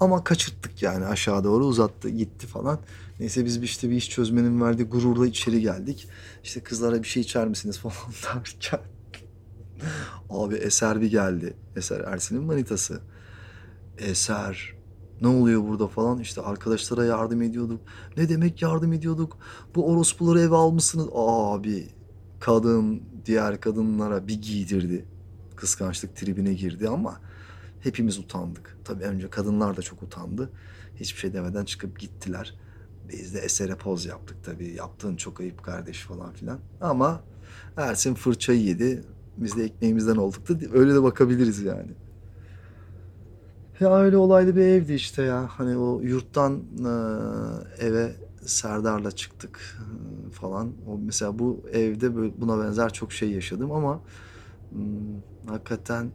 Ama 0.00 0.24
kaçırttık 0.24 0.82
yani 0.82 1.06
aşağı 1.06 1.44
doğru 1.44 1.64
uzattı 1.64 2.08
gitti 2.08 2.46
falan. 2.46 2.78
Neyse 3.20 3.44
biz 3.44 3.62
işte 3.62 3.90
bir 3.90 3.96
iş 3.96 4.10
çözmenin 4.10 4.60
verdiği 4.60 4.84
gururla 4.84 5.26
içeri 5.26 5.60
geldik. 5.60 6.08
İşte 6.44 6.60
kızlara 6.60 7.02
bir 7.02 7.08
şey 7.08 7.22
içer 7.22 7.48
misiniz 7.48 7.78
falan 7.78 7.94
derken. 8.34 8.80
Abi 10.30 10.54
Eser 10.54 11.00
bir 11.00 11.10
geldi. 11.10 11.56
Eser 11.76 12.00
Ersin'in 12.00 12.42
manitası. 12.42 13.00
Eser 13.98 14.74
ne 15.20 15.28
oluyor 15.28 15.62
burada 15.68 15.88
falan 15.88 16.18
işte 16.18 16.40
arkadaşlara 16.40 17.04
yardım 17.04 17.42
ediyorduk. 17.42 17.80
Ne 18.16 18.28
demek 18.28 18.62
yardım 18.62 18.92
ediyorduk? 18.92 19.38
Bu 19.74 19.90
orospuları 19.90 20.40
eve 20.40 20.54
almışsınız. 20.54 21.08
Abi 21.14 21.88
kadın 22.40 23.02
diğer 23.26 23.60
kadınlara 23.60 24.28
bir 24.28 24.42
giydirdi. 24.42 25.04
Kıskançlık 25.56 26.16
tribine 26.16 26.54
girdi 26.54 26.88
ama 26.88 27.20
hepimiz 27.80 28.18
utandık. 28.18 28.78
Tabii 28.84 29.04
önce 29.04 29.30
kadınlar 29.30 29.76
da 29.76 29.82
çok 29.82 30.02
utandı. 30.02 30.50
Hiçbir 30.96 31.20
şey 31.20 31.32
demeden 31.32 31.64
çıkıp 31.64 32.00
gittiler. 32.00 32.54
Biz 33.08 33.34
de 33.34 33.38
esere 33.38 33.74
poz 33.74 34.06
yaptık 34.06 34.36
tabii. 34.44 34.74
Yaptığın 34.74 35.16
çok 35.16 35.40
ayıp 35.40 35.62
kardeş 35.62 36.00
falan 36.00 36.32
filan. 36.32 36.58
Ama 36.80 37.20
Ersin 37.76 38.14
fırçayı 38.14 38.60
yedi. 38.60 39.04
Biz 39.36 39.56
de 39.56 39.64
ekmeğimizden 39.64 40.16
olduk 40.16 40.48
da 40.48 40.54
öyle 40.72 40.94
de 40.94 41.02
bakabiliriz 41.02 41.62
yani. 41.62 41.90
Ya 43.80 43.96
öyle 43.96 44.16
olaylı 44.16 44.56
bir 44.56 44.60
evdi 44.60 44.92
işte 44.92 45.22
ya. 45.22 45.48
Hani 45.50 45.76
o 45.76 46.00
yurttan 46.00 46.62
eve 47.78 48.12
Serdar'la 48.46 49.10
çıktık 49.10 49.78
falan. 50.32 50.72
O 50.86 50.98
mesela 50.98 51.38
bu 51.38 51.60
evde 51.72 52.40
buna 52.40 52.64
benzer 52.64 52.92
çok 52.92 53.12
şey 53.12 53.30
yaşadım 53.30 53.72
ama 53.72 54.00
hmm, 54.70 55.48
hakikaten 55.48 56.10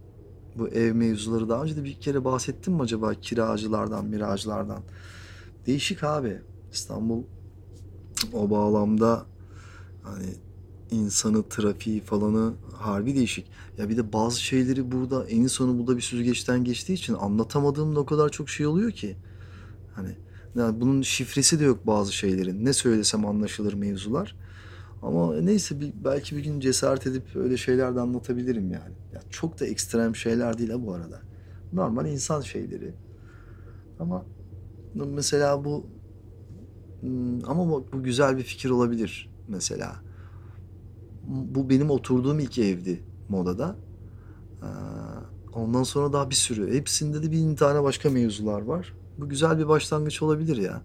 bu 0.56 0.68
ev 0.68 0.96
mevzuları 0.96 1.50
daha 1.50 1.64
önce 1.64 1.76
de 1.76 1.84
bir 1.84 1.94
kere 1.94 2.26
bahsettim 2.26 2.74
mi 2.74 2.82
acaba 2.82 3.14
kiracılardan, 3.14 4.06
miracılardan? 4.06 4.82
Değişik 5.66 6.04
abi. 6.04 6.42
İstanbul 6.72 7.24
o 8.34 8.50
bağlamda 8.50 9.26
hani 10.04 10.36
insanı, 10.92 11.50
trafiği 11.50 12.02
falanı 12.02 12.54
harbi 12.74 13.16
değişik. 13.16 13.48
Ya 13.78 13.90
bir 13.90 13.98
de 13.98 14.14
bazı 14.14 14.42
şeyleri 14.42 14.92
burada 14.92 15.26
en 15.26 15.48
sonu 15.48 15.80
burada 15.80 15.98
bir 15.98 16.02
süzgeçten 16.02 16.64
geçtiği 16.64 16.94
için 16.94 17.14
anlatamadığım 17.14 17.96
da 17.96 18.00
o 18.00 18.06
kadar 18.06 18.30
çok 18.30 18.50
şey 18.50 18.66
oluyor 18.66 18.92
ki. 18.92 19.18
Hani 19.96 20.18
yani 20.56 20.82
bunun 20.82 21.02
şifresi 21.02 21.60
de 21.60 21.64
yok 21.64 21.88
bazı 21.88 22.14
şeylerin. 22.14 22.66
Ne 22.66 22.74
söylesem 22.74 23.26
anlaşılır 23.26 23.74
mevzular. 23.74 24.36
Ama 25.02 25.36
neyse 25.36 25.80
bir, 25.80 25.94
belki 26.04 26.38
bir 26.38 26.44
gün 26.44 26.60
cesaret 26.60 27.08
edip 27.08 27.36
öyle 27.36 27.58
şeyler 27.58 27.96
de 27.96 28.00
anlatabilirim 28.00 28.72
yani. 28.72 28.96
Ya 29.14 29.22
çok 29.30 29.60
da 29.60 29.66
ekstrem 29.66 30.16
şeyler 30.16 30.58
değil 30.58 30.70
ha 30.70 30.86
bu 30.86 30.94
arada. 30.94 31.22
Normal 31.74 32.06
insan 32.06 32.42
şeyleri. 32.42 32.94
Ama 34.00 34.26
mesela 34.96 35.66
bu 35.66 35.86
hmm, 37.02 37.50
ama 37.50 37.70
bu, 37.70 37.88
bu 37.94 38.04
güzel 38.04 38.38
bir 38.38 38.44
fikir 38.44 38.70
olabilir 38.70 39.30
mesela. 39.48 40.09
Bu 41.30 41.70
benim 41.70 41.90
oturduğum 41.90 42.40
ilk 42.40 42.58
evdi 42.58 43.04
modada. 43.30 43.76
Ee, 44.62 44.68
ondan 45.54 45.84
sonra 45.84 46.14
daha 46.14 46.30
bir 46.30 46.36
sürü. 46.36 46.74
Hepsinde 46.74 47.24
de 47.24 47.32
bin 47.32 47.56
tane 47.56 47.84
başka 47.84 48.10
mevzular 48.10 48.62
var. 48.62 48.94
Bu 49.18 49.30
güzel 49.30 49.60
bir 49.60 49.68
başlangıç 49.68 50.22
olabilir 50.22 50.58
ya. 50.58 50.82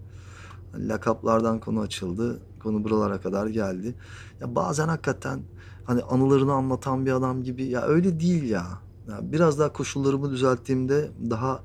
Hani 0.72 0.88
lakaplardan 0.88 1.60
konu 1.60 1.80
açıldı. 1.80 2.40
Konu 2.62 2.84
buralara 2.84 3.20
kadar 3.20 3.46
geldi. 3.46 3.94
Ya 4.40 4.54
bazen 4.54 4.88
hakikaten 4.88 5.40
hani 5.84 6.02
anılarını 6.02 6.52
anlatan 6.52 7.06
bir 7.06 7.12
adam 7.12 7.42
gibi 7.42 7.64
ya 7.64 7.82
öyle 7.82 8.20
değil 8.20 8.50
ya. 8.50 8.66
ya 9.08 9.20
biraz 9.22 9.58
daha 9.58 9.72
koşullarımı 9.72 10.30
düzelttiğimde 10.30 11.10
daha 11.30 11.60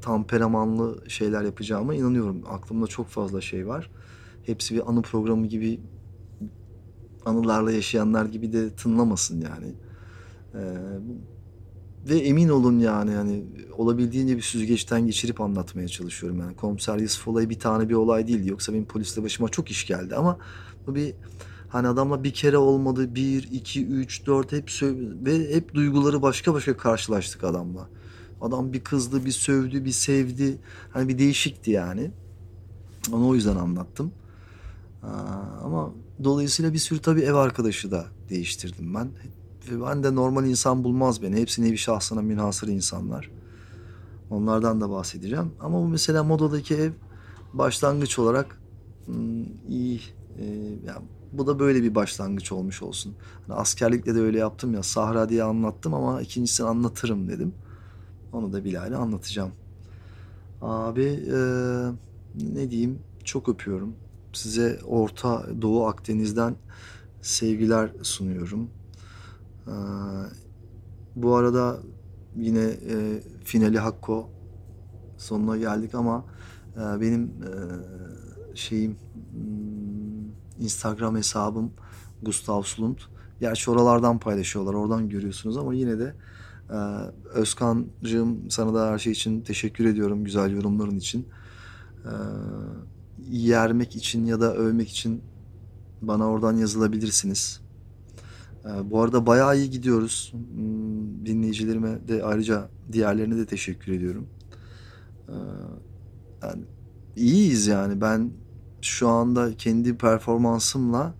tamperamanlı 0.00 1.10
şeyler 1.10 1.42
yapacağıma 1.42 1.94
inanıyorum. 1.94 2.42
Aklımda 2.48 2.86
çok 2.86 3.06
fazla 3.06 3.40
şey 3.40 3.68
var. 3.68 3.90
Hepsi 4.42 4.74
bir 4.74 4.90
anı 4.90 5.02
programı 5.02 5.46
gibi 5.46 5.80
anılarla 7.26 7.72
yaşayanlar 7.72 8.24
gibi 8.24 8.52
de 8.52 8.70
tınlamasın 8.70 9.40
yani. 9.40 9.74
Ee, 10.54 10.60
ve 12.08 12.18
emin 12.18 12.48
olun 12.48 12.78
yani 12.78 13.14
hani 13.14 13.44
olabildiğince 13.76 14.36
bir 14.36 14.42
süzgeçten 14.42 15.06
geçirip 15.06 15.40
anlatmaya 15.40 15.88
çalışıyorum. 15.88 16.38
Yani 16.40 16.56
komiser 16.56 16.98
Yusuf 16.98 17.28
olayı 17.28 17.50
bir 17.50 17.58
tane 17.58 17.88
bir 17.88 17.94
olay 17.94 18.28
değildi. 18.28 18.48
Yoksa 18.48 18.72
benim 18.72 18.84
polisle 18.84 19.22
başıma 19.22 19.48
çok 19.48 19.70
iş 19.70 19.86
geldi 19.86 20.14
ama 20.14 20.38
bu 20.86 20.94
bir 20.94 21.14
hani 21.68 21.88
adamla 21.88 22.24
bir 22.24 22.34
kere 22.34 22.58
olmadı. 22.58 23.14
Bir, 23.14 23.48
iki, 23.52 23.86
üç, 23.86 24.26
dört 24.26 24.52
hep 24.52 24.70
ve 25.26 25.54
hep 25.54 25.74
duyguları 25.74 26.22
başka 26.22 26.54
başka 26.54 26.76
karşılaştık 26.76 27.44
adamla. 27.44 27.88
Adam 28.40 28.72
bir 28.72 28.80
kızdı, 28.80 29.24
bir 29.24 29.30
sövdü, 29.30 29.84
bir 29.84 29.90
sevdi. 29.90 30.58
Hani 30.90 31.08
bir 31.08 31.18
değişikti 31.18 31.70
yani. 31.70 32.10
Onu 33.12 33.28
o 33.28 33.34
yüzden 33.34 33.56
anlattım. 33.56 34.12
Aa, 35.02 35.06
ama 35.64 35.92
dolayısıyla 36.24 36.72
bir 36.72 36.78
sürü 36.78 36.98
tabii 36.98 37.20
ev 37.20 37.34
arkadaşı 37.34 37.90
da 37.90 38.06
değiştirdim 38.30 38.94
ben. 38.94 39.08
Ben 39.70 40.02
de 40.02 40.14
normal 40.14 40.46
insan 40.46 40.84
bulmaz 40.84 41.22
beni. 41.22 41.40
Hepsi 41.40 41.62
nevi 41.62 41.78
şahsına 41.78 42.22
münhasır 42.22 42.68
insanlar. 42.68 43.30
Onlardan 44.30 44.80
da 44.80 44.90
bahsedeceğim. 44.90 45.52
Ama 45.60 45.78
bu 45.78 45.88
mesela 45.88 46.24
modadaki 46.24 46.74
ev 46.74 46.90
başlangıç 47.52 48.18
olarak 48.18 48.60
hmm, 49.06 49.44
iyi. 49.68 50.00
E, 50.38 50.44
yani 50.86 51.02
bu 51.32 51.46
da 51.46 51.58
böyle 51.58 51.82
bir 51.82 51.94
başlangıç 51.94 52.52
olmuş 52.52 52.82
olsun. 52.82 53.14
Hani 53.46 53.58
askerlikle 53.58 54.14
de 54.14 54.20
öyle 54.20 54.38
yaptım 54.38 54.74
ya. 54.74 54.82
Sahra 54.82 55.28
diye 55.28 55.42
anlattım 55.42 55.94
ama 55.94 56.22
ikincisini 56.22 56.66
anlatırım 56.66 57.28
dedim. 57.28 57.54
Onu 58.32 58.52
da 58.52 58.64
Bilal'e 58.64 58.96
anlatacağım. 58.96 59.50
Abi 60.62 61.04
e, 61.04 61.38
ne 62.54 62.70
diyeyim 62.70 62.98
çok 63.24 63.48
öpüyorum. 63.48 63.94
Size 64.36 64.78
Orta 64.86 65.46
Doğu 65.62 65.86
Akdeniz'den 65.86 66.56
sevgiler 67.22 67.90
sunuyorum. 68.02 68.70
Ee, 69.66 69.70
bu 71.16 71.36
arada 71.36 71.80
yine 72.36 72.64
e, 72.64 73.22
finali 73.44 73.78
Hakko 73.78 74.30
sonuna 75.16 75.56
geldik 75.56 75.94
ama 75.94 76.24
e, 76.76 77.00
benim 77.00 77.22
e, 77.22 77.50
şeyim 78.56 78.96
hmm, 79.32 80.64
Instagram 80.64 81.16
hesabım 81.16 81.72
Gustav 82.22 82.62
Slund. 82.62 82.98
Gerçi 83.40 83.70
oralardan 83.70 84.18
paylaşıyorlar. 84.18 84.74
Oradan 84.74 85.08
görüyorsunuz 85.08 85.56
ama 85.56 85.74
yine 85.74 85.98
de 85.98 86.14
e, 86.70 86.76
Özkan'cığım 87.34 88.50
sana 88.50 88.74
da 88.74 88.90
her 88.90 88.98
şey 88.98 89.12
için 89.12 89.40
teşekkür 89.40 89.84
ediyorum. 89.84 90.24
Güzel 90.24 90.50
yorumların 90.50 90.96
için. 90.96 91.28
E, 92.04 92.12
yermek 93.30 93.96
için 93.96 94.24
ya 94.24 94.40
da 94.40 94.54
övmek 94.54 94.88
için 94.88 95.22
bana 96.02 96.28
oradan 96.28 96.56
yazılabilirsiniz. 96.56 97.60
Ee, 98.64 98.90
bu 98.90 99.02
arada 99.02 99.26
bayağı 99.26 99.56
iyi 99.58 99.70
gidiyoruz. 99.70 100.32
Hmm, 100.32 101.26
dinleyicilerime 101.26 102.08
de 102.08 102.24
ayrıca 102.24 102.68
diğerlerine 102.92 103.36
de 103.36 103.46
teşekkür 103.46 103.92
ediyorum. 103.92 104.26
Ee, 105.28 105.32
yani 106.42 106.62
iyiyiz 107.16 107.66
yani. 107.66 108.00
Ben 108.00 108.30
şu 108.82 109.08
anda 109.08 109.56
kendi 109.56 109.96
performansımla 109.96 111.14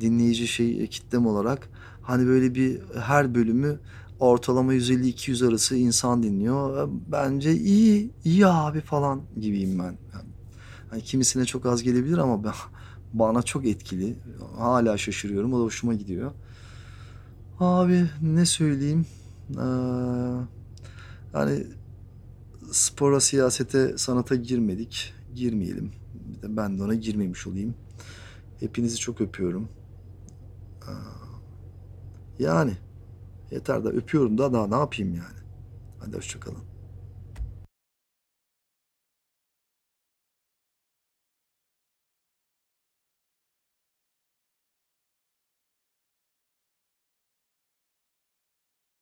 dinleyici 0.00 0.48
şey 0.48 0.86
kitlem 0.86 1.26
olarak 1.26 1.68
hani 2.02 2.26
böyle 2.26 2.54
bir 2.54 2.80
her 3.00 3.34
bölümü 3.34 3.80
ortalama 4.20 4.74
150-200 4.74 5.48
arası 5.48 5.76
insan 5.76 6.22
dinliyor. 6.22 6.88
Bence 7.12 7.52
iyi, 7.52 8.10
iyi 8.24 8.46
abi 8.46 8.80
falan 8.80 9.22
gibiyim 9.40 9.78
ben. 9.78 9.98
Hani 10.90 11.02
kimisine 11.02 11.44
çok 11.44 11.66
az 11.66 11.82
gelebilir 11.82 12.18
ama 12.18 12.44
ben 12.44 12.52
bana 13.12 13.42
çok 13.42 13.66
etkili. 13.66 14.16
Hala 14.58 14.98
şaşırıyorum. 14.98 15.52
O 15.52 15.58
da 15.58 15.64
hoşuma 15.64 15.94
gidiyor. 15.94 16.32
Abi 17.60 18.10
ne 18.22 18.46
söyleyeyim? 18.46 19.06
Ee, 19.50 19.62
yani 21.34 21.66
spora, 22.70 23.20
siyasete, 23.20 23.98
sanata 23.98 24.34
girmedik. 24.34 25.14
Girmeyelim. 25.34 25.92
Bir 26.14 26.42
de 26.42 26.56
ben 26.56 26.78
de 26.78 26.82
ona 26.82 26.94
girmemiş 26.94 27.46
olayım. 27.46 27.74
Hepinizi 28.60 28.96
çok 28.96 29.20
öpüyorum. 29.20 29.68
Ee, 30.82 30.92
yani 32.38 32.72
yeter 33.50 33.84
de 33.84 33.88
öpüyorum 33.88 34.38
da 34.38 34.52
daha 34.52 34.66
ne 34.66 34.76
yapayım 34.76 35.14
yani. 35.14 35.38
Hadi 36.00 36.16
hoşçakalın. 36.16 36.65